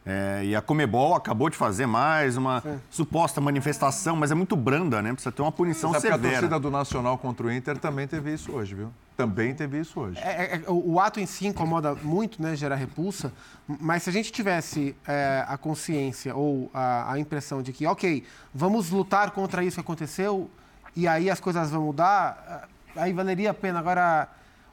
[0.09, 2.81] É, e a Comebol acabou de fazer mais uma Sim.
[2.91, 5.13] suposta manifestação, mas é muito branda, né?
[5.13, 6.29] Precisa ter uma punição Sabe severa.
[6.29, 8.91] a torcida do Nacional contra o Inter também teve isso hoje, viu?
[9.19, 10.19] Também teve isso hoje.
[10.21, 12.57] É, é, o ato em si incomoda muito, né?
[12.57, 13.33] Gera repulsa.
[13.67, 18.25] Mas se a gente tivesse é, a consciência ou a, a impressão de que, ok,
[18.55, 20.51] vamos lutar contra isso que aconteceu
[20.97, 23.79] e aí as coisas vão mudar, aí valeria a pena.
[23.79, 24.29] Agora,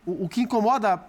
[0.05, 0.99] o, o que incomoda,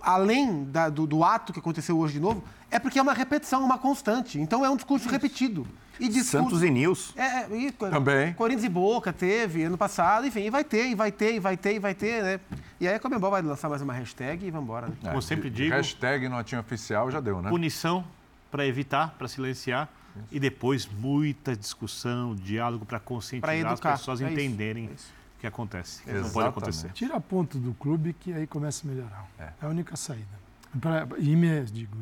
[0.00, 2.42] além da, do, do, ato que aconteceu hoje de novo,
[2.74, 4.40] é porque é uma repetição, uma constante.
[4.40, 5.64] Então é um discurso repetido.
[6.00, 7.14] E discurso, Santos e Nils.
[7.16, 8.32] É, é, e, Também.
[8.34, 11.56] Corinthians e Boca teve ano passado, enfim, e vai ter, e vai ter, e vai
[11.56, 12.40] ter, e vai ter, né?
[12.80, 14.88] E aí a Comembol vai lançar mais uma hashtag e vamos embora.
[14.88, 14.96] Né?
[15.00, 15.72] Como eu sempre digo.
[15.72, 17.48] Hashtag notinha oficial já deu, né?
[17.48, 18.04] Punição
[18.50, 19.88] para evitar, para silenciar.
[20.16, 20.26] Isso.
[20.32, 25.46] E depois muita discussão, diálogo para conscientizar as pessoas é entenderem isso, é o que
[25.46, 26.02] acontece.
[26.10, 26.90] Não pode acontecer.
[26.92, 29.28] Tira ponto do clube que aí começa a melhorar.
[29.38, 30.42] É, é a única saída.
[30.80, 31.96] Pra, e me, digo,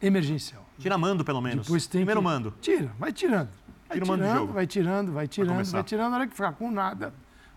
[0.00, 0.66] emergencial.
[0.78, 1.66] Tira mando, pelo menos.
[1.66, 2.24] Depois tem Primeiro que...
[2.24, 2.54] mando.
[2.60, 3.48] Tira, vai tirando.
[3.88, 4.52] Vai Tira tirando, mando de jogo.
[4.52, 6.10] vai tirando, vai tirando, vai, tirando.
[6.10, 7.12] Na hora que ficar com nada,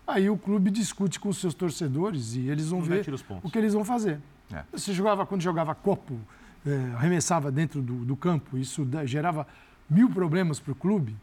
[0.06, 3.06] aí o clube discute com os seus torcedores e eles vão Não ver
[3.42, 4.18] o que eles vão fazer.
[4.52, 4.64] É.
[4.72, 6.18] Você jogava, quando jogava copo,
[6.66, 9.46] é, arremessava dentro do, do campo, isso gerava
[9.88, 11.16] mil problemas para o clube.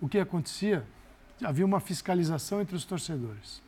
[0.00, 0.84] O que acontecia?
[1.42, 3.62] Havia uma fiscalização entre os torcedores.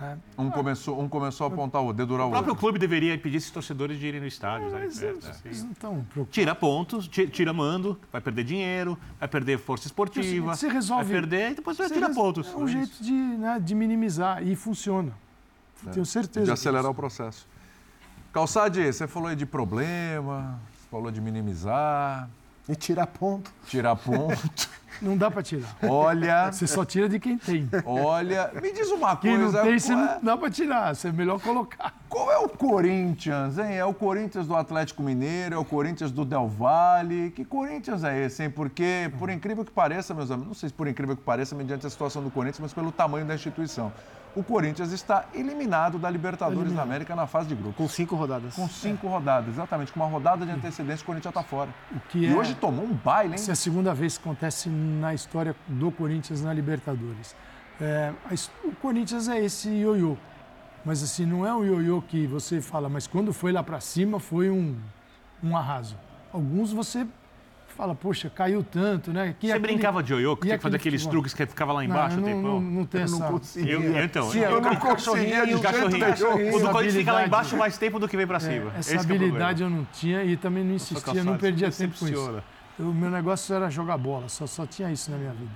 [0.00, 0.16] É.
[0.36, 2.54] Um, começou, um começou a apontar o dedo o O próprio outro.
[2.56, 4.68] clube deveria impedir esses torcedores de irem no estádio.
[4.76, 5.14] Eles, É,
[5.46, 6.34] eles não estão preocupados.
[6.34, 10.54] Tira pontos, ti- tira mando, vai perder dinheiro, vai perder força esportiva.
[10.54, 11.04] Você resolve.
[11.04, 12.46] Vai perder e depois vai você tirar pontos.
[12.52, 15.12] É um jeito de, né, de minimizar e funciona.
[15.92, 16.40] Tenho certeza.
[16.44, 16.52] De disso.
[16.68, 17.46] acelerar o processo.
[18.32, 22.28] Calçade, você falou aí de problema, você falou de minimizar.
[22.68, 23.50] E tirar ponto.
[23.66, 24.68] Tirar ponto.
[25.02, 25.76] Não dá para tirar.
[25.82, 26.50] Olha.
[26.52, 27.68] Você só tira de quem tem.
[27.84, 29.58] Olha, me diz uma Quem coisa.
[29.58, 30.94] não tem, você qual é- não dá para tirar.
[30.94, 31.94] Você é melhor colocar.
[32.08, 33.76] Qual é o Corinthians, hein?
[33.76, 37.30] É o Corinthians do Atlético Mineiro, é o Corinthians do Del Valle.
[37.30, 38.50] Que Corinthians é esse, hein?
[38.50, 41.86] Porque, por incrível que pareça, meus amigos, não sei se por incrível que pareça, mediante
[41.86, 43.92] a situação do Corinthians, mas pelo tamanho da instituição.
[44.36, 46.84] O Corinthians está eliminado da Libertadores Eliminado.
[46.86, 47.76] da América na fase de grupos.
[47.76, 48.54] Com cinco rodadas.
[48.54, 49.90] Com cinco rodadas, exatamente.
[49.90, 51.70] Com uma rodada de antecedência, o Corinthians já está fora.
[51.90, 53.34] O que e é- hoje tomou um baile, hein?
[53.36, 57.34] Essa é a segunda vez que acontece na história do Corinthians na Libertadores.
[57.80, 58.12] É,
[58.62, 60.18] o Corinthians é esse ioiô.
[60.84, 64.20] Mas assim, não é um ioiô que você fala, mas quando foi lá para cima
[64.20, 64.76] foi um,
[65.42, 65.96] um arraso.
[66.30, 67.06] Alguns você
[67.76, 69.34] fala, poxa, caiu tanto, né?
[69.38, 71.22] Que Você aquele- brincava de ioiô, que tinha que fazer aquele aqueles futebol?
[71.22, 72.60] truques que ficava lá Não, embaixo eu o não, tempão?
[72.60, 73.28] não, não tenho Eu não essa...
[73.32, 73.72] conseguia.
[73.72, 76.56] Eu, eu, então, Sim, eu, eu não eu- conseguia de cachorrinho.
[76.56, 78.72] O do Corinthians fica lá embaixo mais tempo do que vem pra cima.
[78.74, 79.76] É, Esse essa que é habilidade problema.
[79.76, 82.42] eu não tinha e também não insistia, Calçado, não perdia tempo com isso.
[82.78, 85.50] O meu negócio era jogar bola, só, só tinha isso na minha vida.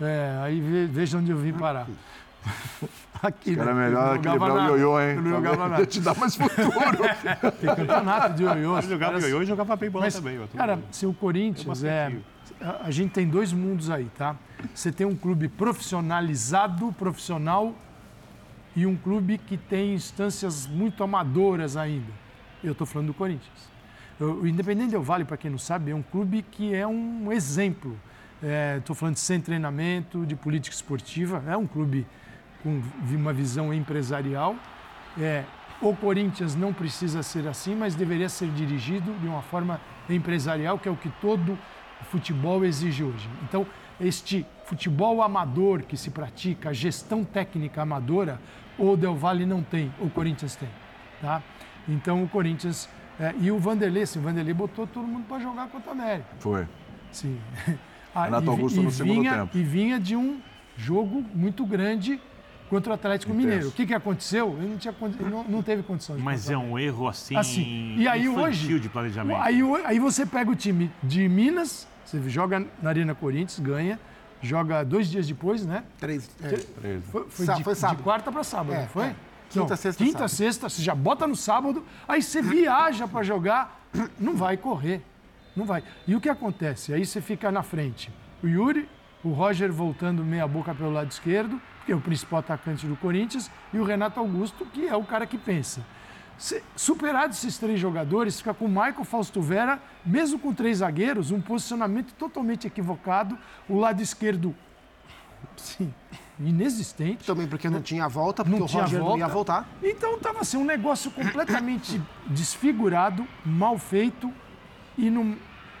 [0.00, 1.86] É, aí ve- veja onde eu vim parar.
[3.20, 3.84] Aqui, Cara, é né?
[3.86, 4.72] melhor equilibrar o nada.
[4.72, 5.16] ioiô, hein?
[5.16, 5.86] Eu não jogava nada.
[5.86, 6.70] Te dar mais futuro.
[7.60, 8.76] Tem campeonato de ioiô.
[8.76, 10.84] Eu jogava ioiô e jogava bem bola Mas, também, Cara, bem.
[10.92, 12.16] se o Corinthians é.
[12.60, 14.36] A, a gente tem dois mundos aí, tá?
[14.74, 17.74] Você tem um clube profissionalizado, profissional,
[18.74, 22.12] e um clube que tem instâncias muito amadoras ainda.
[22.62, 23.68] Eu estou falando do Corinthians.
[24.20, 27.32] O o Independente Del Vale, para quem não sabe, é um clube que é um
[27.32, 27.96] exemplo.
[28.78, 31.42] Estou falando de sem treinamento, de política esportiva.
[31.46, 32.06] É um clube
[32.62, 34.56] com uma visão empresarial.
[35.18, 35.44] É,
[35.80, 40.88] o Corinthians não precisa ser assim, mas deveria ser dirigido de uma forma empresarial, que
[40.88, 41.56] é o que todo
[42.10, 43.28] futebol exige hoje.
[43.42, 43.66] Então,
[44.00, 48.40] este futebol amador que se pratica, a gestão técnica amadora,
[48.78, 50.68] o Del Valle não tem, o Corinthians tem.
[51.20, 51.42] Tá?
[51.88, 52.88] Então, o Corinthians.
[53.18, 56.28] é, e o Vanderlei, sim, o Vanderlei botou todo mundo para jogar contra o América.
[56.38, 56.66] Foi.
[57.10, 57.38] Sim.
[58.14, 59.58] Ah, Renato e vi- Augusto e no segundo vinha, tempo.
[59.58, 60.40] E vinha de um
[60.76, 62.20] jogo muito grande
[62.68, 63.46] contra o Atlético Intenso.
[63.48, 63.68] Mineiro.
[63.68, 64.56] O que, que aconteceu?
[64.58, 64.94] Ele não, tinha,
[65.30, 68.88] não, não teve condição de Mas é um erro assim, Assim, e aí hoje, de
[68.88, 69.40] planejamento.
[69.40, 73.98] Aí, aí você pega o time de Minas, você joga na Arena Corinthians, ganha,
[74.42, 75.84] joga dois dias depois, né?
[75.98, 76.28] Três.
[76.38, 77.04] Que- Três.
[77.06, 77.96] Foi, foi Sa- de, foi sábado.
[77.98, 79.04] de quarta para sábado, É, não foi?
[79.06, 79.14] é.
[79.50, 80.28] Quinta, Não, sexta, Quinta, sábado.
[80.28, 83.80] sexta, você já bota no sábado, aí você viaja para jogar,
[84.20, 85.00] não vai correr.
[85.56, 85.82] Não vai.
[86.06, 86.92] E o que acontece?
[86.92, 88.12] Aí você fica na frente.
[88.42, 88.86] O Yuri,
[89.24, 93.50] o Roger voltando meia boca pelo lado esquerdo, que é o principal atacante do Corinthians,
[93.72, 95.80] e o Renato Augusto, que é o cara que pensa.
[96.36, 101.30] Se- Superados esses três jogadores, fica com o Michael Fausto Vera, mesmo com três zagueiros,
[101.30, 103.38] um posicionamento totalmente equivocado.
[103.66, 104.54] O lado esquerdo,
[105.56, 105.94] sim,
[106.38, 107.24] inexistente.
[107.24, 109.20] Também porque não tinha volta, porque Não o tinha Roger não volta.
[109.20, 109.68] ia voltar.
[109.82, 114.30] Então estava assim, um negócio completamente desfigurado, mal feito
[114.98, 115.34] e num,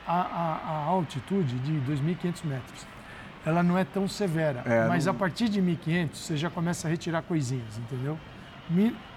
[0.06, 2.86] a, a- a altitude de 2.500 metros.
[3.48, 6.86] Ela não é tão severa, É, mas não- a partir de 1.500 você já começa
[6.86, 8.18] a retirar coisinhas, entendeu?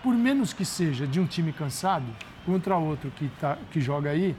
[0.02, 2.06] Por menos que seja de um time cansado
[2.46, 4.36] contra outro que, tá, que joga aí,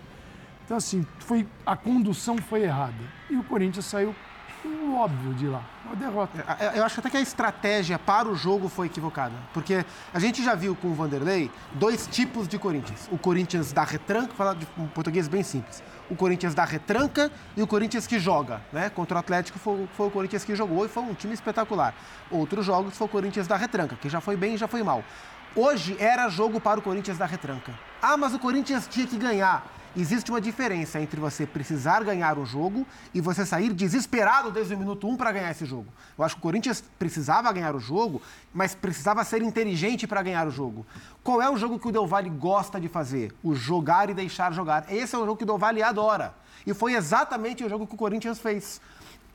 [0.64, 2.94] então assim, foi, a condução foi errada.
[3.28, 4.14] E o Corinthians saiu
[4.64, 6.42] o óbvio de lá, uma derrota.
[6.58, 9.34] É, Eu acho até que a estratégia para o jogo foi equivocada.
[9.52, 9.84] Porque
[10.14, 13.08] a gente já viu com o Vanderlei dois tipos de Corinthians.
[13.12, 15.82] O Corinthians da retranca, falar de um português bem simples.
[16.10, 18.60] O Corinthians da retranca e o Corinthians que joga.
[18.72, 18.90] Né?
[18.90, 21.94] Contra o Atlético foi, foi o Corinthians que jogou e foi um time espetacular.
[22.30, 25.02] Outros jogos foi o Corinthians da retranca, que já foi bem e já foi mal.
[25.54, 27.78] Hoje era jogo para o Corinthians da retranca.
[28.00, 29.66] Ah, mas o Corinthians tinha que ganhar.
[29.94, 34.78] Existe uma diferença entre você precisar ganhar um jogo e você sair desesperado desde o
[34.78, 35.88] minuto 1 para ganhar esse jogo.
[36.16, 38.22] Eu acho que o Corinthians precisava ganhar o jogo,
[38.54, 40.86] mas precisava ser inteligente para ganhar o jogo.
[41.22, 43.34] Qual é o jogo que o Del Valle gosta de fazer?
[43.44, 44.90] O jogar e deixar jogar.
[44.90, 46.32] Esse é o jogo que o Del Valle adora.
[46.66, 48.80] E foi exatamente o jogo que o Corinthians fez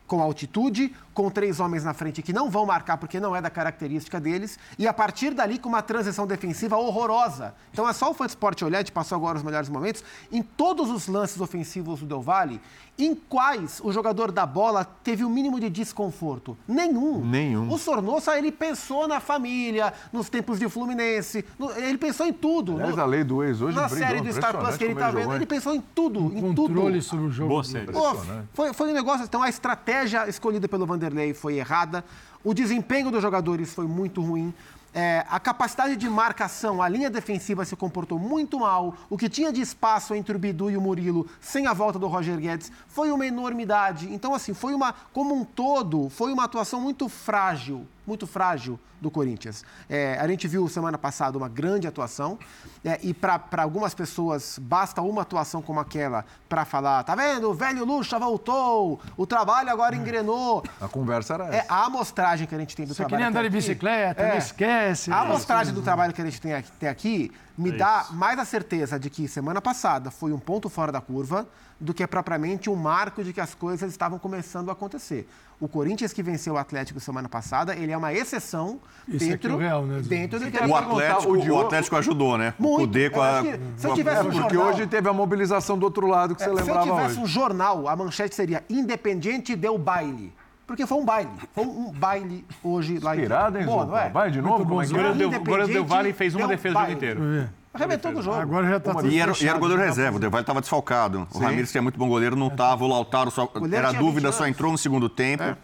[0.07, 3.49] com altitude, com três homens na frente que não vão marcar porque não é da
[3.49, 7.55] característica deles, e a partir dali com uma transição defensiva horrorosa.
[7.73, 10.91] Então é só o Fansport olhar, a gente passou agora os melhores momentos, em todos
[10.91, 12.61] os lances ofensivos do Del Valle,
[12.99, 16.55] em quais o jogador da bola teve o mínimo de desconforto?
[16.67, 17.23] Nenhum.
[17.25, 17.71] Nenhum.
[17.71, 22.73] O Sornosa, ele pensou na família, nos tempos de Fluminense, no- ele pensou em tudo.
[22.73, 25.09] Aliás, No- a lei do ex hoje na série do Star Plus que ele tá
[25.09, 26.67] ele vendo, ele pensou em tudo, em tudo.
[26.73, 27.49] Controle sobre o jogo.
[27.49, 27.83] Boa série.
[27.89, 28.47] Impressionante.
[28.53, 29.23] foi, foi um negócio.
[29.23, 32.03] Então a estratégia escolhida pelo Vanderlei foi errada.
[32.43, 34.53] O desempenho dos jogadores foi muito ruim.
[34.93, 38.95] É, a capacidade de marcação, a linha defensiva se comportou muito mal.
[39.09, 42.07] O que tinha de espaço entre o Bidu e o Murilo, sem a volta do
[42.07, 44.11] Roger Guedes, foi uma enormidade.
[44.11, 49.11] Então, assim, foi uma, como um todo, foi uma atuação muito frágil, muito frágil do
[49.11, 49.63] Corinthians.
[49.89, 52.39] É, a gente viu semana passada uma grande atuação,
[52.83, 57.49] é, e para algumas pessoas basta uma atuação como aquela para falar: tá vendo?
[57.51, 60.63] O velho Lucha voltou, o trabalho agora engrenou.
[60.79, 61.73] A conversa era É essa.
[61.73, 63.17] a amostragem que a gente tem do Você trabalho.
[63.17, 64.31] queria andar até de bicicleta, É.
[64.31, 65.11] não esquece.
[65.11, 68.15] A amostragem do trabalho que a gente tem aqui, tem aqui me É dá isso.
[68.15, 71.47] mais a certeza de que semana passada foi um ponto fora da curva
[71.79, 75.27] do que propriamente um marco de que as coisas estavam começando a acontecer.
[75.59, 79.51] O Corinthians que venceu o Atlético semana passada, ele é uma exceção Esse aqui dentro,
[79.51, 81.95] é o real, né, dentro do que quer O perguntar, Atlético, o o, Diogo- Atlético
[81.97, 82.53] ajudou, né?
[82.59, 82.75] Muito.
[82.75, 83.41] O Cudê com a.
[83.41, 86.35] que se eu tivesse É, um porque jornal- hoje teve a mobilização do outro lado
[86.35, 87.19] que você É, se eu lembrava tivesse hoje.
[87.21, 90.33] um jornal, a manchete seria Independiente deu baile.
[90.65, 91.29] Porque foi um baile.
[91.53, 93.91] Foi um baile hoje lá Inspirado, hein, Boa, Zupa?
[93.97, 94.09] não é?
[94.09, 94.65] Vai de novo?
[94.65, 95.13] Como é que Agora é?
[95.13, 96.93] deu, agora deu Vale e fez uma defesa o jogo baile.
[96.95, 97.49] inteiro.
[97.73, 98.37] Arrebentou com o jogo.
[98.37, 100.31] Agora já tá tudo E era, e fechado, era o goleiro pra reserva, o Del
[100.31, 101.27] Valle estava desfalcado.
[101.31, 101.43] O Sim.
[101.43, 102.83] Ramires, que é muito bom goleiro, não estava.
[102.83, 103.45] O Lautaro só.
[103.45, 105.43] goleiro Era dúvida, 20 só entrou no segundo tempo.
[105.43, 105.55] É,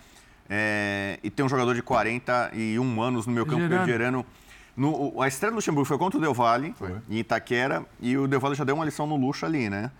[1.23, 3.83] e tem um jogador de 41 anos no meu campo, Gerano.
[3.83, 4.25] é Gerano.
[4.75, 6.73] No, a estreia do Luxemburgo foi contra o Del Valle,
[7.09, 9.91] em Itaquera, e o Del Valle já deu uma lição no Luxo ali, né?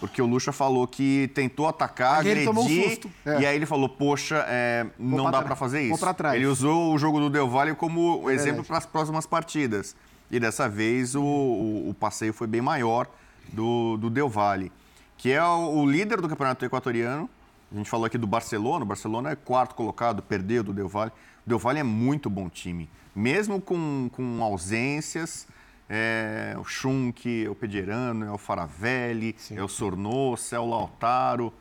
[0.00, 3.10] Porque o Lucha falou que tentou atacar, agredir, tomou um susto.
[3.26, 3.40] É.
[3.42, 6.00] e aí ele falou, poxa, é, não pra dá para fazer isso.
[6.00, 6.34] pra trás.
[6.36, 9.94] Ele usou o jogo do Del Valle como É exemplo para as próximas partidas.
[10.30, 13.06] E dessa vez o, o- o passeio foi bem maior
[13.52, 14.72] do, do Del Valle,
[15.18, 17.28] que é o, o líder do campeonato equatoriano.
[17.72, 21.10] A gente falou aqui do Barcelona, o Barcelona é quarto colocado, perdeu do Del Valle.
[21.46, 25.46] O Del Valle é muito bom time, mesmo com, com ausências.
[25.88, 31.52] É, o Schunk, é o Pederano, é o Faravelli, é o Sornosa, é o Lautaro.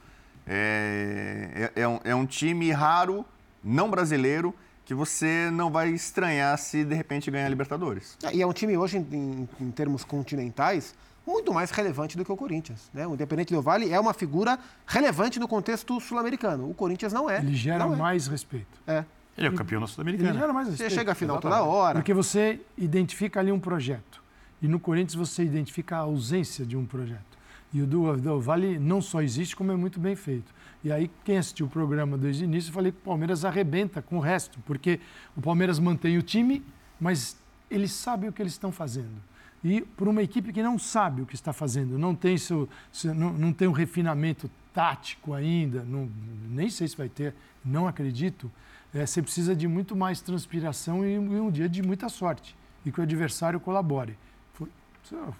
[0.45, 3.25] É, é, é um, é um time raro,
[3.63, 4.53] não brasileiro,
[4.85, 8.17] que você não vai estranhar se de repente ganhar a Libertadores.
[8.23, 10.93] É, E é um time hoje, em, em termos continentais,
[11.25, 12.89] muito mais relevante do que o Corinthians.
[12.93, 13.05] Né?
[13.05, 16.69] O Independente Del Vale é uma figura relevante no contexto sul-americano.
[16.69, 17.39] O Corinthians não é.
[17.39, 17.87] Ele gera é.
[17.87, 18.79] mais respeito.
[18.87, 19.05] É.
[19.37, 20.29] Ele é o campeão da Sul-Americana.
[20.29, 20.93] Ele gera mais Você respeito.
[20.93, 21.99] chega à final toda hora.
[21.99, 24.21] Porque você identifica ali um projeto.
[24.61, 27.31] E no Corinthians você identifica a ausência de um projeto.
[27.73, 30.53] E o do, do Vale não só existe, como é muito bem feito.
[30.83, 34.01] E aí, quem assistiu o programa desde o início, eu falei que o Palmeiras arrebenta
[34.01, 34.99] com o resto, porque
[35.37, 36.63] o Palmeiras mantém o time,
[36.99, 37.37] mas
[37.69, 39.30] eles sabem o que eles estão fazendo.
[39.63, 43.13] E por uma equipe que não sabe o que está fazendo, não tem, seu, seu-
[43.13, 46.09] não, não tem um refinamento tático ainda, não-
[46.49, 47.33] nem sei se vai ter,
[47.63, 48.51] não acredito,
[48.93, 52.55] eh, você precisa de muito mais transpiração e, e um dia de muita sorte.
[52.85, 54.17] E que o adversário colabore.
[54.53, 54.67] Foi,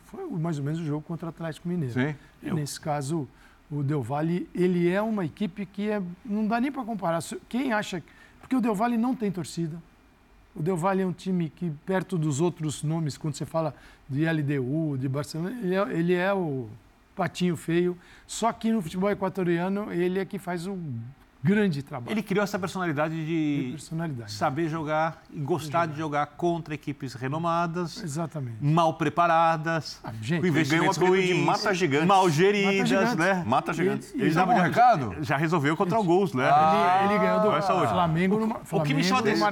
[0.05, 1.93] foi mais ou menos o jogo contra o Atlético Mineiro.
[1.93, 2.15] Sim.
[2.43, 3.27] E nesse caso,
[3.71, 7.19] o Del Valle, ele é uma equipe que é, não dá nem para comparar.
[7.49, 8.03] Quem acha...
[8.39, 9.81] Porque o Del Valle não tem torcida.
[10.53, 13.73] O Del Valle é um time que, perto dos outros nomes, quando você fala
[14.11, 16.67] de LDU, de Barcelona, ele é, ele é o
[17.15, 17.97] patinho feio.
[18.27, 20.77] Só que no futebol equatoriano, ele é que faz o
[21.43, 22.13] grande trabalho.
[22.13, 24.31] Ele criou essa personalidade de personalidade.
[24.31, 28.57] saber jogar e gostar de jogar contra equipes renomadas, Exatamente.
[28.61, 32.07] mal preparadas, gente, com investimentos ganhou apelido de ruins, Mata Gigantes.
[32.07, 33.15] mal Mata geridas, Gigantes.
[33.15, 33.43] né?
[33.47, 34.13] Mata Gigantes.
[34.13, 35.15] Ele, Dá já, já- recado?
[35.21, 36.43] já resolveu contra o gols, né?
[36.47, 37.91] ele, ele ganhou do Olha a saúde.
[37.91, 39.47] Flamengo, no, O, Flamengo o que me chama no atenção...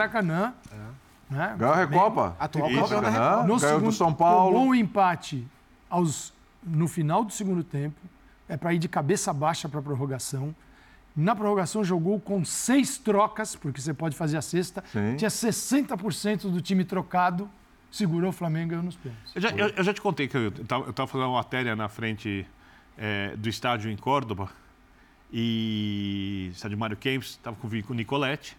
[1.30, 1.56] Né?
[1.58, 2.36] Ganhou a Recopa.
[2.40, 3.10] Atual Isso, campeão da.
[3.10, 3.44] Recopa.
[3.44, 4.54] No Ganhou do segundo, São Paulo.
[4.54, 5.46] Tomou um empate
[5.90, 6.34] aos,
[6.64, 8.00] no final do segundo tempo.
[8.48, 10.56] É para ir de cabeça baixa para a prorrogação.
[11.16, 14.84] Na prorrogação jogou com seis trocas, porque você pode fazer a sexta.
[14.92, 15.16] Sim.
[15.18, 17.50] Tinha 60% do time trocado.
[17.92, 19.36] Segurou o Flamengo e ganhou nos pênaltis.
[19.36, 22.46] Eu já, eu- eu já te contei que eu estava fazendo uma matéria na frente
[22.98, 24.50] eh, do estádio em Córdoba
[25.32, 28.58] e estádio Mário Kempis, estava com o Nicoletti.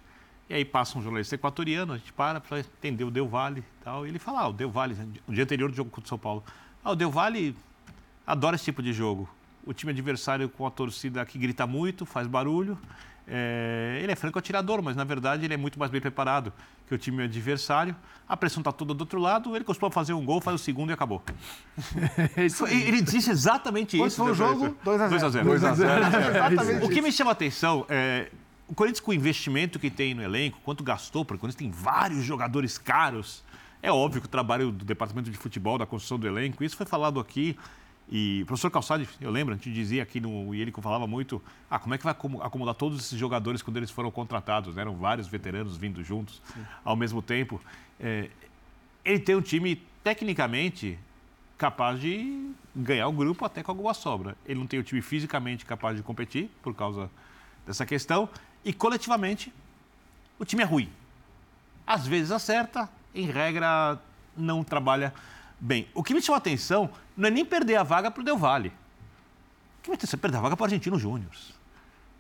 [0.51, 3.85] E aí passa um jornalista equatoriano, a gente para para entender o Del Valle e
[3.85, 4.05] tal.
[4.05, 4.97] E ele fala, ah, o Del Valle,
[5.29, 6.43] no dia anterior do jogo contra o São Paulo,
[6.85, 7.55] ah, o Del Valle
[8.27, 9.29] adora esse tipo de jogo.
[9.65, 12.77] O time adversário com a torcida que grita muito, faz barulho.
[13.29, 16.53] É, ele é franco atirador, mas na verdade ele é muito mais bem preparado
[16.89, 17.95] que o time adversário.
[18.29, 20.91] A pressão está toda do outro lado, ele costuma fazer um gol, faz o segundo
[20.91, 21.23] e acabou.
[22.57, 24.17] Foi- ele disse exatamente Quanto isso.
[24.25, 24.77] foi o jogo?
[24.83, 25.11] 2 a 0.
[25.11, 25.45] 2 a 0.
[25.45, 25.91] 2 a 0.
[26.31, 28.31] Exatamente O que me chama a atenção é
[28.71, 31.71] o Corinthians com o investimento que tem no elenco, quanto gastou, porque o Corinthians tem
[31.73, 33.43] vários jogadores caros.
[33.83, 36.87] É óbvio que o trabalho do departamento de futebol, da construção do elenco, isso foi
[36.87, 37.59] falado aqui.
[38.09, 41.05] E o professor Calçade, eu lembro, a gente dizia aqui no e ele que falava
[41.05, 44.77] muito, ah, como é que vai acomo- acomodar todos esses jogadores quando eles foram contratados?
[44.77, 44.83] né?
[44.83, 46.41] Eram vários veteranos vindo juntos
[46.85, 47.61] ao mesmo tempo.
[47.99, 48.31] É,
[49.05, 50.97] ele tem um time tecnicamente
[51.59, 54.37] capaz de ganhar o grupo até com alguma sobra.
[54.47, 57.11] Ele não tem o time fisicamente capaz de competir por causa
[57.67, 58.29] dessa questão
[58.65, 59.53] e coletivamente
[60.39, 60.91] o time é ruim.
[61.87, 63.99] Às vezes acerta, em regra
[64.37, 65.13] não trabalha
[65.59, 65.89] bem.
[65.95, 68.39] O que me chama a atenção não é nem perder a vaga para o Del
[68.39, 68.69] Valle.
[69.79, 71.31] O que me interessa é perder a vaga para o Argentino Júnior.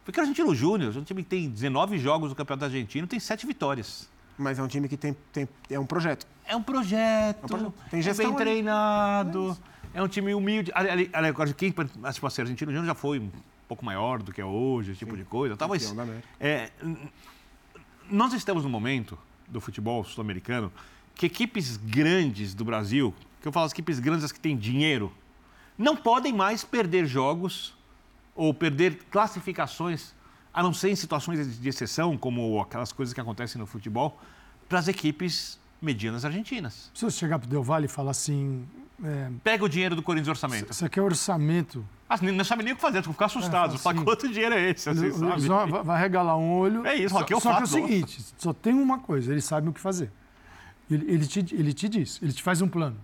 [0.04, 3.20] Porque o Argentino Júnior é um time que tem 19 jogos no Campeonato Argentino, tem
[3.20, 4.08] 7 vitórias.
[4.36, 6.26] Mas é um time que tem, tem é um projeto.
[6.46, 7.74] É um projeto, É um projeto.
[7.90, 8.44] Tem é gestão bem ali.
[8.44, 9.56] treinado,
[9.92, 10.72] é um time humilde.
[10.74, 13.30] Ali, ali, ali, agora, quem, tipo assim, Argentino Júnior já foi
[13.70, 15.56] pouco maior do que é hoje, esse tipo de coisa.
[15.56, 16.28] Tal, mas, Campeão da América.
[16.40, 16.72] é,
[18.10, 19.16] nós estamos num momento
[19.46, 20.72] do futebol sul-americano
[21.14, 25.12] que equipes grandes do Brasil, que eu falo as equipes grandes, as que têm dinheiro,
[25.78, 27.72] não podem mais perder jogos
[28.34, 30.14] ou perder classificações,
[30.52, 34.20] a não ser em situações de exceção, como aquelas coisas que acontecem no futebol,
[34.68, 36.90] para as equipes medianas argentinas.
[36.92, 38.66] Se você chegar para o Del Valle e falar assim...
[39.02, 40.70] É, Pega o dinheiro do Corinthians orçamento.
[40.72, 41.84] Isso aqui é orçamento.
[42.08, 43.74] Ah, não sabe nem o que fazer, ficar assustado.
[43.74, 44.90] É, Fala, assim, quanto dinheiro é esse?
[44.90, 45.42] Assim, sabe?
[45.42, 46.84] só vai- regalar um olho.
[46.86, 49.30] É isso, só, aqui é o só que é o seguinte, só tem uma coisa,
[49.30, 50.10] ele sabe o que fazer.
[50.90, 52.96] Ele, ele te, ele te diz, ele te faz um plano.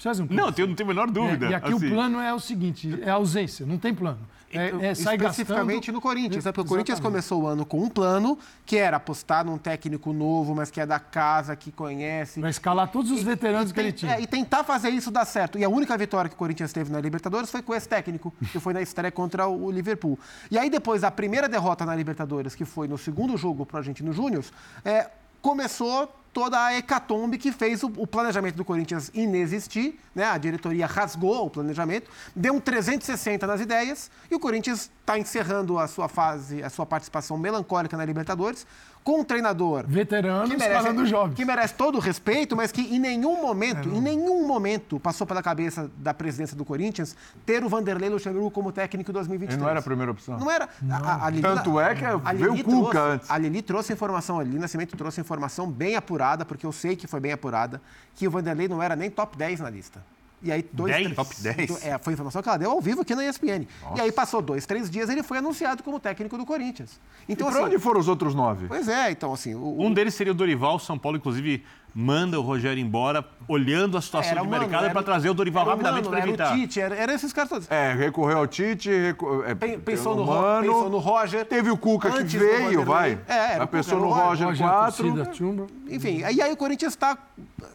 [0.00, 0.42] Precisa um plano.
[0.42, 1.46] Não, eu não tenho a menor dúvida.
[1.46, 1.86] É, e aqui assim.
[1.86, 4.18] o plano é o seguinte: é ausência, não tem plano.
[4.52, 5.94] É, é sai Especificamente gastando.
[5.94, 6.50] no Corinthians, né?
[6.50, 8.36] Porque o Corinthians começou o ano com um plano
[8.66, 12.40] que era apostar num técnico novo, mas que é da casa, que conhece.
[12.40, 14.14] Vai escalar todos os veteranos e, que ele tinha.
[14.16, 15.56] é, e tentar fazer isso dar certo.
[15.56, 18.58] E a única vitória que o Corinthians teve na Libertadores foi com esse técnico, que
[18.58, 20.18] foi na estreia contra o Liverpool.
[20.50, 23.78] E aí, depois da primeira derrota na Libertadores, que foi no segundo jogo para o
[23.78, 24.44] Argentino Júnior,
[24.84, 25.10] é,
[25.40, 30.24] começou toda a hecatombe que fez o, o planejamento do Corinthians inexistir, né?
[30.24, 35.78] A diretoria rasgou o planejamento, deu um 360 nas ideias e o Corinthians está encerrando
[35.78, 38.66] a sua fase, a sua participação melancólica na Libertadores
[39.02, 41.34] com um treinador Veteranos que merece, falando jovens.
[41.34, 45.42] que merece todo o respeito, mas que em nenhum momento, em nenhum momento passou pela
[45.42, 47.16] cabeça da presidência do Corinthians
[47.46, 49.54] ter o Vanderlei Luxemburgo como técnico em 2023.
[49.56, 50.38] Ele não era a primeira opção.
[50.38, 50.68] Não era.
[50.90, 52.00] A, a Lili- Tanto é que
[52.34, 53.30] veio o Cuca trouxe- antes.
[53.30, 57.06] A Lili trouxe informação, a Lili Nascimento trouxe informação bem apurada, porque eu sei que
[57.06, 57.80] foi bem apurada,
[58.14, 60.02] que o Vanderlei não era nem top 10 na lista.
[60.42, 61.02] E aí, dois, 10?
[61.04, 61.84] três- Top 10?
[61.84, 63.66] É, foi a informação que ela deu ao vivo aqui na ESPN.
[63.94, 66.98] E aí passou dois, três dias, ele foi anunciado como técnico do Corinthians.
[67.28, 68.66] Então, e pra assim, onde foram os outros nove?
[68.66, 69.54] Pois é, então assim.
[69.54, 70.78] O, Um deles seria o Dorival.
[70.78, 71.62] São Paulo, inclusive,
[71.94, 75.62] manda o Rogério embora, olhando a situação Era de mercado era para trazer o Dorival
[75.62, 76.52] era rapidamente para era evitar.
[76.52, 77.70] o Tite, era, era esses caras todos.
[77.70, 79.42] É, recorreu ao Tite, recu...
[79.44, 81.44] é, Pensou pelo no, Mano, pensou no Roger.
[81.46, 83.18] Teve o Cuca que veio, vai.
[83.26, 85.04] É, era pensou era no Roger, Roger, 4.
[85.04, 85.66] torcida, Tchumba.
[85.88, 87.18] Enfim, e aí o Corinthians está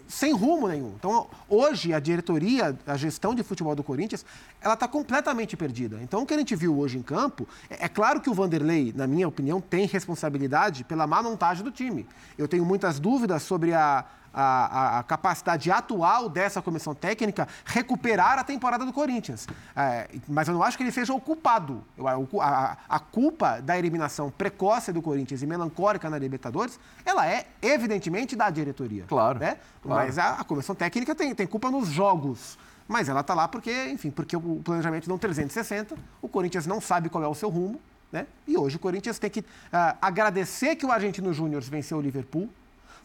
[0.08, 0.94] sem rumo nenhum.
[0.98, 4.26] Então, hoje, a diretoria, a gestão de futebol do Corinthians,
[4.62, 6.00] ela está completamente perdida.
[6.02, 8.94] Então, o que a gente viu hoje em campo, é, é claro que o Vanderlei,
[8.96, 12.06] na minha opinião, tem responsabilidade pela má montagem do time.
[12.38, 14.05] Eu tenho muitas dúvidas sobre a,
[14.38, 19.48] a, a- capacidade atual dessa comissão técnica recuperar a temporada do Corinthians.
[19.76, 21.82] É, mas eu não acho que ele seja o culpado.
[21.98, 22.07] Eu-
[22.41, 28.36] a- a, culpa da eliminação precoce do Corinthians e melancólica na Libertadores, ela é evidentemente
[28.36, 29.06] da diretoria.
[29.07, 29.57] Claro, Né?
[29.82, 30.06] claro.
[30.06, 32.57] Mas a, a comissão técnica tem, tem culpa nos jogos.
[32.88, 37.10] Mas ela está lá porque, enfim, porque o planejamento um 360, o Corinthians não sabe
[37.10, 37.80] qual é o seu rumo,
[38.11, 38.27] né?
[38.45, 42.48] E hoje o Corinthians tem que ah, agradecer que o Argentino Júnior venceu o Liverpool,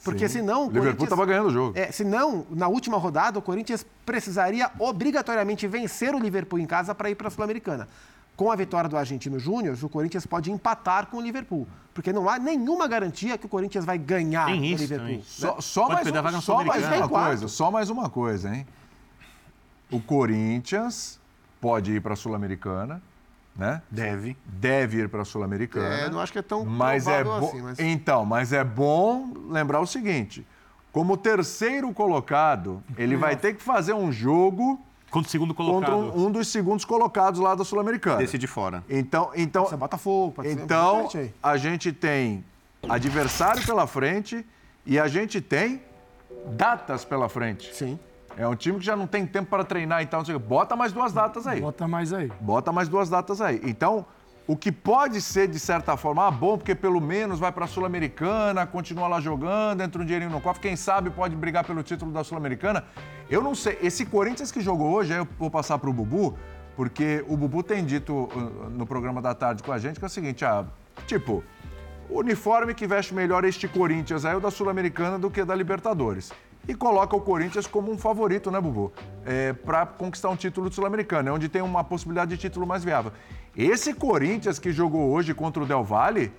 [0.02, 0.38] porque Sim.
[0.40, 1.78] senão O Liverpool estava ganhando o jogo.
[1.78, 7.10] É, senão, na última rodada, o Corinthians precisaria obrigatoriamente vencer o Liverpool em casa para
[7.10, 7.88] ir para a Sul-Americana.
[8.36, 11.68] Com a vitória do Argentino Júnior, o Corinthians pode empatar com o Liverpool.
[11.92, 15.06] Porque não há nenhuma garantia que o Corinthians vai ganhar Tem o isso Liverpool.
[15.06, 15.18] também.
[15.18, 15.24] né?
[15.26, 18.66] Só, só mais, um, só mais uma coisa, só mais uma coisa, hein?
[19.90, 21.20] O Corinthians
[21.60, 23.02] pode ir para a Sul-Americana,
[23.56, 23.82] né?
[23.90, 24.36] Deve.
[24.46, 25.94] Deve ir para a Sul-Americana.
[25.94, 27.36] É, não acho que é tão mas é bom.
[27.46, 30.46] assim, mas- Então, mas é bom lembrar o seguinte:
[30.92, 36.16] como terceiro colocado, ele vai ter que fazer um jogo Contra o segundo contra colocado.
[36.18, 38.18] um, um dos segundos colocados lá da Sul-Americana.
[38.18, 38.84] Desse de fora.
[38.88, 41.34] Então, então, Você é Botafogo, pode ser então aí.
[41.42, 42.44] a gente tem
[42.88, 44.46] adversário pela frente
[44.86, 45.82] e a gente tem
[46.52, 47.74] datas pela frente.
[47.74, 47.98] Sim.
[48.36, 51.12] É um time que já não tem tempo para treinar, então você bota mais duas
[51.12, 51.60] datas aí.
[51.60, 52.30] Bota mais aí.
[52.40, 53.60] Bota mais duas datas aí.
[53.64, 54.06] Então,
[54.46, 57.68] o que pode ser, de certa forma, ah, bom, porque pelo menos vai para a
[57.68, 62.10] Sul-Americana, continua lá jogando, entra um dinheirinho no cofre, quem sabe pode brigar pelo título
[62.10, 62.84] da Sul-Americana.
[63.28, 63.78] Eu não sei.
[63.80, 66.36] Esse Corinthians que jogou hoje, aí eu vou passar para o Bubu,
[66.74, 70.08] porque o Bubu tem dito uh, no programa da tarde com a gente que é
[70.08, 70.64] o seguinte, ah,
[71.06, 71.44] tipo,
[72.08, 75.54] o uniforme que veste melhor este Corinthians aí é o da Sul-Americana do que da
[75.54, 76.32] Libertadores.
[76.68, 78.92] E coloca o Corinthians como um favorito, né, Bubu?
[79.24, 82.84] É, para conquistar um título de Sul-Americana, é onde tem uma possibilidade de título mais
[82.84, 83.12] viável.
[83.56, 86.32] Esse Corinthians que jogou hoje contra o Del Valle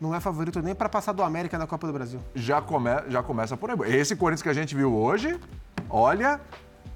[0.00, 2.20] Não é favorito nem para passar do América na Copa do Brasil.
[2.34, 3.96] já, come, já começa por aí.
[3.96, 5.38] Esse Corinthians que a gente viu hoje,
[5.90, 6.40] olha,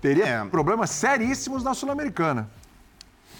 [0.01, 0.45] teria É.
[0.45, 2.49] problemas seríssimos na Sul-Americana.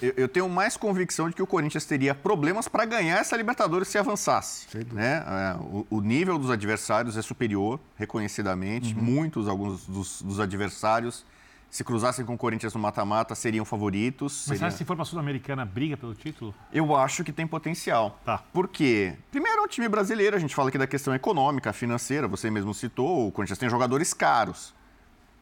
[0.03, 3.87] Eu, eu tenho mais convicção de que o Corinthians teria problemas para ganhar essa Libertadores
[3.87, 4.67] se avançasse.
[4.93, 5.25] Né?
[5.25, 8.95] É, o, o nível dos adversários é superior, reconhecidamente.
[8.95, 11.25] Muitos, alguns dos, dos adversários,
[11.71, 14.47] se cruzassem com o Corinthians no mata-mata, seriam favoritos.
[14.49, 16.53] Mas sabe se for para a Sul-Americana, briga pelo título?
[16.73, 18.21] Eu acho que tem potencial.
[18.25, 18.39] Tá.
[18.53, 19.15] Por quê?
[19.31, 22.75] Primeiro, é um time brasileiro, a gente fala aqui da questão econômica, financeira, você mesmo
[22.75, 24.75] citou, o Corinthians tem jogadores caros,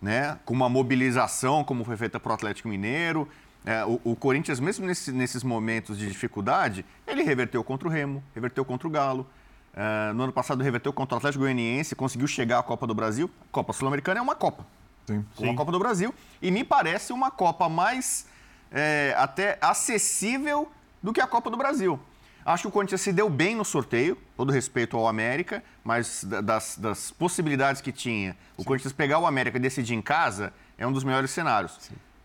[0.01, 0.39] né?
[0.45, 3.27] Com uma mobilização, como foi feita para o Atlético Mineiro.
[3.65, 8.23] É, o, o Corinthians, mesmo nesse- nesses momentos de dificuldade, ele reverteu contra o Remo,
[8.35, 9.27] reverteu contra o Galo.
[9.74, 13.31] É, no ano passado, reverteu contra o Atlético Goianiense, conseguiu chegar à Copa do Brasil.
[13.53, 14.66] Copa Sul-Americana é uma Copa
[15.07, 15.24] Sim.
[15.39, 18.27] uma Copa do Brasil e me parece uma Copa mais
[18.73, 20.70] é, até acessível
[21.03, 22.01] do que a Copa do Brasil.
[22.45, 26.41] Acho que o Corinthians se deu bem no sorteio, todo respeito ao América, mas da-
[26.41, 30.87] das, das possibilidades que tinha, o Corinthians pegar o América e decidir em casa é
[30.87, 31.78] um dos melhores cenários.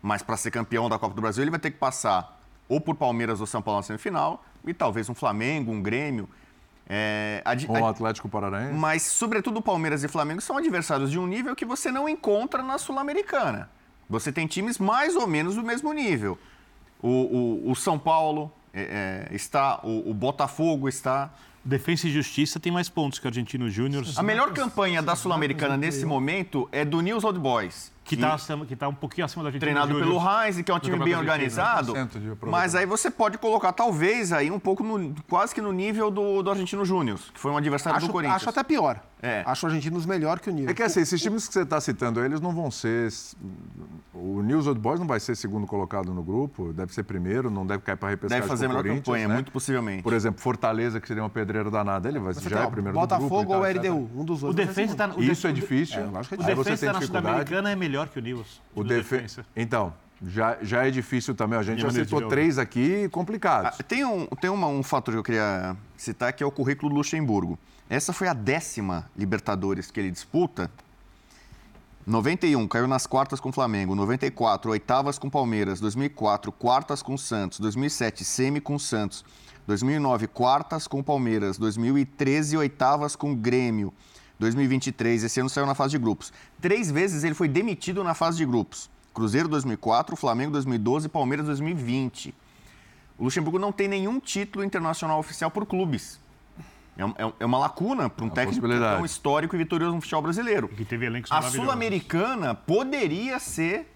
[0.07, 2.93] Mas para ser campeão da Copa do Brasil, ele vai ter que passar ou por
[2.95, 6.29] Palmeiras ou São Paulo na semifinal e talvez um Flamengo, um Grêmio.
[6.87, 8.77] É, a di- Ou o Atlético Paranaense.
[8.77, 12.77] mas, sobretudo, Palmeiras e Flamengo são adversários de um nível que você não encontra na
[12.77, 13.67] Sul-Americana.
[14.07, 16.37] Você tem times mais ou menos do mesmo nível.
[17.01, 17.09] O,
[17.67, 21.31] o, o São Paulo é, é, está, o, o Botafogo está.
[21.63, 24.05] Defesa e Justiça tem mais pontos que o Argentino Júnior.
[24.15, 27.91] A melhor campanha da Sul-Americana nesse momento é do News Old Boys.
[28.05, 28.37] Que está
[28.67, 29.71] que tá um pouquinho acima da Argentina.
[29.71, 31.93] Treinado pelo Heinz, que é um time bem organizado.
[32.43, 36.43] Mas aí você pode colocar, talvez, aí um pouco no, quase que no nível do,
[36.43, 38.37] do Argentino Júnior, que foi um adversário acho, do Corinthians.
[38.37, 39.01] Acho até pior.
[39.23, 39.43] É.
[39.43, 40.69] Acho o Argentinos melhor que o News.
[40.69, 43.09] É que assim, esses times que você está citando, eles não vão ser.
[44.13, 47.65] O News Old Boys não vai ser segundo colocado no grupo, deve ser primeiro, não
[47.65, 48.41] deve cair para repescagem.
[48.41, 49.33] Deve fazer a melhor campanha, né?
[49.35, 50.03] muito possivelmente.
[50.03, 52.97] Por exemplo, Fortaleza, que seria uma pedreira danada, ele vai, Você já tem, é primeiro
[52.97, 53.53] Botafogo do grupo.
[53.55, 54.67] ou e tal, LDU, um dos O outros.
[54.67, 56.01] defesa tá, o Isso é difícil.
[56.01, 57.25] É, lógico que O é Aí você defesa dificuldade.
[57.25, 58.61] Sul-Americana é melhor que o News.
[58.75, 59.23] O defe...
[59.55, 59.93] Então,
[60.25, 61.57] já, já é difícil também.
[61.59, 63.77] A gente já citou três aqui complicados.
[63.79, 66.89] Ah, Tem, um, tem uma- um fator que eu queria citar, que é o currículo
[66.89, 67.57] do Luxemburgo.
[67.89, 70.69] Essa foi a décima Libertadores que ele disputa.
[72.05, 73.95] 91, caiu nas quartas com o Flamengo.
[73.95, 75.79] 94, oitavas com o Palmeiras.
[75.79, 77.59] 2004, quartas com o Santos.
[77.59, 79.25] 2007, semi com o Santos.
[79.65, 81.57] 2009, quartas com o Palmeiras.
[81.57, 83.91] 2013, oitavas com o Grêmio.
[84.39, 86.33] 2023, esse ano saiu na fase de grupos.
[86.61, 88.89] Três vezes ele foi demitido na fase de grupos.
[89.13, 92.33] Cruzeiro 2004, Flamengo 2012 e Palmeiras 2020.
[93.17, 96.19] O Luxemburgo não tem nenhum título internacional oficial por clubes.
[96.97, 98.97] É, é é uma lacuna para um técnico possibilidade.
[98.97, 100.67] tão histórico e vitorioso no futebol brasileiro.
[100.67, 101.41] Que teve elencos A.
[101.43, 103.89] Sul-Americana poderia ser,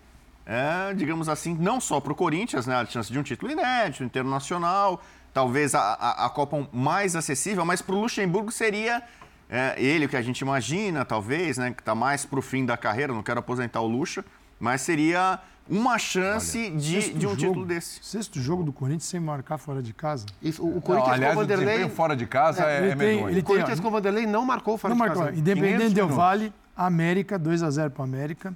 [0.46, 4.04] é, digamos assim, não só para o Corinthians, né, a chance de um título inédito,
[4.04, 5.02] internacional,
[5.34, 9.04] talvez a, a, a Copa mais acessível, mas para o Luxemburgo seria
[9.50, 12.66] é, ele, o que a gente imagina, talvez, né, que está mais para o fim
[12.66, 14.24] da carreira, não quero aposentar o Luxa,
[14.60, 18.00] mas seria uma chance de, Sexto de um jogo- título desse.
[18.04, 20.26] Sexto jogo do Corinthians sem marcar fora de casa.
[20.42, 21.90] Isso, o, o Não, Corinthians aliás, com o o Vanderlei.
[21.90, 23.30] fora de casa é, é tem- medonho.
[23.30, 25.26] ele O Corinthians tem- com o Vanderlei não marcou fora Não de marcou.
[25.28, 25.38] casa.
[25.38, 26.24] Independente 500 Del minutos.
[26.26, 28.54] Vale, América, 2x0 para América.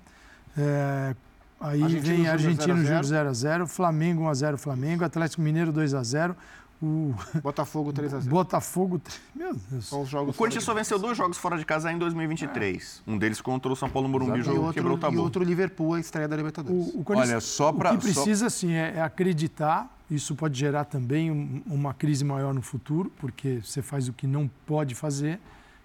[0.58, 1.16] É,
[1.62, 3.04] aí Argentino vem Argentino 0 a 0.
[3.04, 6.36] Júnior 0x0, Flamengo 1x0 Flamengo, Atlético Mineiro 2x0,
[6.86, 8.28] o Botafogo 3x0.
[8.28, 9.02] Botafogo.
[9.34, 9.86] Meu Deus.
[9.88, 11.98] São os jogos O Corinthians só fora de venceu dois jogos fora de casa em
[11.98, 13.02] 2023.
[13.08, 14.52] Um deles contra o São Paulo Morumbi, o casa.
[14.52, 15.24] e jogo que quebrou o outro, e tabu.
[15.24, 16.94] outro Liverpool, a estreia da Libertadores.
[16.94, 19.98] O, o Corinthians- Olha, só pra- O que só- precisa, sim, é, é acreditar.
[20.12, 24.28] Isso pode gerar também um- uma crise maior no futuro, porque você faz o que
[24.28, 25.40] não pode fazer,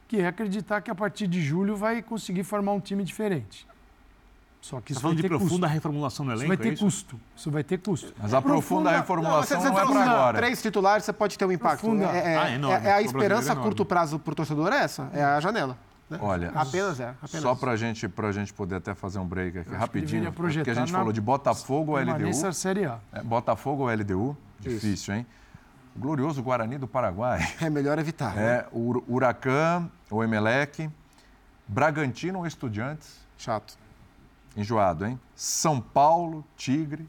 [0.09, 3.67] que é acreditar que a partir de julho vai conseguir formar um time diferente.
[4.61, 5.75] Só que Você isso tá falando vai de ter profunda custo.
[5.75, 6.85] reformulação no Isso elenco, vai ter é isso?
[6.85, 7.21] custo.
[7.37, 8.13] Isso vai ter custo.
[8.19, 10.39] Mas a profunda reformulação não, é para agora.
[10.39, 11.87] Três titulares, você pode ter um impacto.
[12.03, 12.03] É,
[12.33, 12.87] é- Ah, é enorme.
[12.87, 15.09] é- é a O esperança é a curto prazo para o torcedor é essa?
[15.13, 15.77] É a janela.
[16.11, 16.19] né?
[16.23, 17.15] Olha, Apenas é.
[17.23, 17.43] Apenas.
[17.43, 20.33] Só para gente, a gente poder até fazer um break aqui rapidinho.
[20.33, 22.53] Porque a gente na falou de Botafogo ou LDU.
[22.55, 22.99] Série A.
[23.13, 24.35] É, Botafogo ou LDU?
[24.59, 25.27] Difícil, hein?
[25.95, 27.41] O glorioso Guarani do Paraguai.
[27.61, 28.35] É melhor evitar.
[28.35, 28.43] né?
[28.43, 30.89] É, o Ur- Huracan ou Emelec.
[31.67, 33.19] Bragantino ou Estudiantes.
[33.37, 33.77] Chato.
[34.59, 35.21] Enjoado, hein?
[35.37, 37.09] São Paulo, Tigre.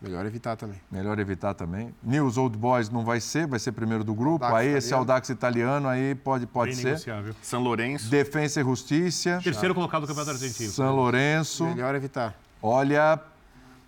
[0.00, 0.80] Melhor evitar também.
[0.88, 1.92] Melhor evitar também.
[2.00, 4.44] News Old Boys não vai ser, vai ser primeiro do grupo.
[4.44, 5.00] Audax aí esse italiano.
[5.00, 7.34] Audax italiano aí pode, pode Bem ser.
[7.42, 8.08] São Lourenço.
[8.08, 9.40] Defensa e Justiça.
[9.42, 10.70] Terceiro colocado do Campeonato Argentino.
[10.70, 11.64] São Lourenço.
[11.64, 12.32] Melhor evitar.
[12.62, 13.20] Olha,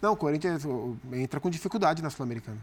[0.02, 0.64] Não, o Corinthians
[1.12, 2.58] entra com dificuldade na Sul-Americana.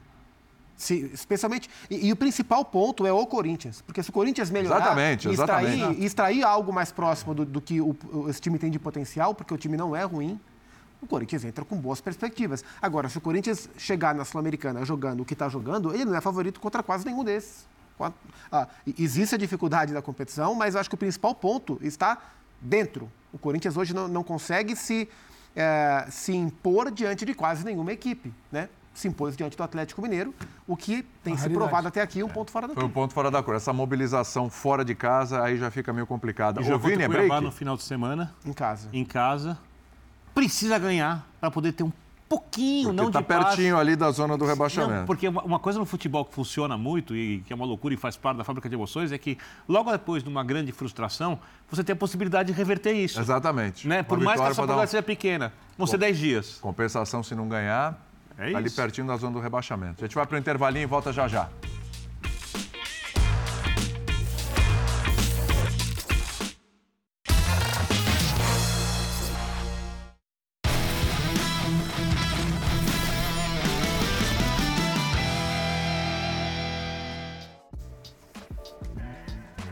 [0.82, 1.70] Se- especialmente.
[1.90, 3.82] E, e o principal ponto é o Corinthians.
[3.82, 7.80] Porque se o Corinthians melhorar Exatamente, e extrair, extrair algo mais próximo do, do que
[7.80, 7.96] o,
[8.28, 10.40] esse time tem de potencial, porque o time não é ruim,
[11.00, 12.64] o Corinthians entra com boas perspectivas.
[12.82, 16.22] Agora, se o Corinthians chegar na Sul-Americana jogando o que está jogando, ele não é
[16.22, 17.70] favorito contra quase nenhum desses.
[18.52, 18.68] Ah,
[18.98, 22.18] existe a dificuldade da competição, mas eu acho que o principal ponto está
[22.60, 23.08] dentro.
[23.32, 25.08] O Corinthians hoje não, não consegue se,
[25.56, 28.68] eh, se impor diante de quase nenhuma equipe, né?
[28.94, 30.34] Se impôs diante do Atlético Mineiro,
[30.68, 33.02] o que tem se provado até aqui um ponto fora da foi o curva.
[33.02, 33.56] ponto fora da cor.
[33.56, 36.60] Essa mobilização fora de casa aí já fica meio complicada.
[36.62, 37.42] E jogou Vini, é break?
[37.42, 38.90] no final de semana, Em casa.
[38.92, 39.58] em casa.
[40.34, 41.92] Precisa ganhar para poder ter um
[42.30, 43.46] pouquinho, Porque não tá de passe.
[43.58, 45.06] pertinho ali da zona do Não, rebaixamento.
[45.06, 48.16] porque uma, coisa no futebol que funciona muito e que é uma loucura e faz
[48.16, 49.38] parte da fábrica de emoções é que
[49.68, 51.40] logo depois de uma grande frustração,
[51.70, 53.20] você tem a possibilidade de reverter isso.
[53.20, 53.86] Exatamente.
[53.88, 54.02] Né?
[54.04, 56.58] Por mais que essa pra dar um- possibilidade seja pequena, vão ser 10 dias.
[56.62, 57.98] Compensação se não ganhar,
[58.42, 58.76] É ali isso.
[58.76, 60.04] pertinho da zona do rebaixamento.
[60.04, 61.48] A gente vai para o intervalinho e volta já já.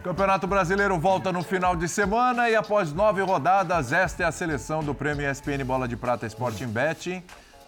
[0.03, 4.83] Campeonato Brasileiro volta no final de semana e após nove rodadas, esta é a seleção
[4.83, 7.23] do Prêmio ESPN Bola de Prata Sporting Bet.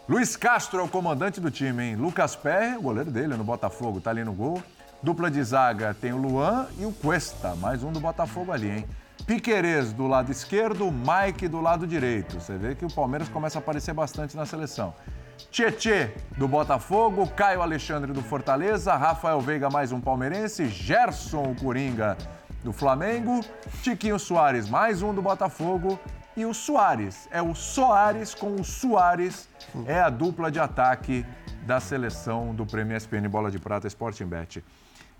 [0.09, 1.95] Luiz Castro é o comandante do time, hein?
[1.95, 4.61] Lucas Perry, o goleiro dele no Botafogo, tá ali no gol.
[5.01, 8.85] Dupla de zaga tem o Luan e o Cuesta, mais um do Botafogo ali, hein?
[9.27, 12.39] Piquerez do lado esquerdo, Mike do lado direito.
[12.39, 14.93] Você vê que o Palmeiras começa a aparecer bastante na seleção.
[15.51, 22.17] Tietê do Botafogo, Caio Alexandre do Fortaleza, Rafael Veiga mais um palmeirense, Gerson Coringa
[22.63, 23.39] do Flamengo,
[23.83, 25.99] Tiquinho Soares mais um do Botafogo
[26.35, 27.27] e o Soares.
[27.31, 29.47] É o Soares com o Soares,
[29.85, 31.25] é a dupla de ataque
[31.65, 34.63] da seleção do Prêmio ESPN Bola de Prata Sporting Bet.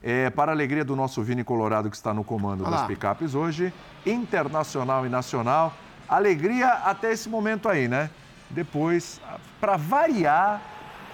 [0.04, 3.36] É, para a alegria do nosso Vini Colorado, que está no comando Olha das picapes
[3.36, 3.72] hoje,
[4.06, 5.74] internacional e nacional.
[6.10, 8.10] Alegria até esse momento aí, né?
[8.50, 9.22] Depois,
[9.60, 10.62] para variar,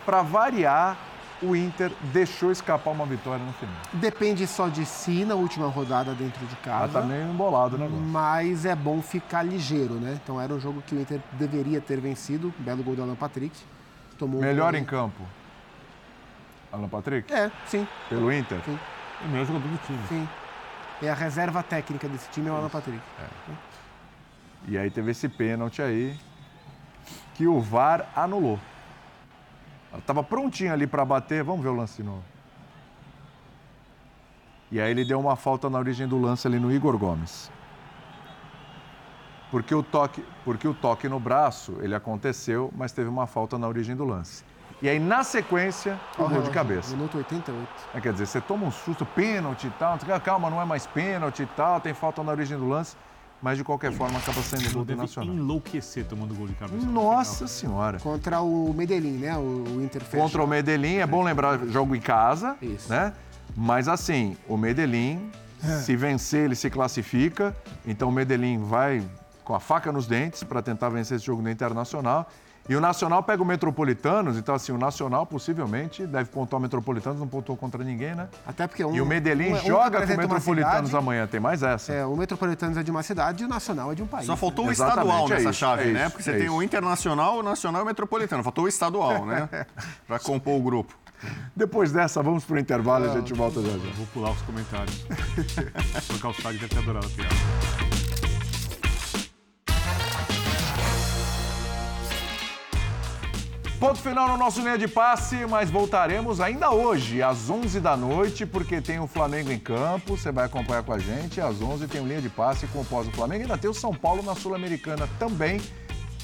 [0.05, 0.97] para variar,
[1.41, 3.75] o Inter deixou escapar uma vitória no final.
[3.93, 6.83] Depende só de si na última rodada dentro de casa.
[6.83, 7.97] Mas tá meio embolado, né, Gon?
[7.97, 10.19] Mas é bom ficar ligeiro, né?
[10.23, 12.53] Então era um jogo que o Inter deveria ter vencido.
[12.59, 13.55] Belo gol do Alan Patrick.
[14.17, 15.21] Tomou um Melhor gol- em campo.
[16.71, 17.31] Alan Patrick?
[17.31, 17.87] É, sim.
[18.09, 18.59] Pelo Inter?
[18.65, 18.79] Sim.
[19.23, 19.99] O melhor jogador do time.
[20.09, 20.27] Sim.
[21.01, 22.99] É a reserva técnica desse time é o Alan Patrick.
[24.67, 26.17] E aí teve esse pênalti aí
[27.35, 28.59] que o VAR anulou.
[29.91, 31.43] Ela estava prontinha ali para bater.
[31.43, 32.23] Vamos ver o lance de novo.
[34.69, 37.49] E aí ele deu uma falta na origem do lance ali no Igor Gomes.
[39.49, 43.65] Porque o toque, porque o toque no braço, ele aconteceu, mas teve uma falta na
[43.67, 44.43] origem do lance.
[44.81, 46.93] E aí, na sequência, o gol de cabeça.
[46.95, 47.67] Minuto 88.
[47.95, 51.43] É, quer dizer, você toma um susto, pênalti e tal, calma, não é mais pênalti
[51.43, 52.95] e tal, tem falta na origem do lance,
[53.41, 55.33] mas de qualquer forma acaba sendo gol do Nacional.
[55.35, 56.85] enlouquecer tomando gol de cabeça.
[56.85, 57.99] Nossa senhora.
[57.99, 59.35] Contra o Medellín, né?
[59.37, 59.41] O,
[59.77, 60.03] o Inter.
[60.05, 62.55] Contra o Medellín, é bom lembrar, jogo em casa,
[62.89, 63.13] né?
[63.55, 65.31] Mas assim, o Medellín,
[65.63, 65.77] É.
[65.79, 67.55] se vencer, ele se classifica.
[67.85, 69.03] Então o Medellín vai
[69.43, 72.29] com a faca nos dentes para tentar vencer esse jogo no Internacional.
[72.69, 77.19] E o Nacional pega o Metropolitanos, então assim, o Nacional possivelmente deve pontuar o Metropolitanos,
[77.19, 78.27] não pontuou contra ninguém, né?
[78.45, 80.95] Até porque um, e o Medellín um é- um joga com o Metropolitanos cidade.
[80.97, 81.93] amanhã, tem mais essa.
[81.93, 84.25] É, o Metropolitanos é de uma cidade e o Nacional é de um país.
[84.25, 86.01] Só faltou o Exatamente, estadual é nessa isso, chave, é né?
[86.01, 86.55] isso, Porque você é tem isso.
[86.55, 88.43] o internacional, o nacional e o metropolitano.
[88.43, 89.47] Faltou o estadual, né?
[90.05, 90.93] pra compor o grupo.
[91.55, 93.77] Depois dessa, vamos pro intervalo e a gente volta já já.
[93.95, 95.05] Vou pular os comentários.
[96.13, 97.96] o Calçado deve ter adorado a piada.
[103.79, 108.43] Ponto final no nosso linha de passe, mas voltaremos ainda hoje, às 11 da noite,
[108.43, 110.17] porque tem o Flamengo em campo.
[110.17, 111.39] Você vai acompanhar com a gente.
[111.39, 113.43] Às 11 tem o linha de passe com o pós do Flamengo.
[113.43, 115.61] Ainda tem o São Paulo na Sul-Americana também.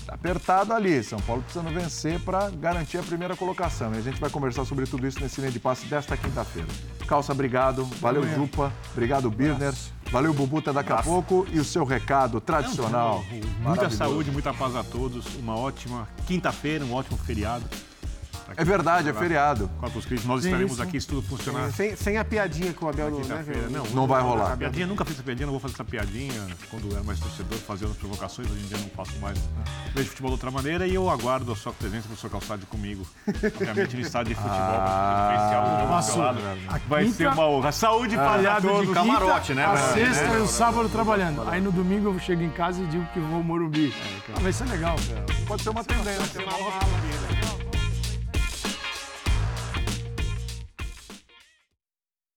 [0.06, 1.04] Tá apertado ali.
[1.04, 3.94] São Paulo precisando vencer para garantir a primeira colocação.
[3.94, 6.68] E a gente vai conversar sobre tudo isso nesse linha de passe desta quinta-feira.
[7.08, 7.86] Calça, obrigado.
[8.02, 8.24] Valeu.
[8.36, 8.72] Jupa.
[8.92, 9.74] Obrigado, Birner.
[10.12, 11.46] Valeu, Bubuta, daqui a pouco.
[11.52, 13.24] E o seu recado tradicional.
[13.30, 13.98] Muita maravilhoso.
[13.98, 15.36] saúde, muita paz a todos.
[15.36, 17.66] Uma ótima quinta-feira, um ótimo feriado.
[18.56, 19.70] É verdade, é feriado.
[19.80, 20.82] Corpus Christi, nós estaremos isso.
[20.84, 21.72] aqui se tudo funcionar.
[21.72, 24.54] Sem, sem a piadinha que o Abel não, né, não, Não vai rolar.
[24.54, 26.34] A piadinha, nunca fiz essa piadinha, não vou fazer essa piadinha.
[26.70, 29.40] Quando era mais torcedor, fazia as provocações, hoje em dia não faço mais.
[29.96, 33.06] Vejo futebol de outra maneira e eu aguardo a sua presença, professor Calçado, comigo.
[33.28, 36.88] Obviamente, no estádio de futebol, Ah, especial.
[36.88, 37.72] Vai ser uma honra.
[37.72, 38.88] Saúde para Palhado todos.
[38.88, 39.94] de camarote, né, A velho?
[40.06, 40.38] sexta É.
[40.40, 41.44] e o sábado trabalhando.
[41.50, 43.94] Aí no domingo eu chego em casa e digo que vou ao Morumbi.
[44.36, 44.96] Ah, vai ser legal.
[45.48, 46.42] Pode ser uma tendência.